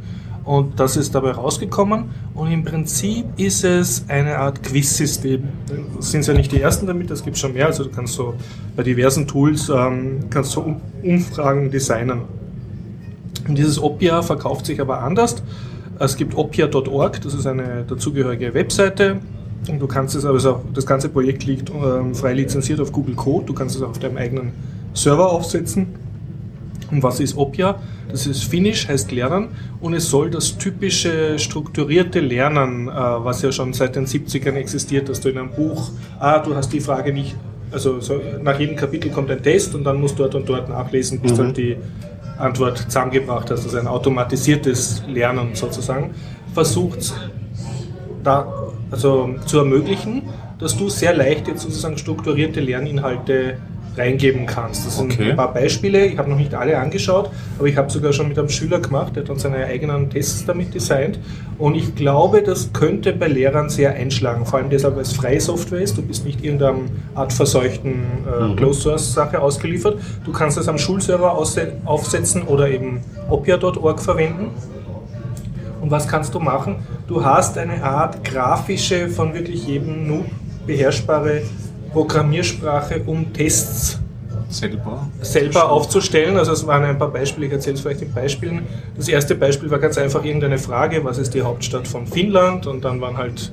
Und 0.50 0.80
das 0.80 0.98
ist 0.98 1.14
dabei 1.14 1.34
rausgekommen. 1.34 2.06
Und 2.34 2.52
im 2.52 2.66
Prinzip 2.66 3.24
ist 3.38 3.64
es 3.64 4.06
eine 4.08 4.40
Art 4.40 4.64
Quiz-System. 4.64 5.44
Sind 6.00 6.26
ja 6.26 6.34
nicht 6.34 6.52
die 6.52 6.60
ersten 6.60 6.88
damit, 6.88 7.12
das 7.12 7.24
gibt 7.24 7.38
schon 7.38 7.54
mehr. 7.54 7.68
Also 7.68 7.84
du 7.84 7.92
kannst 7.92 8.16
so 8.16 8.34
bei 8.76 8.82
diversen 8.82 9.28
Tools 9.28 9.70
ähm, 9.70 10.22
kannst 10.32 10.54
so 10.54 10.76
Umfragen 11.04 11.70
designen. 11.70 12.22
Und 13.48 13.60
dieses 13.60 13.80
Opia 13.80 14.24
verkauft 14.24 14.66
sich 14.66 14.82
aber 14.82 15.04
anders. 15.04 15.36
Es 16.00 16.18
gibt 16.18 16.36
opia.org, 16.36 17.22
das 17.22 17.36
ist 17.36 17.46
eine 17.46 17.84
dazugehörige 17.88 18.52
Webseite. 18.56 19.18
Und 19.70 19.80
du 19.80 19.86
kannst 19.86 20.16
es, 20.16 20.26
also 20.26 20.64
das 20.74 20.88
ganze 20.88 21.10
Projekt 21.10 21.46
liegt 21.46 21.70
ähm, 21.70 22.16
frei 22.16 22.34
lizenziert 22.34 22.80
auf 22.80 22.92
Google 22.92 23.14
Code. 23.14 23.46
Du 23.46 23.54
kannst 23.54 23.76
es 23.76 23.84
auf 23.84 24.00
deinem 24.00 24.18
eigenen 24.18 24.54
Server 24.96 25.32
aufsetzen. 25.32 26.09
Und 26.92 27.04
was 27.04 27.20
ist 27.20 27.38
Opia? 27.38 27.80
Das 28.10 28.26
ist 28.26 28.44
Finnisch, 28.44 28.88
heißt 28.88 29.12
Lernen 29.12 29.50
und 29.82 29.94
es 29.94 30.10
soll 30.10 30.32
das 30.32 30.58
typische 30.58 31.38
strukturierte 31.38 32.20
Lernen, 32.20 32.88
äh, 32.88 32.92
was 32.92 33.42
ja 33.42 33.52
schon 33.52 33.74
seit 33.74 33.96
den 33.96 34.08
70ern 34.08 34.56
existiert, 34.56 35.10
dass 35.10 35.22
du 35.22 35.30
in 35.30 35.38
einem 35.38 35.52
Buch, 35.52 35.92
ah, 36.20 36.40
du 36.40 36.56
hast 36.56 36.74
die 36.74 36.80
Frage 36.80 37.14
nicht, 37.14 37.36
also 37.72 38.00
so, 38.00 38.20
nach 38.42 38.60
jedem 38.60 38.76
Kapitel 38.76 39.12
kommt 39.12 39.30
ein 39.30 39.44
Test 39.44 39.76
und 39.76 39.84
dann 39.84 40.02
musst 40.02 40.18
du 40.18 40.24
dort 40.24 40.36
und 40.36 40.50
dort 40.50 40.70
nachlesen, 40.70 41.20
bis 41.20 41.34
mhm. 41.34 41.38
dann 41.38 41.54
die 41.54 41.78
Antwort 42.40 42.78
zusammengebracht 42.80 43.52
hast, 43.52 43.66
also 43.66 43.78
ein 43.78 43.88
automatisiertes 43.88 45.04
Lernen 45.08 45.54
sozusagen, 45.54 46.16
versucht 46.54 47.14
da, 48.24 48.72
also 48.90 49.36
zu 49.46 49.60
ermöglichen, 49.60 50.24
dass 50.58 50.76
du 50.76 50.90
sehr 50.90 51.16
leicht 51.16 51.48
jetzt 51.48 51.62
sozusagen 51.62 51.98
strukturierte 51.98 52.60
Lerninhalte 52.60 53.58
reingeben 54.00 54.46
kannst. 54.46 54.86
Das 54.86 54.98
sind 54.98 55.14
okay. 55.14 55.32
ein 55.32 55.36
paar 55.36 55.54
Beispiele, 55.54 56.06
ich 56.06 56.18
habe 56.18 56.30
noch 56.30 56.38
nicht 56.38 56.54
alle 56.54 56.78
angeschaut, 56.78 57.30
aber 57.58 57.68
ich 57.68 57.78
habe 57.78 57.90
sogar 57.90 58.14
schon 58.14 58.30
mit 58.30 58.40
einem 58.40 58.50
Schüler 58.50 58.80
gemacht, 58.80 59.16
der 59.16 59.24
hat 59.24 59.30
dann 59.30 59.38
seine 59.38 59.66
eigenen 59.66 60.10
Tests 60.10 60.46
damit 60.46 60.74
designt 60.74 61.20
und 61.58 61.76
ich 61.76 61.96
glaube, 61.96 62.42
das 62.42 62.72
könnte 62.74 63.14
bei 63.14 63.28
Lehrern 63.28 63.70
sehr 63.70 63.94
einschlagen, 63.94 64.46
vor 64.46 64.60
allem 64.60 64.70
deshalb, 64.70 64.96
weil 64.96 65.04
es 65.04 65.14
freie 65.14 65.42
Software 65.42 65.82
ist, 65.82 65.98
du 65.98 66.02
bist 66.02 66.26
nicht 66.26 66.44
irgendeiner 66.44 66.80
Art 67.16 67.34
verseuchten 67.34 68.04
äh, 68.26 68.44
mhm. 68.44 68.56
Closed-Source-Sache 68.56 69.42
ausgeliefert, 69.42 69.98
du 70.26 70.32
kannst 70.32 70.58
es 70.58 70.68
am 70.68 70.78
Schulserver 70.78 71.38
aufsetzen 71.86 72.44
oder 72.44 72.70
eben 72.70 73.02
opia.org 73.30 74.00
verwenden. 74.02 74.52
Und 75.82 75.92
was 75.92 76.08
kannst 76.08 76.36
du 76.36 76.40
machen? 76.40 76.76
Du 77.08 77.24
hast 77.24 77.58
eine 77.58 77.82
Art 77.84 78.24
grafische, 78.26 79.08
von 79.08 79.34
wirklich 79.34 79.66
jedem 79.66 80.08
Noob 80.08 80.26
beherrschbare 80.68 81.42
Programmiersprache, 81.92 83.02
um 83.06 83.32
Tests 83.34 84.00
selber, 84.50 85.08
selber 85.22 85.72
aufzustellen. 85.72 86.38
Also 86.38 86.52
es 86.54 86.66
waren 86.66 86.84
ein 86.84 86.98
paar 86.98 87.12
Beispiele, 87.12 87.48
ich 87.48 87.54
erzähle 87.54 87.76
es 87.76 87.82
vielleicht 87.82 88.02
in 88.02 88.14
Beispielen. 88.14 88.62
Das 88.96 89.08
erste 89.08 89.36
Beispiel 89.36 89.70
war 89.70 89.80
ganz 89.80 89.98
einfach 89.98 90.24
irgendeine 90.24 90.58
Frage, 90.58 91.04
was 91.04 91.18
ist 91.18 91.34
die 91.34 91.42
Hauptstadt 91.42 91.88
von 91.88 92.08
Finnland? 92.08 92.68
Und 92.68 92.84
dann 92.84 93.00
waren 93.02 93.18
halt, 93.18 93.52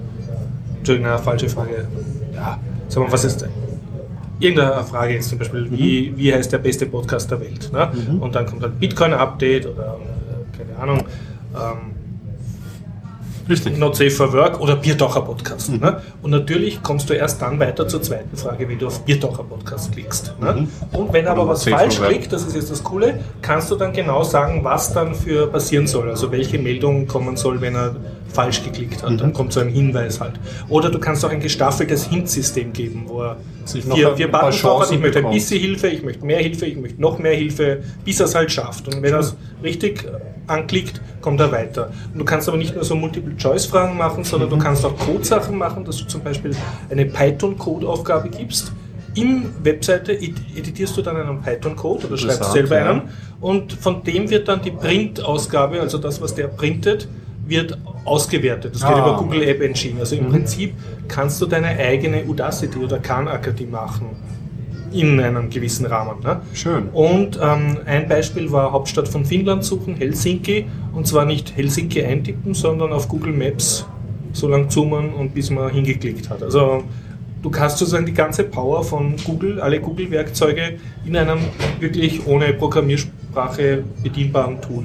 Entschuldigung, 0.79 1.11
eine 1.11 1.19
falsche 1.19 1.49
Frage, 1.49 1.87
ja, 2.35 2.59
sagen 2.89 3.07
wir, 3.07 3.13
was 3.13 3.25
ist 3.25 3.47
irgendeine 4.39 4.85
Frage 4.85 5.15
jetzt 5.15 5.29
zum 5.29 5.39
Beispiel, 5.39 5.71
wie, 5.71 6.11
mhm. 6.11 6.19
wie 6.19 6.35
heißt 6.35 6.53
der 6.53 6.59
beste 6.59 6.87
Podcast 6.87 7.31
der 7.31 7.41
Welt? 7.41 7.71
Ne? 7.73 7.91
Mhm. 7.93 8.23
Und 8.23 8.35
dann 8.35 8.47
kommt 8.47 8.63
halt 8.63 8.79
Bitcoin-Update 8.79 9.67
oder 9.67 9.99
äh, 9.99 10.57
keine 10.57 10.79
Ahnung. 10.79 11.05
Ähm, 11.55 11.96
Richtig. 13.49 13.79
Not 13.79 13.97
Safe 13.97 14.11
for 14.11 14.33
Work 14.33 14.61
oder 14.61 14.77
Biertaucher 14.77 15.23
Podcast. 15.23 15.71
Mhm. 15.71 15.79
Ne? 15.79 16.03
Und 16.23 16.31
natürlich 16.31 16.83
kommst 16.83 17.09
du 17.09 17.15
erst 17.15 17.41
dann 17.41 17.59
weiter 17.61 17.87
zur 17.87 18.03
zweiten 18.03 18.37
Frage, 18.37 18.69
wenn 18.69 18.79
du 18.79 18.89
auf 18.89 19.05
Biertaucher 19.05 19.45
Podcast 19.45 19.93
klickst. 19.93 20.35
Ne? 20.41 20.69
Mhm. 20.93 20.99
Und 20.99 21.13
wenn 21.13 21.27
aber 21.27 21.43
oder 21.43 21.53
was 21.53 21.65
falsch 21.65 22.01
klickt, 22.01 22.33
das 22.33 22.45
ist 22.45 22.57
jetzt 22.57 22.71
das 22.71 22.83
Coole, 22.83 23.21
kannst 23.43 23.71
du 23.71 23.77
dann 23.77 23.93
genau 23.93 24.23
sagen, 24.25 24.65
was 24.65 24.93
dann 24.93 25.15
für 25.15 25.47
passieren 25.47 25.87
soll. 25.87 26.11
Also 26.11 26.33
welche 26.33 26.59
Meldung 26.59 27.07
kommen 27.07 27.37
soll, 27.37 27.61
wenn 27.61 27.75
er 27.75 27.97
falsch 28.37 28.63
geklickt 28.63 29.03
hat. 29.03 29.11
Mhm. 29.11 29.19
Dann 29.19 29.33
kommt 29.33 29.53
so 29.53 29.61
ein 29.61 29.69
Hinweis 29.69 30.21
halt. 30.21 30.35
Oder 30.69 30.91
du 30.91 30.99
kannst 30.99 31.25
auch 31.25 31.31
ein 31.31 31.41
gestaffeltes 31.41 32.07
Hint-System 32.07 32.73
geben, 32.73 33.05
wo 33.07 33.23
er 33.23 33.37
sich 33.65 33.85
vier, 33.85 34.15
vier 34.15 34.31
Buttons 34.31 34.61
drauf 34.61 34.83
hat. 34.83 34.93
Ich 34.93 35.01
möchte 35.01 35.19
ein 35.25 35.31
bisschen 35.31 35.59
Hilfe, 35.59 35.89
ich 35.89 36.03
möchte 36.03 36.25
mehr 36.25 36.39
Hilfe, 36.39 36.67
ich 36.67 36.77
möchte 36.77 37.01
noch 37.01 37.19
mehr 37.19 37.35
Hilfe, 37.35 37.83
bis 38.05 38.21
er 38.21 38.27
es 38.27 38.35
halt 38.35 38.53
schafft. 38.53 38.87
Und 38.87 39.03
wenn 39.03 39.13
er 39.13 39.21
es 39.21 39.35
richtig 39.63 40.05
anklickt, 40.47 41.01
kommt 41.21 41.41
er 41.41 41.51
weiter. 41.51 41.91
Und 42.13 42.19
du 42.21 42.25
kannst 42.25 42.49
aber 42.49 42.59
nicht 42.59 42.75
nur 42.75 42.85
so 42.85 42.95
Multiple-Choice-Fragen 42.95 43.97
machen, 43.97 44.23
sondern 44.23 44.51
mhm. 44.51 44.59
du 44.59 44.59
kannst 44.59 44.85
auch 44.85 44.97
Codesachen 44.97 45.57
machen, 45.57 45.85
dass 45.85 45.97
du 45.97 46.05
zum 46.07 46.23
Beispiel 46.23 46.55
eine 46.91 47.07
Python-Code-Aufgabe 47.07 48.29
gibst 48.29 48.73
im 49.17 49.51
Webseite 49.63 50.13
editierst 50.13 50.97
du 50.97 51.03
dann 51.03 51.17
einen 51.17 51.41
Python-Code 51.41 52.07
oder 52.07 52.19
schreibst 52.19 52.53
selber 52.53 52.77
ja. 52.79 52.91
einen 52.91 53.03
und 53.41 53.73
von 53.73 54.05
dem 54.05 54.29
wird 54.29 54.47
dann 54.47 54.61
die 54.61 54.71
Print-Ausgabe, 54.71 55.81
also 55.81 55.97
das, 55.99 56.21
was 56.21 56.35
der 56.35 56.49
printet, 56.49 57.09
wird 57.47 57.79
ausgewertet. 58.07 58.75
Das 58.75 58.83
geht 58.83 58.91
Ah. 58.91 58.99
über 58.99 59.17
Google 59.19 59.43
App 59.43 59.61
Engine. 59.63 60.01
Also 60.01 60.17
im 60.17 60.29
Prinzip 60.29 60.73
kannst 61.09 61.41
du 61.41 61.47
deine 61.47 61.69
eigene 61.69 62.25
Udacity 62.25 62.79
oder 62.79 62.99
Khan 62.99 63.29
Akademie 63.29 63.71
machen 63.71 64.07
in 64.93 65.21
einem 65.21 65.51
gewissen 65.51 65.85
Rahmen. 65.87 66.21
Ne? 66.23 66.41
Schön. 66.55 66.89
Und 66.93 67.39
ähm, 67.43 67.79
ein 67.85 68.09
Beispiel 68.09 68.51
war 68.53 68.73
Hauptstadt 68.73 69.09
von 69.09 69.25
Finnland 69.25 69.65
suchen, 69.65 69.97
Helsinki. 69.97 70.67
Und 70.95 71.07
zwar 71.07 71.25
nicht 71.27 71.55
Helsinki 71.57 72.03
eintippen, 72.05 72.55
sondern 72.55 72.93
auf 72.93 73.09
Google 73.09 73.33
Maps 73.33 73.85
so 74.33 74.49
lang 74.49 74.71
zoomen 74.71 75.13
und 75.15 75.35
bis 75.35 75.51
man 75.51 75.71
hingeklickt 75.71 76.31
hat. 76.31 76.43
Also 76.43 76.85
du 77.43 77.51
kannst 77.51 77.79
sozusagen 77.79 78.07
die 78.07 78.15
ganze 78.15 78.45
Power 78.45 78.85
von 78.85 79.17
Google, 79.25 79.61
alle 79.61 79.81
Google-Werkzeuge 79.81 80.79
in 81.05 81.17
einem 81.17 81.39
wirklich 81.81 82.27
ohne 82.27 82.53
Programmiersprache 82.55 83.83
bedienbaren 84.03 84.61
Tool. 84.63 84.85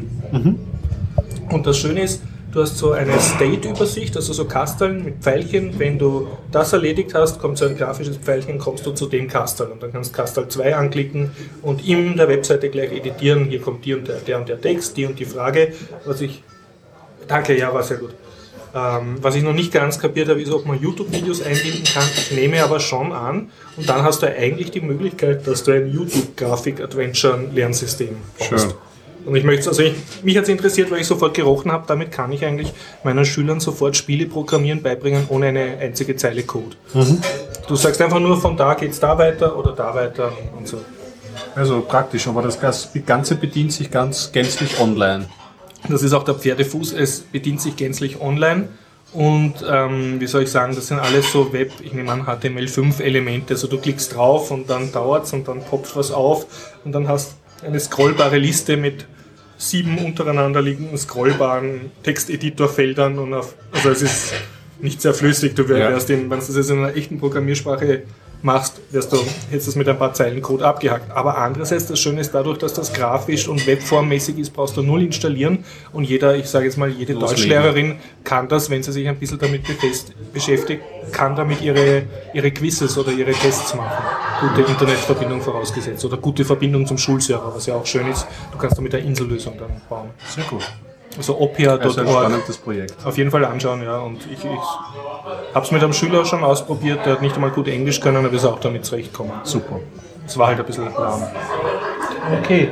Und 1.52 1.68
das 1.68 1.78
Schöne 1.78 2.02
ist, 2.02 2.24
du 2.52 2.62
hast 2.62 2.78
so 2.78 2.92
eine 2.92 3.20
State-Übersicht, 3.20 4.16
also 4.16 4.34
so 4.34 4.46
Kasteln 4.46 5.04
mit 5.04 5.22
Pfeilchen. 5.22 5.78
Wenn 5.80 5.98
du 5.98 6.28
das 6.52 6.74
erledigt 6.74 7.14
hast, 7.14 7.40
kommt 7.40 7.58
so 7.58 7.66
ein 7.66 7.78
grafisches 7.78 8.18
Pfeilchen, 8.18 8.58
kommst 8.58 8.86
du 8.86 8.92
zu 8.92 9.08
dem 9.08 9.28
Kastel. 9.28 9.68
Und 9.68 9.82
dann 9.82 9.92
kannst 9.92 10.12
du 10.12 10.18
Kastel 10.18 10.48
2 10.48 10.76
anklicken 10.76 11.32
und 11.62 11.88
in 11.88 12.18
der 12.18 12.28
Webseite 12.28 12.70
gleich 12.70 12.92
editieren. 12.92 13.46
Hier 13.46 13.62
kommt 13.62 13.86
die 13.86 13.94
und 13.94 14.08
der, 14.08 14.18
der 14.18 14.40
und 14.40 14.50
der 14.50 14.60
Text, 14.60 14.98
die 14.98 15.06
und 15.06 15.20
die 15.20 15.26
Frage. 15.26 15.74
Was 16.06 16.22
ich. 16.22 16.44
Danke, 17.28 17.58
ja, 17.58 17.74
war 17.74 17.84
sehr 17.84 17.98
gut. 17.98 18.14
Ähm, 18.74 19.18
was 19.22 19.36
ich 19.36 19.44
noch 19.44 19.54
nicht 19.54 19.74
ganz 19.74 20.00
kapiert 20.00 20.30
habe, 20.30 20.42
ist, 20.42 20.52
ob 20.52 20.66
man 20.66 20.82
YouTube-Videos 20.82 21.42
einbinden 21.42 21.84
kann. 21.84 22.06
Ich 22.16 22.32
nehme 22.32 22.64
aber 22.64 22.80
schon 22.80 23.12
an. 23.12 23.50
Und 23.76 23.90
dann 23.90 24.04
hast 24.04 24.22
du 24.22 24.28
eigentlich 24.28 24.72
die 24.72 24.80
Möglichkeit, 24.82 25.46
dass 25.46 25.64
du 25.64 25.72
ein 25.72 25.92
YouTube-Grafik-Adventure-Lernsystem 25.92 28.16
baust. 28.40 28.50
Schön. 28.50 28.72
Und 29.26 29.36
ich 29.36 29.44
möchte, 29.44 29.70
also 29.70 29.82
ich, 29.84 29.94
mich 30.24 30.36
hat 30.38 30.44
es 30.44 30.50
interessiert, 30.50 30.92
weil 30.92 31.02
ich 31.02 31.08
sofort 31.08 31.34
gerochen 31.34 31.72
habe, 31.72 31.86
damit 31.88 32.12
kann 32.12 32.32
ich 32.32 32.46
eigentlich 32.46 32.74
meinen 33.04 33.26
Schülern 33.26 33.60
sofort 33.60 33.96
Spiele 33.96 34.26
programmieren 34.26 34.82
beibringen, 34.82 35.26
ohne 35.30 35.48
eine 35.48 35.78
einzige 35.80 36.16
Zeile 36.16 36.44
Code. 36.44 36.76
Du 37.68 37.76
sagst 37.76 38.02
einfach 38.02 38.20
nur, 38.20 38.40
von 38.40 38.58
da 38.58 38.74
geht's 38.74 39.00
da 39.00 39.18
weiter 39.18 39.58
oder 39.58 39.74
da 39.74 39.94
weiter 39.94 40.32
und 40.58 40.68
so. 40.68 40.82
Also 41.56 41.82
praktisch, 41.82 42.28
aber 42.28 42.42
das 42.42 42.60
Ganze 43.06 43.36
bedient 43.36 43.74
sich 43.74 43.92
ganz 43.92 44.32
gänzlich 44.32 44.80
online. 44.80 45.28
Das 45.90 46.04
ist 46.04 46.14
auch 46.14 46.24
der 46.24 46.36
Pferdefuß, 46.36 46.94
es 46.94 47.22
bedient 47.22 47.62
sich 47.62 47.76
gänzlich 47.76 48.22
online. 48.22 48.70
Und 49.14 49.56
ähm, 49.70 50.22
wie 50.22 50.28
soll 50.28 50.44
ich 50.44 50.52
sagen, 50.52 50.74
das 50.74 50.88
sind 50.88 51.00
alles 51.00 51.32
so 51.32 51.52
Web, 51.52 51.72
ich 51.82 51.92
nehme 51.92 52.12
an 52.12 52.26
HTML5 52.26 53.02
Elemente. 53.02 53.56
Also 53.56 53.68
du 53.68 53.78
klickst 53.78 54.16
drauf 54.16 54.52
und 54.52 54.70
dann 54.70 54.92
dauert's 54.92 55.34
und 55.34 55.48
dann 55.48 55.62
poppt 55.64 55.96
was 55.98 56.12
auf 56.12 56.46
und 56.86 56.94
dann 56.94 57.10
hast 57.10 57.36
eine 57.66 57.80
scrollbare 57.80 58.38
Liste 58.38 58.78
mit 58.78 59.06
sieben 59.58 59.98
untereinander 60.00 60.62
liegenden 60.62 60.98
scrollbaren 60.98 61.92
Texteditorfeldern 62.04 63.20
und 63.20 63.34
auf, 63.34 63.56
also 63.72 63.90
es 63.90 64.02
ist 64.02 64.34
nicht 64.80 65.02
sehr 65.02 65.14
flüssig. 65.14 65.56
Du 65.56 65.64
Ja. 65.64 65.90
wärst 65.92 66.10
in, 66.10 66.30
wenn 66.30 66.40
du 66.40 66.46
das 66.46 66.56
jetzt 66.56 66.70
in 66.72 66.80
einer 66.80 66.96
echten 66.96 67.20
Programmiersprache 67.20 68.04
machst, 68.44 68.80
wirst 68.92 69.12
du, 69.14 69.18
hättest 69.50 69.68
das 69.68 69.76
mit 69.76 69.88
ein 69.88 69.98
paar 69.98 70.14
Zeilen 70.14 70.42
Code 70.42 70.66
abgehackt. 70.66 71.12
Aber 71.12 71.38
andererseits, 71.38 71.86
das 71.88 72.00
Schöne 72.00 72.22
ist 72.22 72.32
dadurch, 72.32 72.58
dass 72.58 72.74
das 72.74 72.94
grafisch 72.94 73.48
und 73.48 73.66
webformmäßig 73.66 74.38
ist, 74.40 74.52
brauchst 74.52 74.78
du 74.78 74.82
null 74.82 75.04
installieren 75.04 75.64
und 75.94 76.06
jeder, 76.06 76.36
ich 76.36 76.48
sage 76.48 76.66
jetzt 76.66 76.78
mal, 76.78 76.90
jede 76.90 77.14
Loslegen. 77.14 77.36
Deutschlehrerin 77.36 77.96
kann 78.24 78.48
das, 78.48 78.70
wenn 78.70 78.84
sie 78.84 78.92
sich 78.92 79.08
ein 79.08 79.18
bisschen 79.18 79.40
damit 79.40 79.64
beschäftigt, 80.34 80.82
kann 81.12 81.36
damit 81.36 81.62
ihre, 81.62 82.04
ihre 82.34 82.52
Quizzes 82.52 82.98
oder 82.98 83.12
ihre 83.12 83.32
Tests 83.32 83.76
machen. 83.76 84.04
Gute 84.42 84.70
Internetverbindung 84.70 85.42
vorausgesetzt 85.42 86.04
oder 86.06 86.18
gute 86.18 86.44
Verbindung 86.46 86.86
zum 86.86 86.98
Schulserver, 86.98 87.54
was 87.56 87.66
ja 87.66 87.76
auch 87.76 87.86
schön 87.86 88.08
ist. 88.08 88.26
Du 88.52 88.58
kannst 88.58 88.78
damit 88.78 88.94
eine 88.96 89.06
Insellösung 89.06 89.58
dann 89.58 89.82
bauen. 89.88 90.10
Sehr 90.28 90.44
gut. 90.46 90.64
Also 91.18 91.34
Also 91.34 91.38
ein 91.38 91.50
opia.org. 91.50 92.10
spannendes 92.10 92.58
Projekt. 92.58 92.96
Auf 93.06 93.18
jeden 93.18 93.32
Fall 93.32 93.46
anschauen, 93.46 93.84
ja. 93.84 93.98
Und 94.00 94.20
ich, 94.32 94.44
ich 94.44 95.54
habe 95.56 95.66
es 95.66 95.72
mit 95.72 95.84
einem 95.84 95.94
Schüler 95.94 96.26
schon 96.26 96.44
ausprobiert, 96.44 97.06
der 97.06 97.14
hat 97.14 97.22
nicht 97.22 97.36
einmal 97.36 97.52
gut 97.52 97.68
Englisch 97.68 98.00
können, 98.00 98.18
aber 98.18 98.32
ist 98.32 98.46
auch 98.46 98.60
damit 98.60 98.86
zurechtgekommen. 98.86 99.34
Super. 99.44 99.80
Es 100.26 100.38
war 100.38 100.48
halt 100.48 100.60
ein 100.60 100.66
bisschen 100.66 100.86
lahm. 100.94 101.24
Okay. 102.42 102.72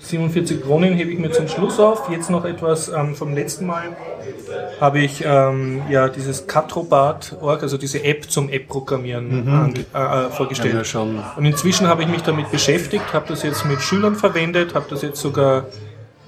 47 0.00 0.62
Kronen 0.62 0.94
hebe 0.94 1.10
ich 1.10 1.18
mir 1.18 1.30
zum 1.32 1.48
Schluss 1.48 1.78
auf. 1.78 2.08
Jetzt 2.10 2.30
noch 2.30 2.44
etwas 2.46 2.88
ähm, 2.88 3.14
vom 3.14 3.34
letzten 3.34 3.66
Mal. 3.66 3.94
Habe 4.80 5.00
ich 5.00 5.22
ähm, 5.24 5.82
ja 5.90 6.08
dieses 6.08 6.46
Catrobat.org, 6.46 7.62
also 7.62 7.76
diese 7.76 8.02
App 8.04 8.30
zum 8.30 8.48
App-Programmieren 8.48 9.46
ange- 9.46 9.84
äh, 9.94 10.26
äh, 10.26 10.30
vorgestellt. 10.30 10.86
schon 10.86 11.22
Und 11.36 11.44
inzwischen 11.44 11.88
habe 11.88 12.02
ich 12.02 12.08
mich 12.08 12.22
damit 12.22 12.50
beschäftigt, 12.50 13.12
habe 13.12 13.26
das 13.28 13.42
jetzt 13.42 13.66
mit 13.66 13.82
Schülern 13.82 14.14
verwendet, 14.14 14.74
habe 14.74 14.86
das 14.88 15.02
jetzt 15.02 15.20
sogar 15.20 15.66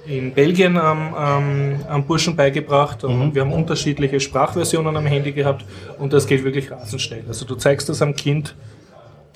in 0.05 0.33
Belgien 0.33 0.77
am, 0.77 1.13
am, 1.13 1.75
am 1.87 2.03
Burschen 2.05 2.35
beigebracht 2.35 3.03
und 3.03 3.35
wir 3.35 3.41
haben 3.41 3.53
unterschiedliche 3.53 4.19
Sprachversionen 4.19 4.95
am 4.95 5.05
Handy 5.05 5.31
gehabt 5.31 5.65
und 5.99 6.13
das 6.13 6.27
geht 6.27 6.43
wirklich 6.43 6.71
rasend 6.71 7.01
schnell. 7.01 7.23
Also 7.27 7.45
du 7.45 7.55
zeigst 7.55 7.89
das 7.89 8.01
am 8.01 8.15
Kind, 8.15 8.55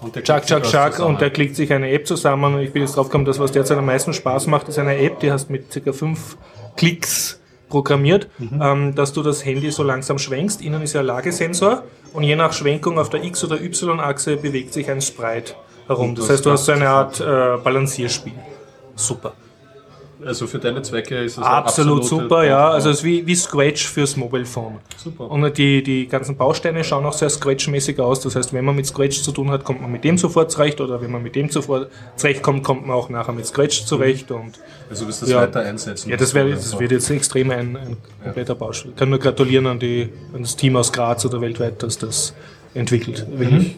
und 0.02 0.16
der 0.16 0.24
Chuck, 0.24 0.46
klickt 0.46 0.66
Chuck, 0.66 0.94
Chuck 0.96 1.00
und 1.00 1.22
der 1.22 1.30
klickt 1.30 1.56
sich 1.56 1.72
eine 1.72 1.90
App 1.90 2.06
zusammen 2.06 2.60
ich 2.60 2.74
bin 2.74 2.82
jetzt 2.82 2.98
drauf 2.98 3.08
gekommen, 3.08 3.26
dass 3.26 3.40
was 3.40 3.52
derzeit 3.52 3.78
am 3.78 3.86
meisten 3.86 4.14
Spaß 4.14 4.48
macht, 4.48 4.68
ist 4.68 4.78
eine 4.78 4.98
App, 4.98 5.20
die 5.20 5.32
hast 5.32 5.50
mit 5.50 5.72
circa 5.72 5.94
fünf 5.94 6.38
Klicks 6.76 7.40
programmiert, 7.70 8.28
ähm, 8.40 8.94
dass 8.94 9.14
du 9.14 9.24
das 9.24 9.44
Handy 9.46 9.72
so 9.72 9.84
langsam 9.84 10.20
schwenkst. 10.20 10.62
Innen 10.62 10.82
ist 10.82 10.94
ja 10.94 11.00
ein 11.00 11.08
Lagesensor 11.08 11.84
und 12.14 12.24
je 12.24 12.36
nach 12.36 12.54
Schwenkung 12.54 13.00
auf 13.00 13.10
der 13.10 13.24
X- 13.24 13.44
oder 13.44 13.60
Y-Achse 13.62 14.38
bewegt 14.38 14.74
sich 14.74 14.90
ein 14.90 15.02
Sprite 15.02 15.54
herum. 15.88 16.16
Das 16.16 16.26
das 16.26 16.36
heißt, 16.36 16.46
du 16.46 16.52
hast 16.52 16.66
so 16.66 16.72
eine 16.74 16.90
Art 16.90 17.20
äh, 17.20 17.58
Balancierspiel. 17.64 18.34
Super. 18.96 19.34
Also 20.24 20.48
für 20.48 20.60
deine 20.60 20.82
Zwecke 20.82 21.24
ist 21.24 21.38
es 21.38 21.44
Absolut 21.44 22.06
super, 22.06 22.44
ja. 22.46 22.70
Also 22.70 22.90
es 22.90 22.98
ist 23.00 23.04
wie, 23.04 23.26
wie 23.26 23.36
Scratch 23.36 23.88
fürs 23.88 24.16
Mobile 24.16 24.46
Phone. 24.46 24.78
Super. 24.98 25.30
Und 25.30 25.58
die, 25.58 25.84
die 25.84 26.08
ganzen 26.08 26.38
Bausteine 26.38 26.84
schauen 26.84 27.06
auch 27.06 27.14
sehr 27.14 27.30
Scratch-mäßig 27.30 28.00
aus. 28.00 28.22
Das 28.22 28.36
heißt, 28.36 28.54
wenn 28.54 28.64
man 28.66 28.76
mit 28.76 28.86
Scratch 28.86 29.22
zu 29.24 29.32
tun 29.32 29.52
hat, 29.52 29.64
kommt 29.64 29.82
man 29.82 29.92
mit 29.92 30.04
dem 30.04 30.18
sofort 30.18 30.52
zurecht. 30.52 30.80
Oder 30.80 31.02
wenn 31.02 31.12
man 31.12 31.22
mit 31.24 31.36
dem 31.36 31.50
sofort 31.50 31.90
zurechtkommt, 32.16 32.64
kommt 32.64 32.88
man 32.88 32.96
auch 32.96 33.10
nachher 33.10 33.34
mit 33.34 33.46
Scratch 33.46 33.86
zurecht. 33.86 34.32
Und 34.32 34.60
also 34.90 35.04
du 35.04 35.10
wirst 35.10 35.22
das 35.22 35.30
Ja. 35.30 35.42
weiter 35.42 35.62
einsetzen. 35.62 36.10
ja, 36.10 36.18
das, 36.18 36.34
wäre, 36.34 36.52
das 36.52 36.80
wird 36.80 36.92
jetzt 36.92 37.10
extrem 37.10 37.52
ein, 37.52 37.76
ein 37.76 37.98
kompletter 38.24 38.56
Baustein. 38.56 38.92
Ich 38.92 38.98
kann 38.98 39.10
nur 39.10 39.20
gratulieren 39.20 39.68
an, 39.68 39.80
die, 39.80 40.10
an 40.34 40.42
das 40.44 40.56
Team 40.56 40.76
aus 40.76 40.92
Graz 40.92 41.26
oder 41.26 41.42
weltweit, 41.42 41.82
das 41.84 41.98
das 41.98 42.34
entwickelt. 42.74 43.26
Wirklich. 43.36 43.78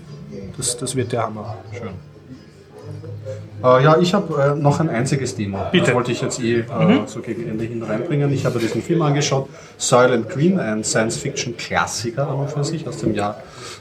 Das, 0.57 0.77
das 0.77 0.95
wird 0.95 1.11
der 1.11 1.23
Hammer. 1.23 1.57
Schön. 1.71 1.89
Äh, 3.63 3.83
ja, 3.83 3.97
ich 3.99 4.13
habe 4.13 4.55
äh, 4.55 4.55
noch 4.55 4.79
ein 4.79 4.89
einziges 4.89 5.35
Thema. 5.35 5.63
Bitte. 5.71 5.87
Das 5.87 5.95
wollte 5.95 6.11
ich 6.11 6.21
jetzt 6.21 6.39
eh 6.39 6.59
äh, 6.59 6.65
so 7.07 7.21
gegen 7.21 7.47
Ende 7.49 7.63
hin 7.63 7.81
reinbringen. 7.81 8.31
Ich 8.31 8.45
habe 8.45 8.59
diesen 8.59 8.81
Film 8.83 9.01
angeschaut, 9.01 9.49
Soylent 9.77 10.29
Green, 10.29 10.59
ein 10.59 10.83
Science-Fiction-Klassiker 10.83 12.27
an 12.27 12.35
und 12.35 12.51
für 12.51 12.63
sich 12.63 12.87
aus 12.87 12.97
dem 12.97 13.15
Jahr 13.15 13.37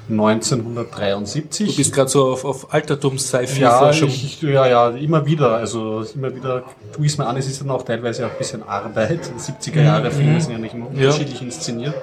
1973. 0.09 1.69
Du 1.71 1.77
bist 1.77 1.93
gerade 1.95 2.09
so 2.09 2.33
auf, 2.33 2.45
auf 2.45 2.63
ja, 2.65 2.69
Altertums-Sci-Fi-Forschung. 2.71 4.09
ich, 4.09 4.43
ja, 4.43 4.67
ja, 4.67 4.89
immer 4.91 5.25
wieder. 5.27 5.53
Also 5.57 6.05
immer 6.15 6.35
wieder 6.35 6.63
tue 6.95 7.07
ich 7.07 7.13
es 7.13 7.19
mir 7.19 7.27
an. 7.27 7.37
Es 7.37 7.47
ist 7.47 7.61
dann 7.61 7.71
auch 7.71 7.83
teilweise 7.83 8.27
auch 8.27 8.31
ein 8.31 8.39
bisschen 8.39 8.63
Arbeit. 8.63 9.21
70er 9.39 9.83
Jahre 9.83 10.11
Filme 10.11 10.41
sind 10.41 10.53
ja 10.53 10.59
nicht 10.59 10.75
immer 10.75 10.87
Ja. 10.95 11.09
unterschiedlich 11.09 11.43
inszeniert. 11.43 11.95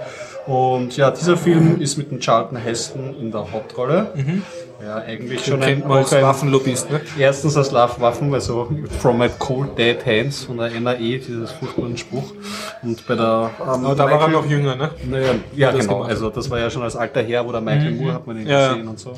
Und 0.45 0.97
ja, 0.97 1.09
dieser 1.09 1.37
Film 1.37 1.79
ist 1.81 1.97
mit 1.97 2.11
dem 2.11 2.19
Charlton 2.19 2.57
Heston 2.57 3.15
in 3.19 3.31
der 3.31 3.49
Hauptrolle. 3.51 4.11
Ja, 4.83 4.97
eigentlich 4.97 5.45
schon 5.45 5.61
Kennt 5.61 5.83
ein, 5.83 5.87
man 5.87 5.99
als 5.99 6.11
Waffenlobbyist, 6.11 6.91
ne? 6.91 7.01
Erstens 7.17 7.55
als 7.55 7.71
Waffen, 7.71 8.33
also 8.33 8.69
from 8.99 9.21
a 9.21 9.29
cold 9.29 9.77
dead 9.77 10.05
hands 10.05 10.43
von 10.43 10.57
der 10.57 10.71
NAE, 10.79 11.19
dieses 11.19 11.51
furchtbaren 11.51 11.95
Spruch. 11.95 12.33
Und 12.81 13.05
bei 13.07 13.15
der 13.15 13.51
ähm, 13.61 13.83
da 13.95 14.11
war 14.11 14.21
er 14.21 14.27
noch 14.27 14.45
jünger, 14.45 14.75
ne? 14.75 14.91
Naja, 15.09 15.35
ja, 15.55 15.71
genau. 15.71 15.95
gemacht. 15.95 16.09
Also 16.09 16.29
das 16.29 16.49
war 16.49 16.59
ja 16.59 16.69
schon 16.69 16.81
als 16.83 16.95
alter 16.95 17.21
Herr, 17.21 17.45
wo 17.45 17.51
der 17.51 17.61
Michael 17.61 17.91
Moore 17.91 18.13
hat 18.13 18.27
man 18.27 18.37
ihn 18.39 18.47
Ja, 18.47 18.73
gesehen 18.73 18.87
und 18.87 18.99
so. 18.99 19.13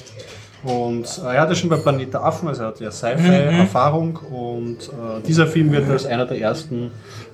Und 0.63 1.22
äh, 1.24 1.36
er 1.36 1.41
hatte 1.41 1.55
schon 1.55 1.70
bei 1.70 1.78
Planet 1.78 2.13
der 2.13 2.24
Affen, 2.24 2.47
also 2.47 2.63
er 2.63 2.68
hat 2.70 2.80
ja 2.80 2.91
Sci-Fi-Erfahrung 2.91 4.18
und 4.18 4.78
äh, 4.89 5.22
dieser 5.28 5.45
Film 5.47 5.72
wird 5.72 5.89
als 5.89 6.05
einer 6.05 6.26
der 6.26 6.39
ersten 6.39 6.91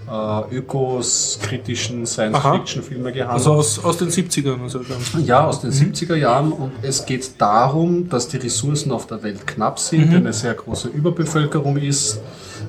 äh, 0.09 0.55
ökos-kritischen 0.55 2.05
Science-Fiction-Filme 2.05 3.11
gehandelt. 3.11 3.33
Also 3.33 3.53
aus, 3.53 3.83
aus 3.83 3.97
den 3.97 4.09
70ern. 4.09 4.61
Also 4.61 4.81
Ja, 5.25 5.47
aus 5.47 5.61
den 5.61 5.71
70er 5.71 6.15
Jahren 6.15 6.51
und 6.51 6.71
es 6.81 7.05
geht 7.05 7.39
darum, 7.39 8.09
dass 8.09 8.27
die 8.27 8.37
Ressourcen 8.37 8.91
auf 8.91 9.07
der 9.07 9.23
Welt 9.23 9.45
knapp 9.47 9.79
sind, 9.79 10.13
eine 10.13 10.33
sehr 10.33 10.53
große 10.53 10.87
Überbevölkerung 10.89 11.77
ist 11.77 12.19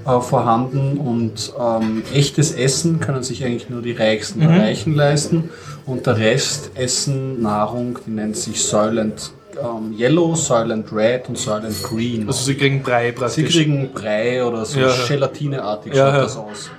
äh, 0.07 0.20
vorhanden 0.20 0.99
und 0.99 1.53
ähm, 1.59 2.03
echtes 2.12 2.53
Essen 2.53 3.01
können 3.01 3.22
sich 3.22 3.45
eigentlich 3.45 3.70
nur 3.70 3.83
die 3.83 3.93
Reichsten 3.93 4.41
der 4.41 4.51
Reichen 4.51 4.95
leisten 4.95 5.51
und 5.87 6.07
der 6.07 6.18
Rest 6.18 6.70
Essen, 6.74 7.43
Nahrung, 7.43 7.99
die 8.07 8.11
nennt 8.11 8.37
sich 8.37 8.62
Soylent 8.62 9.33
ähm, 9.61 9.95
Yellow, 9.99 10.35
Soylent 10.35 10.93
Red 10.93 11.28
und 11.28 11.37
Soylent 11.39 11.83
Green. 11.83 12.26
Also 12.26 12.45
sie 12.45 12.55
kriegen 12.55 12.83
Brei 12.83 13.09
Sie 13.09 13.12
praktisch. 13.12 13.55
kriegen 13.55 13.91
Brei 13.93 14.45
oder 14.45 14.64
so 14.64 14.80
Ja. 14.80 14.93
Gelatineartig 15.07 15.93
Ja, 15.95 16.07
schaut 16.07 16.14
ja. 16.14 16.22
das 16.22 16.37
aus. 16.37 16.70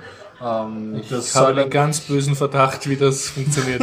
Ähm, 0.44 1.00
ich 1.00 1.34
habe 1.34 1.60
einen 1.60 1.70
ganz 1.70 2.00
bösen 2.00 2.34
Verdacht, 2.34 2.88
wie 2.88 2.96
das 2.96 3.28
funktioniert. 3.30 3.80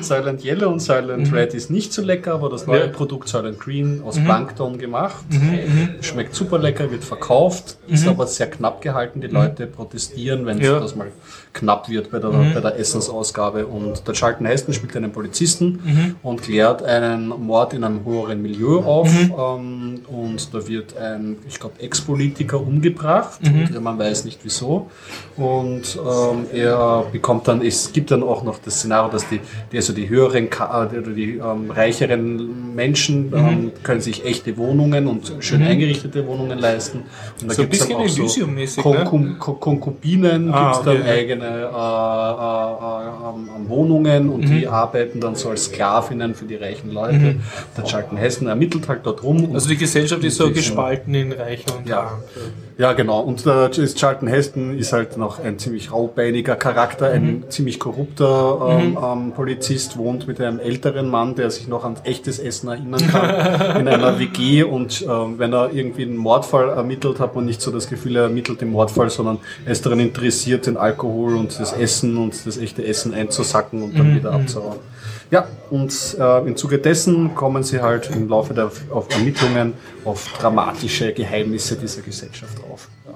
Silent 0.00 0.44
Yellow 0.44 0.70
und 0.70 0.80
Silent 0.80 1.28
mhm. 1.28 1.34
Red 1.34 1.54
ist 1.54 1.70
nicht 1.70 1.92
so 1.92 2.02
lecker, 2.02 2.34
aber 2.34 2.48
das 2.48 2.66
neue 2.66 2.86
ja. 2.86 2.86
Produkt 2.88 3.28
Silent 3.28 3.58
Green 3.58 4.02
aus 4.04 4.16
mhm. 4.16 4.24
Plankton 4.24 4.78
gemacht. 4.78 5.24
Mhm. 5.30 5.40
mhm. 5.40 5.88
Schmeckt 6.02 6.34
super 6.34 6.58
lecker, 6.58 6.90
wird 6.90 7.02
verkauft, 7.02 7.78
ist 7.88 8.04
mhm. 8.04 8.10
aber 8.10 8.26
sehr 8.26 8.48
knapp 8.48 8.80
gehalten. 8.82 9.20
Die 9.20 9.28
mhm. 9.28 9.34
Leute 9.34 9.66
protestieren, 9.66 10.46
wenn 10.46 10.60
ja. 10.60 10.78
das 10.78 10.94
mal 10.94 11.08
knapp 11.52 11.88
wird 11.88 12.10
bei 12.10 12.18
der, 12.18 12.28
bei 12.28 12.60
der 12.60 12.78
Essensausgabe. 12.78 13.66
Und 13.66 14.06
der 14.06 14.14
Charlton 14.14 14.46
Heston 14.46 14.74
spielt 14.74 14.94
einen 14.96 15.10
Polizisten 15.10 16.16
und 16.22 16.42
klärt 16.42 16.82
einen 16.82 17.28
Mord 17.28 17.72
in 17.72 17.82
einem 17.82 18.04
höheren 18.04 18.42
Milieu 18.42 18.80
auf. 18.80 19.08
Ähm, 19.08 20.02
und 20.06 20.54
da 20.54 20.68
wird 20.68 20.96
ein, 20.98 21.38
ich 21.48 21.58
glaube, 21.58 21.80
Ex-Politiker 21.80 22.60
umgebracht. 22.60 23.40
Und 23.42 23.82
man 23.82 23.98
weiß 23.98 24.24
nicht 24.26 24.40
wieso. 24.42 24.90
Und 25.36 25.95
ähm, 25.96 26.46
er 26.52 27.06
bekommt 27.12 27.48
dann, 27.48 27.62
es 27.62 27.92
gibt 27.92 28.10
dann 28.10 28.22
auch 28.22 28.42
noch 28.42 28.58
das 28.58 28.78
Szenario, 28.78 29.10
dass 29.10 29.28
die, 29.28 29.40
die 29.72 29.76
also 29.76 29.92
die 29.92 30.08
höheren 30.08 30.48
oder 30.48 31.00
die, 31.00 31.36
ähm, 31.36 31.70
reicheren 31.70 32.74
Menschen 32.74 33.30
mhm. 33.30 33.34
ähm, 33.34 33.72
können 33.82 34.00
sich 34.00 34.24
echte 34.24 34.56
Wohnungen 34.56 35.06
und 35.06 35.32
schön 35.40 35.60
mhm. 35.60 35.66
eingerichtete 35.66 36.26
Wohnungen 36.26 36.58
leisten. 36.58 37.02
Und 37.40 37.50
da 37.50 37.54
so 37.54 37.62
gibt 37.62 37.74
es 37.74 37.88
dann 37.88 37.96
auch 37.96 38.08
so 38.08 38.46
ne? 38.46 38.66
Konkubinen, 39.38 40.52
ah, 40.52 40.72
gibt 40.72 40.76
es 40.76 40.84
dann 40.84 41.02
okay. 41.02 41.10
eigene 41.10 41.46
äh, 41.46 41.50
äh, 41.50 43.64
äh, 43.64 43.68
Wohnungen 43.68 44.28
und 44.28 44.42
mhm. 44.42 44.58
die 44.58 44.68
arbeiten 44.68 45.20
dann 45.20 45.34
so 45.34 45.50
als 45.50 45.66
Sklavinnen 45.66 46.34
für 46.34 46.44
die 46.44 46.56
reichen 46.56 46.92
Leute. 46.92 47.14
Mhm. 47.14 47.40
Der 47.76 47.84
Charlton 47.84 48.18
Hessen 48.18 48.46
ermittelt 48.46 48.88
halt 48.88 49.00
dort 49.04 49.22
rum. 49.22 49.50
Also 49.54 49.68
die 49.68 49.76
Gesellschaft 49.76 50.22
ist 50.24 50.36
so 50.36 50.50
gespalten 50.50 51.14
in 51.14 51.32
Reiche 51.32 51.72
und 51.76 51.88
ja. 51.88 52.00
Arm. 52.00 52.22
Ja, 52.78 52.92
genau. 52.92 53.20
Und 53.20 53.46
der 53.46 53.70
Charlton 53.70 54.28
Heston 54.28 54.78
ist 54.78 54.92
halt 54.92 55.16
noch 55.16 55.42
ein 55.42 55.58
ziemlich 55.58 55.92
raubeiniger 55.92 56.56
Charakter, 56.56 57.08
ein 57.08 57.24
mhm. 57.24 57.50
ziemlich 57.50 57.80
korrupter 57.80 58.68
ähm, 58.68 58.90
mhm. 58.90 58.98
ähm, 59.02 59.32
Polizist, 59.32 59.96
wohnt 59.96 60.28
mit 60.28 60.42
einem 60.42 60.58
älteren 60.58 61.08
Mann, 61.08 61.34
der 61.34 61.50
sich 61.50 61.68
noch 61.68 61.84
an 61.84 61.96
echtes 62.04 62.38
Essen 62.38 62.68
erinnern 62.68 63.06
kann, 63.08 63.76
in 63.80 63.88
einer 63.88 64.18
WG. 64.18 64.62
Und 64.62 65.06
ähm, 65.08 65.38
wenn 65.38 65.54
er 65.54 65.72
irgendwie 65.72 66.02
einen 66.02 66.18
Mordfall 66.18 66.68
ermittelt, 66.68 67.18
hat 67.18 67.34
man 67.34 67.46
nicht 67.46 67.62
so 67.62 67.70
das 67.70 67.88
Gefühl, 67.88 68.16
er 68.16 68.24
ermittelt 68.24 68.60
den 68.60 68.72
Mordfall, 68.72 69.08
sondern 69.08 69.38
er 69.64 69.72
ist 69.72 69.86
daran 69.86 70.00
interessiert, 70.00 70.66
den 70.66 70.76
Alkohol 70.76 71.36
und 71.36 71.58
das 71.58 71.72
Essen 71.72 72.18
und 72.18 72.46
das 72.46 72.58
echte 72.58 72.84
Essen 72.84 73.14
einzusacken 73.14 73.82
und 73.82 73.98
dann 73.98 74.12
mhm. 74.12 74.16
wieder 74.16 74.32
abzuhauen. 74.32 74.80
Ja, 75.30 75.48
und 75.70 76.16
äh, 76.20 76.38
im 76.46 76.56
Zuge 76.56 76.78
dessen 76.78 77.34
kommen 77.34 77.64
sie 77.64 77.80
halt 77.80 78.10
im 78.10 78.28
Laufe 78.28 78.54
der 78.54 78.70
auf 78.90 79.08
Ermittlungen 79.10 79.72
auf 80.04 80.32
dramatische 80.38 81.12
Geheimnisse 81.12 81.76
dieser 81.76 82.02
Gesellschaft 82.02 82.62
drauf. 82.66 82.88
Ja. 83.06 83.14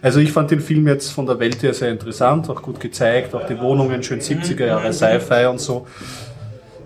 Also 0.00 0.20
ich 0.20 0.32
fand 0.32 0.50
den 0.50 0.60
Film 0.60 0.86
jetzt 0.86 1.10
von 1.10 1.26
der 1.26 1.38
Welt 1.38 1.62
her 1.62 1.74
sehr 1.74 1.90
interessant, 1.90 2.48
auch 2.50 2.62
gut 2.62 2.80
gezeigt, 2.80 3.34
auch 3.34 3.46
die 3.46 3.58
Wohnungen 3.58 4.02
schön 4.02 4.20
70er 4.20 4.66
Jahre 4.66 4.92
Sci-Fi 4.92 5.46
und 5.46 5.60
so 5.60 5.86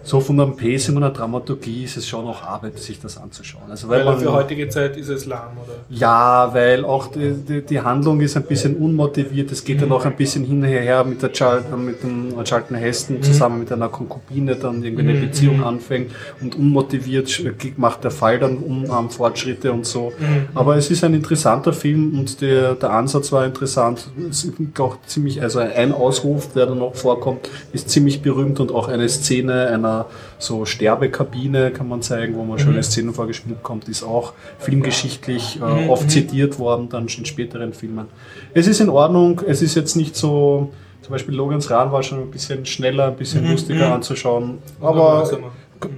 so 0.06 0.20
von 0.20 0.40
einem 0.40 0.56
Pacing 0.56 0.94
und 0.94 1.02
einer 1.02 1.12
Dramaturgie 1.12 1.82
ist 1.82 1.96
es 1.96 2.06
schon 2.06 2.24
noch 2.24 2.44
Arbeit, 2.44 2.78
sich 2.78 3.00
das 3.00 3.18
anzuschauen. 3.18 3.64
Also 3.68 3.88
weil, 3.88 4.06
weil 4.06 4.12
man, 4.14 4.20
für 4.20 4.32
heutige 4.32 4.68
Zeit 4.68 4.96
ist 4.96 5.08
es 5.08 5.26
lahm, 5.26 5.50
oder? 5.64 5.78
Ja, 5.90 6.48
weil 6.54 6.84
auch 6.84 7.08
die, 7.08 7.32
die, 7.32 7.62
die 7.62 7.80
Handlung 7.80 8.20
ist 8.20 8.36
ein 8.36 8.44
bisschen 8.44 8.76
unmotiviert. 8.76 9.50
Es 9.50 9.64
geht 9.64 9.78
mhm. 9.78 9.80
dann 9.80 9.92
auch 9.92 10.04
ein 10.04 10.14
bisschen 10.14 10.44
hinterher 10.44 11.02
mit, 11.02 11.22
der 11.22 11.32
Charlton, 11.32 11.84
mit 11.84 12.04
dem 12.04 12.32
Charlton 12.44 12.76
Heston 12.76 13.16
mhm. 13.16 13.22
zusammen 13.24 13.58
mit 13.58 13.72
einer 13.72 13.88
Konkubine 13.88 14.54
dann 14.54 14.84
irgendwie 14.84 15.08
eine 15.08 15.14
mhm. 15.14 15.20
Beziehung 15.22 15.56
mhm. 15.56 15.64
anfängt 15.64 16.12
und 16.40 16.54
unmotiviert 16.54 17.42
macht 17.76 18.04
der 18.04 18.12
Fall 18.12 18.38
dann 18.38 18.58
um, 18.58 18.84
um 18.84 19.10
Fortschritte 19.10 19.72
und 19.72 19.86
so. 19.86 20.12
Mhm. 20.16 20.50
Aber 20.54 20.76
es 20.76 20.88
ist 20.88 21.02
ein 21.02 21.14
interessanter 21.14 21.72
Film 21.72 22.16
und 22.16 22.40
der, 22.40 22.76
der 22.76 22.90
Ansatz 22.90 23.32
war 23.32 23.44
interessant. 23.44 24.06
Es 24.30 24.44
ist 24.44 24.54
auch 24.78 24.98
ziemlich, 25.06 25.42
also 25.42 25.58
ein 25.58 25.90
Ausruf, 25.90 26.52
der 26.52 26.66
dann 26.66 26.78
noch 26.78 26.94
vorkommt, 26.94 27.50
ist 27.72 27.90
ziemlich 27.90 28.22
berühmt 28.22 28.60
und 28.60 28.70
auch 28.70 28.86
eine 28.86 29.08
Szene 29.08 29.66
einer 29.66 29.95
so 30.38 30.64
Sterbekabine, 30.64 31.70
kann 31.70 31.88
man 31.88 32.02
zeigen, 32.02 32.34
wo 32.36 32.44
man 32.44 32.58
schöne 32.58 32.78
mhm. 32.78 32.82
Szenen 32.82 33.14
vorgespielt 33.14 33.62
kommt, 33.62 33.88
ist 33.88 34.02
auch 34.02 34.32
filmgeschichtlich 34.58 35.60
äh, 35.60 35.84
mhm. 35.84 35.90
oft 35.90 36.04
mhm. 36.04 36.08
zitiert 36.08 36.58
worden, 36.58 36.88
dann 36.88 37.06
in 37.06 37.24
späteren 37.24 37.72
Filmen. 37.72 38.06
Es 38.54 38.66
ist 38.66 38.80
in 38.80 38.88
Ordnung, 38.88 39.40
es 39.46 39.62
ist 39.62 39.74
jetzt 39.74 39.96
nicht 39.96 40.16
so, 40.16 40.72
zum 41.02 41.12
Beispiel 41.12 41.34
Logans 41.34 41.70
Run 41.70 41.92
war 41.92 42.02
schon 42.02 42.20
ein 42.20 42.30
bisschen 42.30 42.66
schneller, 42.66 43.08
ein 43.08 43.16
bisschen 43.16 43.44
mhm. 43.44 43.52
lustiger 43.52 43.94
anzuschauen, 43.94 44.58
aber 44.80 45.28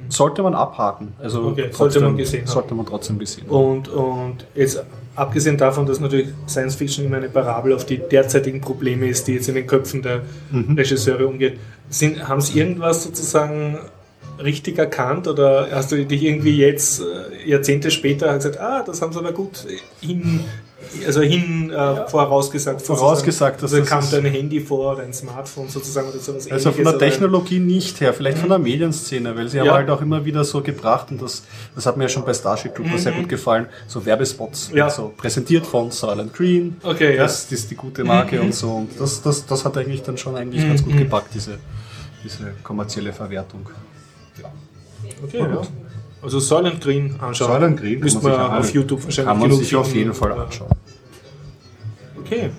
sollte 0.08 0.42
man 0.42 0.54
abhaken. 0.54 1.14
Also 1.20 1.48
okay, 1.48 1.68
sollte 1.70 2.00
man 2.00 2.16
gesehen 2.16 2.46
Sollte 2.46 2.74
man 2.74 2.86
trotzdem 2.86 3.18
gesehen 3.18 3.46
haben. 3.48 3.78
Und, 3.78 3.88
und 3.88 4.46
jetzt 4.54 4.82
abgesehen 5.18 5.56
davon, 5.56 5.86
dass 5.86 6.00
natürlich 6.00 6.28
Science 6.46 6.76
Fiction 6.76 7.04
immer 7.04 7.16
eine 7.16 7.28
Parabel 7.28 7.72
auf 7.72 7.84
die 7.84 7.98
derzeitigen 7.98 8.60
Probleme 8.60 9.08
ist, 9.08 9.26
die 9.26 9.34
jetzt 9.34 9.48
in 9.48 9.54
den 9.54 9.66
Köpfen 9.66 10.02
der 10.02 10.22
mhm. 10.50 10.74
Regisseure 10.76 11.26
umgeht, 11.26 11.58
sind, 11.90 12.28
haben 12.28 12.40
Sie 12.40 12.58
irgendwas 12.58 13.02
sozusagen 13.04 13.78
richtig 14.42 14.78
erkannt 14.78 15.26
oder 15.26 15.68
hast 15.72 15.92
du 15.92 16.04
dich 16.04 16.22
irgendwie 16.22 16.56
jetzt 16.56 17.00
äh, 17.00 17.48
Jahrzehnte 17.48 17.90
später 17.90 18.34
gesagt, 18.34 18.58
ah, 18.60 18.82
das 18.86 19.02
haben 19.02 19.12
sie 19.12 19.18
aber 19.18 19.32
gut 19.32 19.66
hin 20.00 20.44
also 21.06 21.20
hin 21.20 21.70
äh, 21.70 22.08
vorausgesagt. 22.08 22.82
Vorausgesagt, 22.82 23.62
dass 23.62 23.72
also 23.72 23.84
kam 23.84 24.04
dein 24.10 24.24
Handy 24.24 24.60
vor 24.60 24.92
oder 24.92 25.02
ein 25.02 25.12
Smartphone 25.12 25.68
sozusagen 25.68 26.08
oder 26.08 26.18
sowas 26.18 26.50
Also 26.50 26.72
von 26.72 26.84
der 26.84 26.98
Technologie 26.98 27.58
nicht 27.58 28.00
her, 28.00 28.14
vielleicht 28.14 28.38
von 28.38 28.48
der 28.48 28.58
mhm. 28.58 28.64
Medienszene, 28.64 29.36
weil 29.36 29.48
sie 29.48 29.58
ja. 29.58 29.64
haben 29.64 29.72
halt 29.72 29.90
auch 29.90 30.00
immer 30.00 30.24
wieder 30.24 30.44
so 30.44 30.62
gebracht 30.62 31.10
und 31.10 31.22
das, 31.22 31.44
das 31.74 31.86
hat 31.86 31.96
mir 31.96 32.04
ja 32.04 32.08
schon 32.08 32.24
bei 32.24 32.34
Starship 32.34 32.74
Trooper 32.74 32.90
mhm. 32.90 32.98
sehr 32.98 33.12
gut 33.12 33.28
gefallen, 33.28 33.66
so 33.86 34.04
Werbespots, 34.04 34.70
ja. 34.74 34.90
so 34.90 35.12
präsentiert 35.16 35.66
von 35.66 35.90
Silent 35.90 36.34
Green, 36.34 36.76
okay, 36.82 37.16
das, 37.16 37.16
ja. 37.16 37.22
das 37.50 37.52
ist 37.52 37.70
die 37.70 37.76
gute 37.76 38.04
Marke 38.04 38.36
mhm. 38.36 38.46
und 38.46 38.54
so 38.54 38.70
und 38.70 39.00
das, 39.00 39.22
das, 39.22 39.46
das 39.46 39.64
hat 39.64 39.76
eigentlich 39.76 40.02
dann 40.02 40.18
schon 40.18 40.36
eigentlich 40.36 40.64
mhm. 40.64 40.68
ganz 40.68 40.84
gut 40.84 40.96
gepackt, 40.96 41.34
diese, 41.34 41.58
diese 42.24 42.52
kommerzielle 42.62 43.12
Verwertung. 43.12 43.68
Ja. 44.40 44.50
Okay, 45.24 45.38
ja. 45.38 45.62
Also 46.22 46.40
Silent 46.40 46.80
Green 46.80 47.14
anschauen. 47.20 47.52
Silent 47.52 47.80
Green 47.80 48.00
müssen 48.00 48.22
wir 48.22 48.58
auf 48.58 48.72
YouTube 48.72 49.04
wahrscheinlich 49.04 49.32
Kann 49.32 49.48
man 49.48 49.52
sich 49.52 49.76
auf 49.76 49.94
jeden 49.94 50.14
Fall 50.14 50.32
anschauen. 50.32 50.70
Okay. 52.18 52.50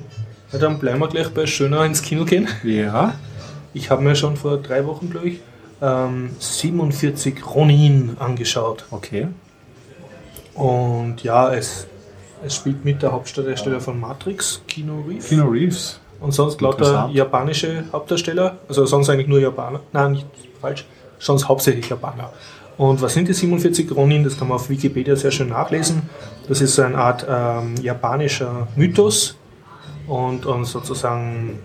Ja, 0.51 0.59
dann 0.59 0.79
bleiben 0.79 0.99
wir 0.99 1.07
gleich 1.07 1.29
bei 1.29 1.45
Schöner 1.45 1.85
ins 1.85 2.01
Kino 2.01 2.25
gehen. 2.25 2.47
Ja. 2.63 3.15
Ich 3.73 3.91
habe 3.91 4.01
mir 4.01 4.15
schon 4.15 4.35
vor 4.35 4.57
drei 4.57 4.85
Wochen, 4.85 5.09
glaube 5.09 5.29
ich, 5.29 5.39
ähm, 5.81 6.31
47 6.39 7.45
Ronin 7.45 8.17
angeschaut. 8.19 8.85
Okay. 8.89 9.27
Und 10.55 11.23
ja, 11.23 11.53
es, 11.53 11.87
es 12.43 12.55
spielt 12.55 12.83
mit 12.83 13.01
der 13.01 13.11
Hauptdarsteller 13.11 13.79
von 13.79 13.99
Matrix, 13.99 14.61
Kino 14.67 15.03
Reeves. 15.07 15.29
Kino 15.29 15.45
Reeves. 15.45 15.99
Und 16.19 16.33
sonst 16.33 16.59
lauter 16.61 17.09
japanische 17.13 17.85
Hauptdarsteller. 17.93 18.57
Also 18.67 18.85
sonst 18.85 19.09
eigentlich 19.09 19.27
nur 19.27 19.39
Japaner. 19.39 19.79
Nein, 19.93 20.13
nicht 20.13 20.27
falsch. 20.59 20.85
Sonst 21.19 21.47
hauptsächlich 21.47 21.87
Japaner. 21.89 22.33
Und 22.79 23.01
was 23.01 23.13
sind 23.13 23.27
die 23.27 23.33
47 23.33 23.91
Ronin? 23.93 24.23
Das 24.23 24.39
kann 24.39 24.47
man 24.47 24.55
auf 24.55 24.69
Wikipedia 24.69 25.13
sehr 25.17 25.31
schön 25.31 25.49
nachlesen. 25.49 26.03
Das 26.47 26.61
ist 26.61 26.75
so 26.75 26.81
eine 26.81 26.97
Art 26.97 27.25
ähm, 27.29 27.75
japanischer 27.83 28.69
Mythos 28.77 29.35
und, 30.07 30.45
und 30.45 30.63
sozusagen 30.63 31.59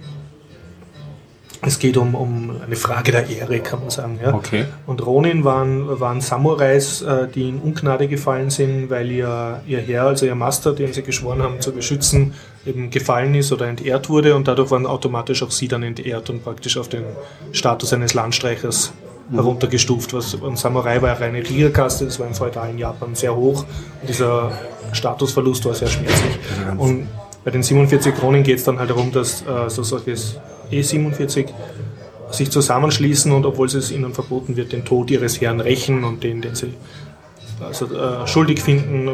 es 1.62 1.79
geht 1.79 1.97
um, 1.97 2.17
um 2.17 2.51
eine 2.67 2.75
Frage 2.75 3.12
der 3.12 3.31
Ehre, 3.31 3.61
kann 3.61 3.79
man 3.79 3.91
sagen. 3.91 4.19
Ja? 4.21 4.35
Okay. 4.35 4.65
Und 4.87 5.07
Ronin 5.07 5.45
waren, 5.45 6.01
waren 6.01 6.21
Samurais, 6.21 7.03
äh, 7.03 7.29
die 7.29 7.49
in 7.49 7.61
Ungnade 7.61 8.09
gefallen 8.09 8.51
sind, 8.51 8.91
weil 8.91 9.09
ihr, 9.12 9.61
ihr 9.69 9.79
Herr, 9.79 10.07
also 10.07 10.27
ihr 10.27 10.35
Master, 10.35 10.73
den 10.73 10.93
sie 10.93 11.05
geschworen 11.05 11.45
haben 11.45 11.61
zu 11.61 11.71
beschützen, 11.71 12.35
eben 12.67 12.91
gefallen 12.91 13.37
ist 13.37 13.53
oder 13.53 13.69
entehrt 13.69 14.09
wurde 14.09 14.35
und 14.35 14.49
dadurch 14.49 14.73
waren 14.73 14.85
automatisch 14.85 15.45
auch 15.45 15.53
sie 15.53 15.69
dann 15.69 15.85
entehrt 15.85 16.29
und 16.29 16.43
praktisch 16.43 16.77
auf 16.77 16.89
den 16.89 17.05
Status 17.53 17.93
eines 17.93 18.15
Landstreichers 18.15 18.93
mhm. 19.29 19.35
heruntergestuft. 19.35 20.12
Was, 20.14 20.37
ein 20.43 20.57
Samurai 20.57 21.01
war 21.03 21.18
eine 21.20 21.43
Kriegerkaste, 21.43 22.05
das 22.05 22.18
war 22.18 22.27
im 22.27 22.35
feudalen 22.35 22.79
Japan 22.79 23.14
sehr 23.14 23.35
hoch 23.35 23.64
und 24.01 24.09
dieser 24.09 24.53
Statusverlust 24.93 25.64
war 25.64 25.75
sehr 25.75 25.89
schmerzlich. 25.89 26.39
Und 26.79 27.09
bei 27.45 27.51
den 27.51 27.62
47 27.62 28.14
Kronen 28.14 28.43
geht 28.43 28.59
es 28.59 28.64
dann 28.64 28.79
halt 28.79 28.91
darum, 28.91 29.12
dass 29.12 29.43
äh, 29.43 29.68
so 29.68 29.83
solches 29.83 30.39
E47 30.70 31.49
sich 32.31 32.51
zusammenschließen 32.51 33.31
und 33.33 33.45
obwohl 33.47 33.66
es 33.66 33.91
ihnen 33.91 34.12
verboten 34.12 34.57
wird, 34.57 34.72
den 34.72 34.85
Tod 34.85 35.11
ihres 35.11 35.41
Herrn 35.41 35.61
rächen 35.61 36.05
und 36.05 36.25
den, 36.25 36.41
den 36.41 36.55
sie 36.55 36.75
also, 37.61 37.87
äh, 37.95 38.27
schuldig 38.27 38.61
finden, 38.61 39.11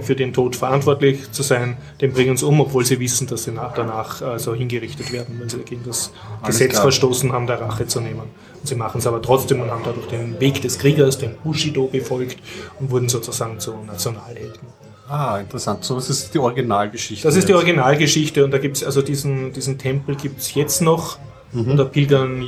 für 0.00 0.16
den 0.16 0.32
Tod 0.32 0.56
verantwortlich 0.56 1.30
zu 1.32 1.42
sein, 1.42 1.76
den 2.00 2.12
bringen 2.12 2.36
sie 2.36 2.46
um, 2.46 2.60
obwohl 2.60 2.84
sie 2.84 2.98
wissen, 3.00 3.26
dass 3.26 3.44
sie 3.44 3.52
nach, 3.52 3.74
danach 3.74 4.22
also 4.22 4.54
hingerichtet 4.54 5.12
werden, 5.12 5.36
wenn 5.38 5.48
sie 5.48 5.58
gegen 5.58 5.82
das 5.84 6.12
Alles 6.40 6.56
Gesetz 6.56 6.72
klar. 6.72 6.82
verstoßen 6.82 7.32
haben, 7.32 7.46
der 7.46 7.60
Rache 7.60 7.86
zu 7.86 8.00
nehmen. 8.00 8.22
Und 8.60 8.66
sie 8.66 8.74
machen 8.74 8.98
es 8.98 9.06
aber 9.06 9.20
trotzdem 9.20 9.60
und 9.60 9.70
haben 9.70 9.82
dadurch 9.84 10.06
den 10.06 10.40
Weg 10.40 10.62
des 10.62 10.78
Kriegers, 10.78 11.18
den 11.18 11.36
Bushido, 11.44 11.86
befolgt 11.86 12.38
und 12.80 12.90
wurden 12.90 13.08
sozusagen 13.08 13.60
zu 13.60 13.74
Nationalhelden. 13.86 14.60
Ah, 15.08 15.38
interessant. 15.38 15.84
So, 15.84 15.96
das 15.96 16.08
ist 16.08 16.32
die 16.32 16.38
Originalgeschichte. 16.38 17.28
Das 17.28 17.36
ist 17.36 17.48
die 17.48 17.54
Originalgeschichte 17.54 18.42
und 18.42 18.50
da 18.52 18.58
gibt 18.58 18.78
es, 18.78 18.84
also 18.84 19.02
diesen, 19.02 19.52
diesen 19.52 19.76
Tempel 19.76 20.16
gibt 20.16 20.40
es 20.40 20.54
jetzt 20.54 20.80
noch 20.80 21.18
mhm. 21.52 21.72
und 21.72 21.76
da 21.76 21.84
pilgern 21.84 22.42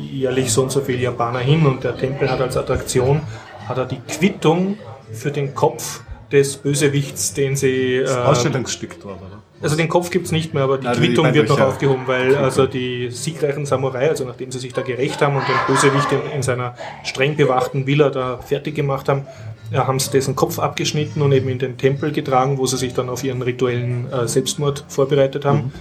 jährlich 0.00 0.52
so 0.52 0.62
und 0.62 0.70
so 0.70 0.80
viele 0.80 0.98
Japaner 0.98 1.40
hin 1.40 1.66
und 1.66 1.82
der 1.82 1.96
Tempel 1.96 2.30
hat 2.30 2.40
als 2.40 2.56
Attraktion 2.56 3.22
hat 3.68 3.78
er 3.78 3.84
die 3.84 4.00
Quittung 4.08 4.78
für 5.12 5.30
den 5.30 5.54
Kopf 5.54 6.00
des 6.32 6.56
Bösewichts, 6.56 7.34
den 7.34 7.56
sie. 7.56 8.00
Das 8.02 8.16
äh, 8.16 8.20
Ausstellungsstück 8.20 9.00
dort, 9.00 9.20
oder? 9.20 9.42
Also 9.60 9.76
den 9.76 9.88
Kopf 9.88 10.10
gibt 10.10 10.26
es 10.26 10.32
nicht 10.32 10.54
mehr, 10.54 10.62
aber 10.62 10.78
die 10.78 10.86
Also 10.86 11.00
Quittung 11.00 11.34
wird 11.34 11.48
noch 11.48 11.60
aufgehoben, 11.60 12.02
weil 12.06 12.36
also 12.36 12.66
die 12.66 13.10
siegreichen 13.10 13.66
Samurai, 13.66 14.08
also 14.08 14.24
nachdem 14.24 14.52
sie 14.52 14.60
sich 14.60 14.72
da 14.72 14.82
gerecht 14.82 15.20
haben 15.20 15.34
und 15.34 15.42
den 15.48 15.56
Bösewicht 15.66 16.12
in, 16.12 16.20
in 16.36 16.42
seiner 16.42 16.76
streng 17.02 17.34
bewachten 17.36 17.84
Villa 17.86 18.10
da 18.10 18.38
fertig 18.38 18.76
gemacht 18.76 19.08
haben, 19.08 19.26
ja, 19.72 19.86
haben 19.86 19.98
sie 19.98 20.10
dessen 20.10 20.36
Kopf 20.36 20.60
abgeschnitten 20.60 21.22
und 21.22 21.32
eben 21.32 21.48
in 21.48 21.58
den 21.58 21.76
Tempel 21.76 22.12
getragen, 22.12 22.56
wo 22.56 22.66
sie 22.66 22.76
sich 22.76 22.94
dann 22.94 23.08
auf 23.08 23.24
ihren 23.24 23.42
rituellen 23.42 24.10
äh, 24.12 24.28
Selbstmord 24.28 24.84
vorbereitet 24.88 25.44
haben. 25.44 25.72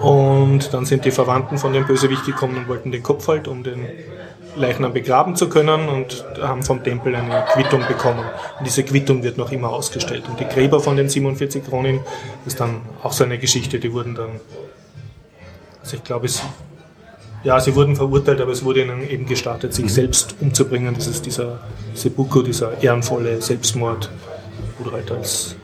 Und 0.00 0.72
dann 0.72 0.86
sind 0.86 1.04
die 1.04 1.10
Verwandten 1.10 1.58
von 1.58 1.72
dem 1.72 1.86
Bösewicht 1.86 2.24
gekommen 2.24 2.56
und 2.56 2.68
wollten 2.68 2.92
den 2.92 3.02
Kopf 3.02 3.26
halt, 3.28 3.48
um 3.48 3.62
den 3.62 3.86
Leichnam 4.56 4.92
begraben 4.92 5.36
zu 5.36 5.48
können 5.48 5.88
und 5.88 6.24
haben 6.40 6.62
vom 6.62 6.82
Tempel 6.82 7.14
eine 7.14 7.44
Quittung 7.52 7.86
bekommen. 7.86 8.24
Und 8.58 8.66
diese 8.66 8.82
Quittung 8.82 9.22
wird 9.22 9.38
noch 9.38 9.52
immer 9.52 9.70
ausgestellt. 9.70 10.24
Und 10.28 10.40
die 10.40 10.44
Gräber 10.44 10.80
von 10.80 10.96
den 10.96 11.08
47 11.08 11.64
Kronen 11.64 12.00
ist 12.46 12.60
dann 12.60 12.82
auch 13.02 13.12
so 13.12 13.24
eine 13.24 13.38
Geschichte, 13.38 13.78
die 13.78 13.92
wurden 13.92 14.14
dann, 14.14 14.40
also 15.82 15.96
ich 15.96 16.04
glaube, 16.04 16.26
es, 16.26 16.42
ja, 17.44 17.58
sie 17.60 17.74
wurden 17.74 17.96
verurteilt, 17.96 18.40
aber 18.40 18.52
es 18.52 18.64
wurde 18.64 18.82
ihnen 18.82 19.08
eben 19.08 19.26
gestattet, 19.26 19.72
sich 19.72 19.92
selbst 19.92 20.36
umzubringen. 20.40 20.94
Das 20.94 21.06
ist 21.06 21.24
dieser 21.26 21.60
Seppuku, 21.94 22.42
dieser 22.42 22.82
ehrenvolle 22.82 23.40
Selbstmord, 23.40 24.10
du 24.82 24.92
halt 24.92 25.10
als 25.10 25.56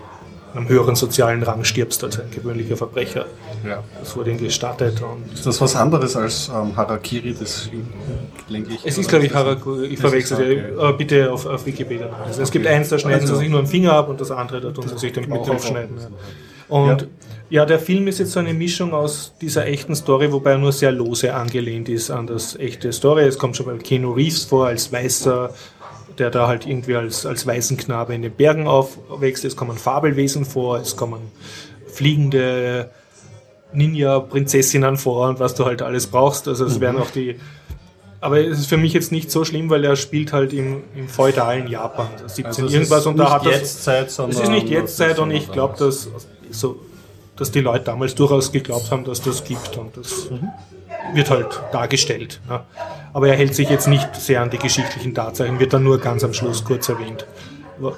einem 0.57 0.69
höheren 0.69 0.97
sozialen 0.97 1.43
Rang 1.43 1.65
stirbst 1.65 2.03
als 2.05 2.19
ein 2.19 2.31
gewöhnlicher 2.31 2.77
Verbrecher. 2.77 3.27
Ja. 3.67 3.83
Das 4.01 4.17
wurde 4.17 4.31
ihnen 4.31 4.41
gestattet 4.41 5.03
und 5.03 5.33
Ist 5.33 5.47
das 5.47 5.61
was 5.61 5.77
anderes 5.77 6.17
als 6.17 6.49
ähm, 6.49 6.77
Harakiri? 6.77 7.35
Das 7.39 7.69
lenke 8.49 8.75
ich. 8.75 8.81
Es 8.85 8.99
ist, 8.99 9.09
glaube 9.09 9.27
ich, 9.27 9.35
Haraku, 9.35 9.83
ich 9.83 9.99
verwechsel 9.99 10.37
sie, 10.37 10.43
äh, 10.53 10.93
bitte 10.97 11.33
auf, 11.33 11.47
auf 11.47 11.67
Wikipedia. 11.67 12.09
Also 12.25 12.43
es 12.43 12.51
gibt 12.51 12.67
eins, 12.67 12.89
da 12.89 12.99
schneiden 12.99 13.21
Also- 13.23 13.35
sie 13.35 13.41
sich 13.41 13.49
nur 13.49 13.59
einen 13.61 13.69
Finger 13.69 13.93
ab 13.93 14.09
und 14.09 14.21
das 14.21 14.31
andere, 14.31 14.61
da 14.61 14.71
tun 14.71 14.89
sie 14.89 14.99
sich 14.99 15.13
den 15.13 15.29
Mit 15.29 15.39
Bauch 15.41 15.49
aufschneiden. 15.49 15.97
Bauch. 15.97 16.87
Ja. 16.87 16.93
Und 16.93 17.09
ja. 17.49 17.65
der 17.65 17.79
Film 17.79 18.09
ist 18.09 18.19
jetzt 18.19 18.33
so 18.33 18.41
eine 18.41 18.53
Mischung 18.53 18.93
aus 18.93 19.35
dieser 19.41 19.67
echten 19.67 19.95
Story, 19.95 20.33
wobei 20.33 20.53
er 20.53 20.59
nur 20.59 20.73
sehr 20.73 20.91
lose 20.93 21.33
angelehnt 21.33 21.89
ist 21.89 22.11
an 22.11 22.27
das 22.27 22.57
echte 22.57 22.93
Story. 22.93 23.23
Es 23.23 23.39
kommt 23.39 23.57
schon 23.57 23.67
mal 23.67 23.79
Keanu 23.79 24.13
Reeves 24.13 24.45
vor 24.45 24.67
als 24.67 24.93
Weißer, 24.93 25.51
der 26.19 26.31
da 26.31 26.47
halt 26.47 26.67
irgendwie 26.67 26.97
als, 26.97 27.27
als 27.27 27.47
Waisenknabe 27.47 28.15
in 28.15 28.23
den 28.23 28.33
Bergen 28.33 28.67
aufwächst. 28.67 29.45
Es 29.45 29.57
kommen 29.57 29.77
Fabelwesen 29.77 30.45
vor, 30.45 30.79
es 30.79 30.97
kommen 30.97 31.21
fliegende 31.87 32.91
Ninja-Prinzessinnen 33.73 34.97
vor 34.97 35.29
und 35.29 35.41
was 35.41 35.55
du 35.55 35.65
halt 35.65 35.83
alles 35.83 36.07
brauchst. 36.07 36.49
Also 36.49 36.65
es 36.65 36.81
werden 36.81 37.01
auch 37.01 37.11
die. 37.11 37.37
Aber 38.21 38.41
es 38.41 38.61
ist 38.61 38.67
für 38.67 38.79
mich 38.79 38.93
jetzt 38.93 39.13
nicht 39.13 39.31
so 39.31 39.45
schlimm, 39.45 39.69
weil 39.71 39.85
er 39.85 39.95
spielt 39.95 40.33
halt 40.33 40.53
im, 40.53 40.83
im 40.97 41.09
feudalen 41.09 41.69
Japan, 41.69 42.09
also 42.15 42.29
17 42.29 42.47
Also 42.47 42.67
es 42.67 42.73
irgendwas 42.73 43.01
ist 43.01 43.07
und 43.07 43.17
da 43.19 43.25
nicht 43.25 43.33
hat 43.33 43.47
das. 43.47 43.55
Jetztzeit, 43.55 44.07
Es 44.09 44.17
sondern 44.17 44.43
ist 44.43 44.51
nicht 44.51 44.69
Jetztzeit 44.69 45.19
und 45.19 45.31
ich 45.31 45.53
glaube, 45.53 45.77
dass, 45.79 46.09
so, 46.51 46.81
dass 47.37 47.51
die 47.51 47.61
Leute 47.61 47.85
damals 47.85 48.15
durchaus 48.15 48.51
geglaubt 48.51 48.91
haben, 48.91 49.05
dass 49.05 49.21
das 49.21 49.45
gibt 49.45 49.77
und 49.77 49.97
das 49.97 50.29
wird 51.15 51.31
halt 51.31 51.61
dargestellt. 51.73 52.41
Ja. 52.49 52.65
Aber 53.13 53.29
er 53.29 53.37
hält 53.37 53.55
sich 53.55 53.69
jetzt 53.69 53.89
nicht 53.89 54.15
sehr 54.17 54.43
an 54.43 54.51
die 54.51 54.59
geschichtlichen 54.59 55.15
Tatsachen, 55.15 55.59
wird 55.59 55.73
dann 55.73 55.85
nur 55.85 55.99
ganz 55.99 56.23
am 56.25 56.35
Schluss 56.35 56.65
kurz 56.65 56.89
erwähnt, 56.89 57.27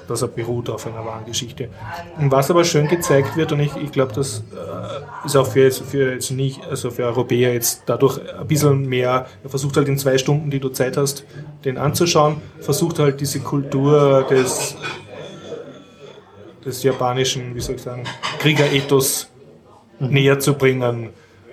dass 0.07 0.21
er 0.21 0.29
beruht 0.29 0.69
auf 0.69 0.87
einer 0.87 1.05
wahren 1.05 1.25
Geschichte. 1.25 1.69
Und 2.17 2.31
was 2.31 2.49
aber 2.49 2.63
schön 2.63 2.87
gezeigt 2.87 3.35
wird, 3.35 3.51
und 3.51 3.59
ich, 3.59 3.75
ich 3.75 3.91
glaube, 3.91 4.13
das 4.13 4.43
äh, 4.53 5.25
ist 5.25 5.35
auch 5.35 5.47
für 5.47 5.63
jetzt, 5.63 5.81
für 5.83 6.13
jetzt 6.13 6.31
nicht, 6.31 6.65
also 6.65 6.89
für 6.89 7.03
Europäer 7.03 7.53
jetzt 7.53 7.83
dadurch 7.85 8.19
ein 8.39 8.47
bisschen 8.47 8.87
mehr, 8.87 9.27
er 9.43 9.49
versucht 9.49 9.75
halt 9.75 9.87
in 9.87 9.97
zwei 9.97 10.17
Stunden, 10.17 10.51
die 10.51 10.59
du 10.59 10.69
Zeit 10.69 10.95
hast, 10.95 11.25
den 11.65 11.77
anzuschauen, 11.77 12.37
versucht 12.61 12.99
halt 12.99 13.19
diese 13.19 13.39
Kultur 13.41 14.25
des 14.29 14.77
des 16.65 16.83
japanischen, 16.83 17.55
wie 17.55 17.59
soll 17.59 17.75
ich 17.75 17.81
sagen, 17.81 18.03
Kriegerethos 18.39 19.29
näher 19.99 20.39
zu 20.39 20.53
bringen. 20.53 21.09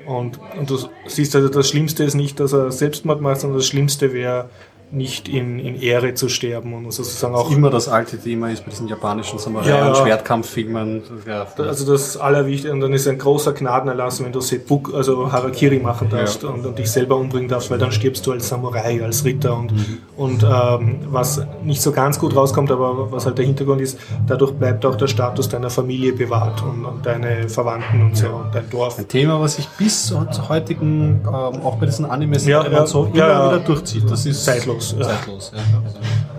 Und, 0.06 0.38
und 0.56 0.70
du 0.70 0.78
siehst 1.06 1.34
also, 1.34 1.48
das 1.48 1.68
Schlimmste 1.68 2.04
ist 2.04 2.14
nicht, 2.14 2.38
dass 2.38 2.52
er 2.52 2.70
Selbstmord 2.70 3.20
macht, 3.20 3.40
sondern 3.40 3.58
das 3.58 3.66
Schlimmste 3.66 4.12
wäre, 4.12 4.48
nicht 4.92 5.28
in, 5.28 5.58
in 5.58 5.80
Ehre 5.80 6.14
zu 6.14 6.28
sterben 6.28 6.72
und 6.72 6.90
sozusagen 6.92 7.34
auch. 7.34 7.50
immer 7.50 7.70
das 7.70 7.88
alte 7.88 8.18
Thema 8.18 8.50
ist 8.52 8.64
bei 8.64 8.70
diesen 8.70 8.86
japanischen 8.86 9.38
Samurai- 9.38 9.68
Ja, 9.68 9.88
und. 9.88 9.96
Schwertkampffilmen. 9.96 11.02
Ja, 11.26 11.44
Also 11.58 11.90
das 11.92 12.16
Allerwichtigste, 12.16 12.72
und 12.72 12.80
dann 12.80 12.92
ist 12.92 13.08
ein 13.08 13.18
großer 13.18 13.52
Gnadenerlass, 13.52 14.22
wenn 14.24 14.30
du 14.30 14.40
Seppuku, 14.40 14.94
also 14.94 15.30
Harakiri 15.32 15.80
machen 15.80 16.08
darfst 16.08 16.44
Ja. 16.44 16.50
und, 16.50 16.64
und 16.64 16.78
dich 16.78 16.88
selber 16.90 17.16
umbringen 17.16 17.48
darfst, 17.48 17.68
weil 17.70 17.78
dann 17.78 17.90
stirbst 17.90 18.24
du 18.26 18.32
als 18.32 18.48
Samurai, 18.48 19.02
als 19.02 19.24
Ritter 19.24 19.56
und, 19.56 19.72
und 20.16 20.44
ähm, 20.44 21.00
was 21.10 21.40
nicht 21.64 21.82
so 21.82 21.90
ganz 21.90 22.18
gut 22.18 22.36
rauskommt, 22.36 22.70
aber 22.70 23.10
was 23.10 23.26
halt 23.26 23.38
der 23.38 23.44
Hintergrund 23.44 23.80
ist, 23.80 23.98
dadurch 24.28 24.52
bleibt 24.52 24.86
auch 24.86 24.94
der 24.94 25.08
Status 25.08 25.48
deiner 25.48 25.68
Familie 25.70 26.12
bewahrt 26.12 26.62
und, 26.62 26.84
und 26.84 27.04
deine 27.04 27.48
Verwandten 27.48 28.02
und 28.02 28.16
so 28.16 28.28
und 28.28 28.54
dein 28.54 28.70
Dorf. 28.70 28.98
ein 28.98 29.08
Thema, 29.08 29.40
was 29.40 29.56
sich 29.56 29.66
bis 29.78 30.06
zu 30.06 30.48
heutigen, 30.48 31.22
ähm, 31.26 31.32
auch 31.62 31.76
bei 31.76 31.86
diesen 31.86 32.04
Animes 32.04 32.46
Ja, 32.46 32.64
ja, 32.70 32.86
so 32.86 33.06
immer 33.06 33.14
wieder 33.14 33.58
durchzieht. 33.66 34.08
Das 34.08 34.24
ist 34.26 34.44
Zeitlos, 34.44 34.75
ja. 34.78 35.02
Zeitlos, 35.02 35.52
ja. 35.54 35.62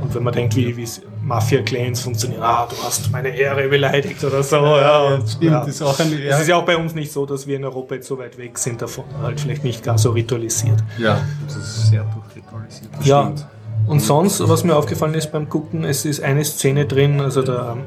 Und 0.02 0.14
wenn 0.14 0.24
man 0.24 0.34
denkt, 0.34 0.56
wie, 0.56 0.76
wie 0.78 0.88
Mafia-Clans 1.24 2.02
funktionieren, 2.02 2.42
ah, 2.42 2.68
du 2.70 2.76
hast 2.84 3.12
meine 3.12 3.30
Ehre 3.30 3.68
beleidigt 3.68 4.24
oder 4.24 4.44
so. 4.44 4.58
Ja, 4.58 5.02
und, 5.04 5.28
Stimmt, 5.28 5.52
ja. 5.52 5.64
ist 5.64 5.82
auch 5.82 6.00
ein, 6.00 6.14
Es 6.14 6.40
ist 6.42 6.48
ja 6.48 6.56
auch 6.56 6.66
bei 6.66 6.78
uns 6.78 6.94
nicht 6.94 7.12
so, 7.12 7.26
dass 7.26 7.48
wir 7.48 7.58
in 7.58 7.66
Europa 7.66 7.96
jetzt 7.96 8.08
so 8.08 8.18
weit 8.18 8.38
weg 8.38 8.58
sind 8.58 8.82
davon, 8.82 9.06
halt 9.22 9.40
vielleicht 9.40 9.64
nicht 9.64 9.84
gar 9.84 9.98
so 9.98 10.12
ritualisiert. 10.12 10.84
ja, 10.98 11.22
das 11.46 11.56
ist 11.58 11.88
sehr 11.88 12.04
durchritualisiert. 12.04 12.90
Ja, 13.04 13.24
stimmt. 13.24 13.48
und 13.88 14.00
sonst, 14.02 14.48
was 14.48 14.64
mir 14.64 14.76
aufgefallen 14.76 15.14
ist 15.16 15.32
beim 15.32 15.50
Gucken, 15.50 15.84
es 15.84 16.06
ist 16.06 16.22
eine 16.22 16.46
Szene 16.46 16.86
drin, 16.86 17.20
also 17.20 17.42
da, 17.42 17.78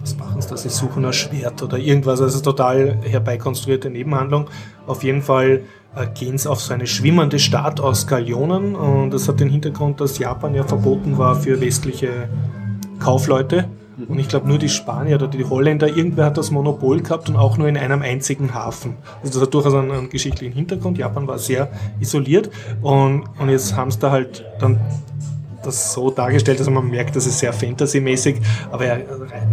was 0.00 0.16
machen 0.16 0.40
sie 0.40 0.48
da, 0.48 0.56
sie 0.56 0.68
suchen 0.68 1.04
ein 1.04 1.12
Schwert 1.12 1.62
oder 1.62 1.76
irgendwas, 1.76 2.20
also 2.20 2.40
total 2.40 2.98
herbeikonstruierte 3.02 3.90
Nebenhandlung. 3.90 4.48
Auf 4.86 5.02
jeden 5.02 5.22
Fall 5.22 5.62
gehen 6.06 6.38
sie 6.38 6.50
auf 6.50 6.60
so 6.60 6.74
eine 6.74 6.86
schwimmende 6.86 7.38
Stadt 7.38 7.80
aus 7.80 8.06
Galionen 8.06 8.74
und 8.74 9.10
das 9.10 9.28
hat 9.28 9.40
den 9.40 9.50
Hintergrund, 9.50 10.00
dass 10.00 10.18
Japan 10.18 10.54
ja 10.54 10.64
verboten 10.64 11.18
war 11.18 11.34
für 11.34 11.60
westliche 11.60 12.28
Kaufleute. 12.98 13.68
Und 14.06 14.20
ich 14.20 14.28
glaube, 14.28 14.46
nur 14.46 14.58
die 14.58 14.68
Spanier 14.68 15.16
oder 15.16 15.26
die 15.26 15.44
Holländer, 15.44 15.88
irgendwer 15.88 16.26
hat 16.26 16.38
das 16.38 16.52
Monopol 16.52 17.00
gehabt 17.00 17.28
und 17.28 17.36
auch 17.36 17.58
nur 17.58 17.66
in 17.66 17.76
einem 17.76 18.02
einzigen 18.02 18.54
Hafen. 18.54 18.96
Also 19.22 19.34
das 19.34 19.48
hat 19.48 19.54
durchaus 19.54 19.74
einen, 19.74 19.90
einen 19.90 20.08
geschichtlichen 20.08 20.54
Hintergrund. 20.54 20.98
Japan 20.98 21.26
war 21.26 21.38
sehr 21.38 21.68
isoliert 21.98 22.50
und, 22.80 23.24
und 23.40 23.48
jetzt 23.48 23.76
haben 23.76 23.90
sie 23.90 23.98
da 23.98 24.12
halt 24.12 24.44
dann 24.60 24.78
das 25.68 25.92
so 25.92 26.10
dargestellt, 26.10 26.58
dass 26.60 26.68
man 26.70 26.88
merkt, 26.88 27.14
das 27.16 27.26
ist 27.26 27.38
sehr 27.38 27.52
fantasymäßig, 27.52 28.36
aber 28.72 28.86
ja, 28.86 28.96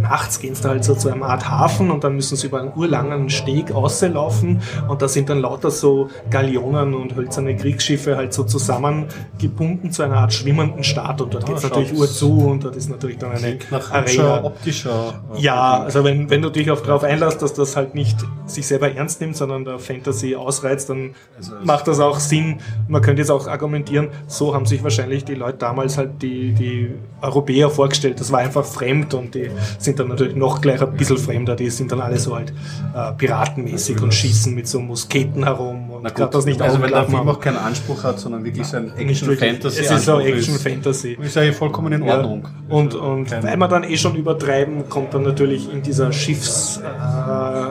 nachts 0.00 0.40
gehen 0.40 0.54
sie 0.54 0.62
da 0.62 0.70
halt 0.70 0.84
so 0.84 0.94
zu 0.94 1.08
einer 1.10 1.26
Art 1.26 1.48
Hafen 1.48 1.90
und 1.90 2.02
dann 2.04 2.14
müssen 2.16 2.36
sie 2.36 2.46
über 2.48 2.60
einen 2.60 2.72
urlangen 2.74 3.30
Steg 3.30 3.72
auslaufen 3.72 4.60
und 4.88 5.02
da 5.02 5.08
sind 5.08 5.28
dann 5.28 5.40
lauter 5.40 5.70
so 5.70 6.08
Galionen 6.30 6.94
und 6.94 7.14
hölzerne 7.16 7.56
Kriegsschiffe 7.56 8.16
halt 8.16 8.32
so 8.32 8.44
zusammengebunden 8.44 9.90
zu 9.92 10.02
einer 10.02 10.16
Art 10.16 10.32
schwimmenden 10.32 10.84
Stadt 10.84 11.20
und 11.20 11.34
dort 11.34 11.44
Ah, 11.44 11.46
geht 11.48 11.56
es 11.58 11.62
natürlich 11.62 11.92
Uhr 11.94 12.08
zu 12.08 12.38
und 12.38 12.64
dort 12.64 12.76
ist 12.76 12.88
natürlich 12.90 13.18
dann 13.18 13.32
eine 13.32 13.58
nach 13.70 13.90
Arena. 13.92 14.44
optischer. 14.44 15.22
äh, 15.36 15.40
Ja, 15.40 15.82
also 15.82 16.04
wenn, 16.04 16.30
wenn 16.30 16.42
du 16.42 16.50
dich 16.50 16.70
auf 16.70 16.82
darauf 16.82 17.04
einlässt, 17.04 17.42
dass 17.42 17.54
das 17.54 17.76
halt 17.76 17.94
nicht 17.94 18.16
sich 18.46 18.66
selber 18.66 18.90
ernst 18.92 19.20
nimmt, 19.20 19.36
sondern 19.36 19.64
der 19.64 19.78
Fantasy 19.78 20.34
ausreizt, 20.36 20.88
dann 20.90 21.14
Also 21.36 21.52
macht 21.64 21.88
das 21.88 22.00
auch 22.00 22.18
Sinn. 22.18 22.58
Man 22.88 23.02
könnte 23.02 23.22
jetzt 23.22 23.30
auch 23.30 23.46
argumentieren, 23.46 24.08
so 24.26 24.54
haben 24.54 24.66
sich 24.66 24.82
wahrscheinlich 24.82 25.24
die 25.24 25.34
Leute 25.34 25.58
damals 25.58 25.98
halt 25.98 26.05
die, 26.06 26.52
die 26.52 26.90
Europäer 27.20 27.70
vorgestellt. 27.70 28.20
Das 28.20 28.30
war 28.30 28.40
einfach 28.40 28.64
fremd 28.64 29.14
und 29.14 29.34
die 29.34 29.50
sind 29.78 29.98
dann 29.98 30.08
natürlich 30.08 30.36
noch 30.36 30.60
gleich 30.60 30.82
ein 30.82 30.92
bisschen 30.96 31.18
fremder. 31.18 31.56
Die 31.56 31.70
sind 31.70 31.90
dann 31.92 32.00
alle 32.00 32.18
so 32.18 32.34
halt 32.36 32.52
äh, 32.94 33.12
piratenmäßig 33.12 34.00
und 34.02 34.12
schießen 34.12 34.54
mit 34.54 34.68
so 34.68 34.80
Musketen 34.80 35.44
herum 35.44 35.90
und 35.90 36.02
Na 36.02 36.10
gut, 36.10 36.34
das 36.34 36.44
nicht 36.44 36.60
also 36.60 36.80
wenn 36.80 36.90
der 36.90 37.04
Film 37.04 37.28
auch 37.28 37.40
keinen 37.40 37.56
Anspruch 37.56 38.04
hat, 38.04 38.18
sondern 38.20 38.44
wirklich 38.44 38.66
so 38.66 38.76
ein. 38.76 38.92
Action-Fantasy. 38.96 39.80
Es 39.80 39.90
ist 39.90 40.08
Anspruch 40.08 40.20
Action-Fantasy. 40.20 41.18
Ist 41.20 41.36
ja 41.36 41.52
vollkommen 41.52 41.92
in 41.92 42.02
Ordnung. 42.02 42.46
Ja. 42.68 42.74
Und, 42.76 42.94
und 42.94 43.24
Kein- 43.30 43.42
weil 43.42 43.56
wir 43.56 43.68
dann 43.68 43.84
eh 43.84 43.96
schon 43.96 44.14
übertreiben, 44.16 44.88
kommt 44.88 45.14
dann 45.14 45.22
natürlich 45.22 45.72
in 45.72 45.82
dieser 45.82 46.12
Schiffs 46.12 46.78
äh, 46.78 47.65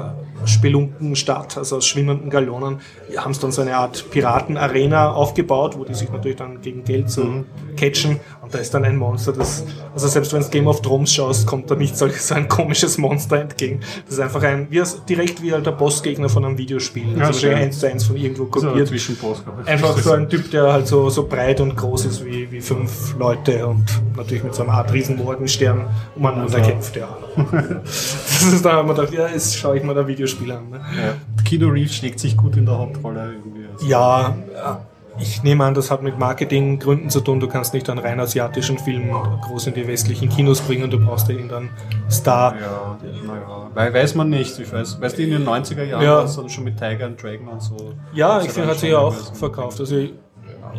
Spelunkenstadt, 0.48 1.58
also 1.58 1.78
aus 1.78 1.86
schwimmenden 1.88 2.30
Galonen, 2.30 2.80
haben 3.18 3.34
sie 3.34 3.42
dann 3.42 3.52
so 3.52 3.62
eine 3.62 3.76
Art 3.78 4.10
Piratenarena 4.12 5.12
aufgebaut, 5.12 5.78
wo 5.78 5.86
die 5.86 5.94
sich 5.94 6.12
natürlich 6.12 6.38
dann 6.38 6.62
gegen 6.62 6.84
Geld 6.84 7.10
so 7.10 7.24
Mhm. 7.24 7.46
catchen. 7.78 8.20
Und 8.46 8.54
da 8.54 8.60
ist 8.60 8.72
dann 8.76 8.86
ein 8.86 8.96
Monster, 8.96 9.34
das, 9.34 9.64
also 9.92 10.08
selbst 10.08 10.32
wenn 10.32 10.42
du 10.44 10.50
Game 10.50 10.68
of 10.68 10.82
Thrones 10.84 11.12
schaust, 11.12 11.48
kommt 11.48 11.72
da 11.72 11.74
nicht 11.76 11.98
solch, 11.98 12.22
so 12.22 12.36
ein 12.36 12.48
komisches 12.48 13.00
Monster 13.00 13.38
entgegen. 13.42 13.80
Das 14.06 14.14
ist 14.14 14.20
einfach 14.20 14.44
ein, 14.44 14.68
wie, 14.70 14.84
direkt 15.10 15.42
wie 15.42 15.52
halt 15.52 15.66
der 15.66 15.72
Bossgegner 15.72 16.30
von 16.30 16.46
einem 16.46 16.56
Videospiel. 16.56 17.06
Also 17.06 17.18
Ja, 17.20 17.26
wahrscheinlich 17.26 17.42
schön. 17.58 17.64
eins 17.66 17.80
zu 17.80 17.88
eins 17.90 18.04
von 18.06 18.16
irgendwo 18.18 18.44
So 18.60 18.68
ein 18.68 18.74
kopiert. 18.74 18.92
Ich. 18.92 19.68
Einfach 19.68 19.98
so 19.98 20.12
ein 20.12 20.30
Typ, 20.30 20.52
der 20.52 20.72
halt 20.72 20.86
so, 20.86 21.10
so 21.10 21.26
breit 21.28 21.60
und 21.60 21.76
groß 21.76 22.06
ist 22.06 22.24
wie, 22.24 22.52
wie 22.52 22.62
fünf 22.62 23.16
Leute 23.18 23.66
und 23.66 23.84
natürlich 24.16 24.44
mit 24.44 24.54
so 24.54 24.62
einer 24.62 24.74
Art 24.74 24.94
riesen 24.94 25.18
Morgenstern 25.18 25.88
umeinander 26.16 26.60
Ja. 26.60 26.66
kämpft, 26.68 26.96
ja. 26.96 27.08
das 27.82 28.44
ist 28.54 28.64
da, 28.64 28.74
haben 28.74 28.88
wir 28.90 28.94
gedacht, 28.94 29.12
ja, 29.14 29.28
jetzt 29.28 29.58
schaue 29.58 29.78
ich 29.78 29.84
mal 29.84 29.96
das 29.96 30.06
Videospiel 30.06 30.52
an. 30.52 30.70
Ne? 30.70 30.80
Ja. 30.96 31.14
Keanu 31.44 31.70
Reeves 31.70 31.96
schlägt 31.96 32.20
sich 32.20 32.38
gut 32.38 32.56
in 32.58 32.66
der 32.68 32.78
Hauptrolle 32.78 33.34
irgendwie. 33.34 33.66
Also 33.74 33.86
Ja, 33.88 34.36
ja, 34.54 34.82
ich 35.18 35.44
nehme 35.44 35.64
an, 35.64 35.74
das 35.74 35.92
hat 35.92 36.04
mit 36.04 36.20
Marketinggründen 36.20 37.10
zu 37.10 37.22
tun. 37.22 37.40
Du 37.40 37.48
kannst 37.48 37.74
nicht 37.74 37.90
einen 37.90 38.00
rein 38.00 38.20
asiatischen 38.20 38.78
Film 38.78 39.12
groß 39.42 39.68
in 39.68 39.74
die 39.74 39.88
westlichen 39.88 40.30
Kinos 40.30 40.62
bringen. 40.62 40.90
Du 40.90 41.00
brauchst 41.00 41.28
ja 41.30 41.36
irgendeinen 41.36 41.70
Star. 42.10 42.56
Ja, 42.56 42.98
naja. 43.26 43.70
Weil 43.74 43.94
weiß 43.94 44.16
man 44.16 44.30
nicht. 44.30 44.60
Ich 44.60 44.72
weiß, 44.72 45.00
weißt 45.00 45.18
du, 45.18 45.24
in 45.24 45.32
den 45.32 45.46
90er 45.46 45.84
Jahren 45.84 46.04
Ja. 46.04 46.18
war 46.18 46.26
es 46.26 46.36
dann 46.36 46.50
schon 46.50 46.66
mit 46.66 46.78
Tiger 46.78 47.06
and 47.06 47.22
Dragon 47.22 47.48
und 47.48 47.62
so. 47.62 47.94
Ja, 48.14 48.42
ich 48.42 48.50
finde, 48.50 48.70
hat 48.70 48.80
sich 48.80 48.92
ja 48.92 48.98
auch 49.00 49.14
gewesen. 49.16 49.36
verkauft. 49.36 49.80
Also 49.80 49.98
ich, 49.98 50.14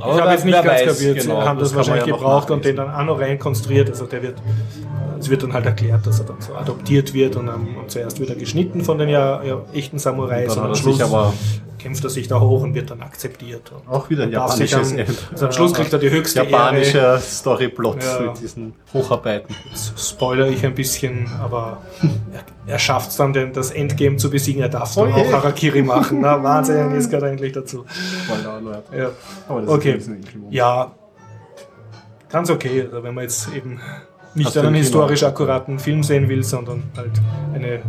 Aber 0.03 0.15
ich 0.15 0.21
habe 0.21 0.31
jetzt 0.33 0.45
nicht 0.45 0.55
ganz 0.55 0.67
weiß, 0.67 0.99
kapiert, 0.99 1.19
genau, 1.23 1.43
haben 1.43 1.59
das, 1.59 1.69
das 1.71 1.77
wahrscheinlich 1.77 2.07
ja 2.07 2.13
gebraucht 2.17 2.51
und 2.51 2.65
den 2.65 2.77
dann 2.77 2.91
auch 2.95 3.05
noch 3.05 3.21
rein 3.21 3.39
konstruiert. 3.39 3.89
Also 3.89 4.07
der 4.07 4.23
wird, 4.23 4.35
es 5.19 5.31
wird 5.31 5.43
dann 5.43 5.53
halt 5.55 5.65
erklärt, 5.65 6.07
dass 6.07 6.21
er 6.21 6.27
dann 6.27 6.41
so 6.41 6.55
adoptiert 6.55 7.15
wird 7.15 7.37
und, 7.37 7.47
dann, 7.47 7.67
und 7.77 7.91
zuerst 7.91 8.21
wird 8.21 8.29
er 8.31 8.37
geschnitten 8.37 8.83
von 8.83 8.99
den 8.99 9.09
ja, 9.09 9.43
ja 9.43 9.63
echten 9.73 9.99
Samurais 9.99 10.55
Dann 10.55 10.65
und 10.67 10.71
hat 10.71 10.87
er 10.87 10.93
sich 10.93 11.03
aber 11.03 11.33
kämpft 11.87 12.03
er 12.03 12.11
sich 12.11 12.27
da 12.27 12.41
hoch 12.41 12.65
und 12.65 12.75
wird 12.75 12.91
dann 12.91 13.01
akzeptiert. 13.01 13.71
Auch 13.89 14.11
wieder 14.11 14.25
ein 14.25 14.33
japanisches 14.33 14.97
dann, 14.97 15.07
also 15.31 15.47
am 15.47 15.53
Schluss 15.53 15.73
kriegt 15.73 15.93
er 15.93 16.01
die 16.01 16.11
höchste 16.11 16.41
Ehre. 16.41 16.51
Japanischer 16.51 17.19
Storyplot 17.21 18.03
Ja. 18.03 18.21
mit 18.23 18.41
diesen 18.41 18.75
Hocharbeiten. 18.93 19.55
spoiler 19.97 20.49
ich 20.49 20.67
ein 20.67 20.75
bisschen, 20.75 21.31
aber 21.41 21.83
er, 22.33 22.73
er 22.73 22.79
schafft 22.81 23.11
es 23.11 23.17
dann, 23.19 23.33
den, 23.33 23.53
das 23.53 23.71
Endgame 23.71 24.17
zu 24.17 24.31
besiegen. 24.31 24.63
Er 24.63 24.69
darf 24.69 24.97
dann 24.97 25.13
Oh 25.13 25.17
auch 25.17 25.33
Harakiri 25.33 25.83
machen. 25.83 26.23
Na, 26.23 26.43
Wahnsinn, 26.43 26.91
ist 26.97 27.09
gerade 27.09 27.27
eigentlich 27.27 27.53
dazu. 27.53 27.85
Ja, 28.93 29.11
Aber 29.49 29.61
das 29.61 29.71
Okay. 29.71 30.01
ja 30.51 30.91
ganz 32.29 32.51
okay. 32.51 32.83
Also 32.83 33.05
wenn 33.05 33.15
man 33.15 33.23
jetzt 33.23 33.49
eben 33.55 33.81
nicht 34.35 34.49
Hast 34.49 34.59
einen 34.59 34.75
historisch 34.75 35.23
akkuraten 35.23 35.79
Film 35.79 36.03
sehen 36.03 36.29
will, 36.29 36.43
sondern 36.43 36.83
halt 36.97 37.13
eine 37.55 37.81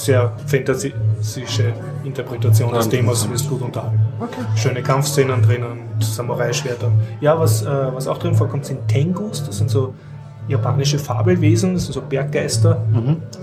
sehr 0.00 0.32
fantasische 0.46 1.72
Interpretation 2.04 2.72
des 2.72 2.88
Themas, 2.88 3.26
ist 3.26 3.48
gut 3.48 3.62
unterhalten. 3.62 4.00
Okay. 4.18 4.40
Schöne 4.56 4.82
Kampfszenen 4.82 5.42
drinnen, 5.42 5.80
mit 5.94 6.04
Samurai-Schwertern. 6.04 6.92
Ja, 7.20 7.38
was, 7.38 7.62
äh, 7.62 7.66
was 7.66 8.06
auch 8.08 8.18
drin 8.18 8.34
vorkommt, 8.34 8.64
sind 8.64 8.86
Tengus. 8.88 9.44
Das 9.44 9.58
sind 9.58 9.70
so 9.70 9.94
japanische 10.48 10.98
Fabelwesen, 10.98 11.74
das 11.74 11.84
sind 11.84 11.92
so 11.92 12.00
Berggeister, 12.02 12.82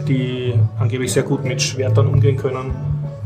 die 0.07 0.53
angeblich 0.79 1.13
sehr 1.13 1.23
gut 1.23 1.43
mit 1.43 1.61
Schwertern 1.61 2.07
umgehen 2.07 2.35
können. 2.35 2.71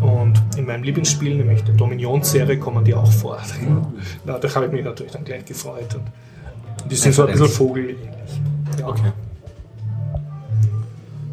Und 0.01 0.41
in 0.57 0.65
meinem 0.65 0.83
Lieblingsspiel, 0.83 1.35
nämlich 1.35 1.63
der 1.63 1.75
Dominion-Serie, 1.75 2.57
kommen 2.57 2.83
die 2.83 2.93
auch 2.93 3.11
vor. 3.11 3.37
Na, 4.25 4.37
da 4.37 4.55
habe 4.55 4.65
ich 4.65 4.71
mich 4.71 4.83
natürlich 4.83 5.11
dann 5.11 5.23
gleich 5.23 5.45
gefreut. 5.45 5.95
Und 5.95 6.91
die 6.91 6.95
sind 6.95 7.13
so 7.13 7.23
ein 7.25 7.31
bisschen 7.31 7.47
vogelähnlich. 7.47 8.41
Ja. 8.79 8.87
Okay. 8.87 9.11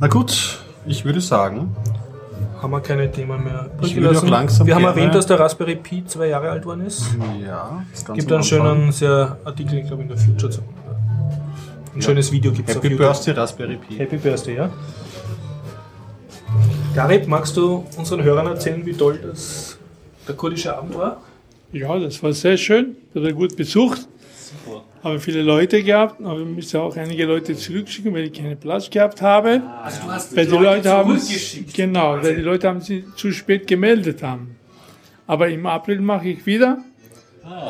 Na 0.00 0.06
gut, 0.06 0.62
ich 0.88 1.04
würde 1.04 1.20
sagen, 1.20 1.74
Haben 2.60 2.72
wir 2.72 2.80
keine 2.80 3.10
Themen 3.10 3.44
mehr 3.44 3.70
Ich 3.82 3.94
würde 3.94 4.08
auch 4.08 4.10
gelassen? 4.12 4.28
langsam 4.28 4.66
Wir 4.66 4.74
haben 4.74 4.84
erwähnt, 4.84 5.14
dass 5.14 5.26
der 5.26 5.38
Raspberry 5.38 5.76
Pi 5.76 6.04
zwei 6.06 6.26
Jahre 6.28 6.50
alt 6.50 6.64
worden 6.66 6.86
ist. 6.86 7.06
ja, 7.44 7.82
das 7.92 8.04
Ganze 8.04 8.20
gibt 8.20 8.32
einen 8.32 8.42
schönen 8.42 8.92
sehr 8.92 9.36
Artikel, 9.44 9.78
ich 9.78 9.86
glaube 9.86 10.02
in 10.02 10.08
der 10.08 10.16
Future 10.18 10.50
Zone. 10.50 10.66
Ein 11.94 12.02
schönes 12.02 12.30
Video 12.32 12.52
gibt 12.52 12.68
es 12.68 12.76
auf 12.76 12.82
Happy. 12.82 12.94
Birthday 12.96 13.32
Raspberry 13.32 13.76
Pi. 13.76 13.96
Happy 13.96 14.16
Birthday, 14.16 14.56
ja. 14.56 14.70
Garib, 16.94 17.26
magst 17.28 17.56
du 17.56 17.84
unseren 17.96 18.22
Hörern 18.22 18.46
erzählen, 18.46 18.84
wie 18.84 18.92
toll 18.92 19.18
das 19.22 19.78
der 20.26 20.34
kurdische 20.34 20.76
Abend 20.76 20.96
war? 20.96 21.18
Ja, 21.72 21.98
das 21.98 22.22
war 22.22 22.32
sehr 22.32 22.56
schön, 22.56 22.96
wurde 23.14 23.34
gut 23.34 23.56
besucht. 23.56 24.08
Haben 25.02 25.20
viele 25.20 25.42
Leute 25.42 25.82
gehabt, 25.82 26.20
aber 26.20 26.38
wir 26.38 26.44
müssen 26.44 26.80
auch 26.80 26.96
einige 26.96 27.24
Leute 27.24 27.54
zurückschicken, 27.54 28.12
weil 28.14 28.24
ich 28.24 28.32
keinen 28.32 28.58
Platz 28.58 28.90
gehabt 28.90 29.22
habe. 29.22 29.62
Also 29.84 30.02
du 30.02 30.10
hast 30.10 30.36
Weil 30.36 30.46
die 30.46 30.56
Leute 30.56 30.90
haben 30.90 31.20
genau, 31.72 32.22
weil 32.22 32.36
die 32.36 32.42
Leute 32.42 32.68
haben 32.68 32.80
sich 32.80 33.04
zu 33.16 33.30
spät 33.32 33.66
gemeldet 33.66 34.22
haben. 34.22 34.56
Aber 35.26 35.48
im 35.48 35.66
April 35.66 36.00
mache 36.00 36.28
ich 36.28 36.44
wieder 36.46 36.78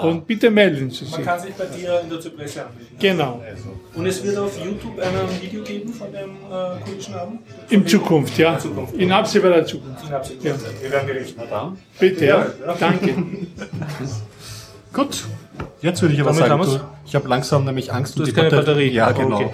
und 0.02 0.26
bitte 0.26 0.50
melden 0.50 0.90
Sie 0.90 1.04
Man 1.04 1.14
sich. 1.14 1.24
kann 1.24 1.40
sich 1.40 1.54
bei 1.54 1.66
dir 1.66 2.00
in 2.02 2.08
der 2.10 2.20
Zypresse 2.20 2.64
anmelden. 2.66 2.96
Genau, 2.98 3.42
Und 3.94 4.06
es 4.06 4.24
wird 4.24 4.38
auf 4.38 4.58
YouTube 4.64 4.98
ein 4.98 5.42
Video 5.42 5.62
geben 5.62 5.92
von 5.92 6.08
dem 6.12 6.30
äh, 6.30 6.84
kurdischen 6.84 7.14
Abend? 7.14 7.40
in 7.68 7.86
Zukunft, 7.86 8.38
ja, 8.38 8.58
Zukunft. 8.58 8.94
in 8.94 9.12
absehbarer 9.12 9.64
Zukunft. 9.66 10.06
In 10.06 10.14
Absicht. 10.14 10.44
Ja. 10.44 10.54
Wir 10.82 10.90
werden 10.90 11.06
berichten. 11.06 11.40
Bitte, 11.98 12.24
ja, 12.24 12.46
danke. 12.80 13.14
Gut, 14.92 15.24
jetzt 15.82 16.02
würde 16.02 16.14
ich 16.14 16.20
aber 16.20 16.30
Damit 16.30 16.40
sagen, 16.48 16.52
haben 16.52 16.62
du, 16.62 16.72
wir's? 16.72 16.80
Ich 17.08 17.14
habe 17.14 17.26
langsam 17.26 17.64
nämlich 17.64 17.90
Angst 17.92 18.18
um 18.18 18.26
die 18.26 18.32
keine 18.32 18.50
Batterie. 18.50 18.90
Ja, 18.90 19.08
Okay, 19.08 19.22
genau. 19.22 19.40
ja. 19.40 19.50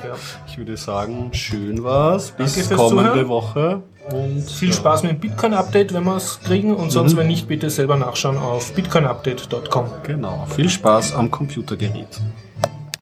Ich 0.48 0.59
würde 0.59 0.76
sagen, 0.76 1.30
schön 1.32 1.84
war's. 1.84 2.32
Bis 2.32 2.68
kommende 2.68 3.12
Zuhören. 3.12 3.28
Woche. 3.28 3.82
Und 4.11 4.42
Viel 4.50 4.72
Spaß 4.72 5.05
mit 5.05 5.12
dem 5.12 5.20
Bitcoin-Update, 5.20 5.94
wenn 5.94 6.05
wir 6.05 6.16
es 6.16 6.40
kriegen. 6.40 6.74
Und 6.74 6.90
sonst, 6.90 7.16
wenn 7.16 7.28
nicht, 7.28 7.46
bitte 7.46 7.70
selber 7.70 7.96
nachschauen 7.96 8.36
auf 8.38 8.72
bitcoinupdate.com. 8.72 9.86
Genau, 10.02 10.46
viel 10.55 10.68
Spaß 10.68 11.14
am 11.14 11.30
Computergerät. 11.30 12.20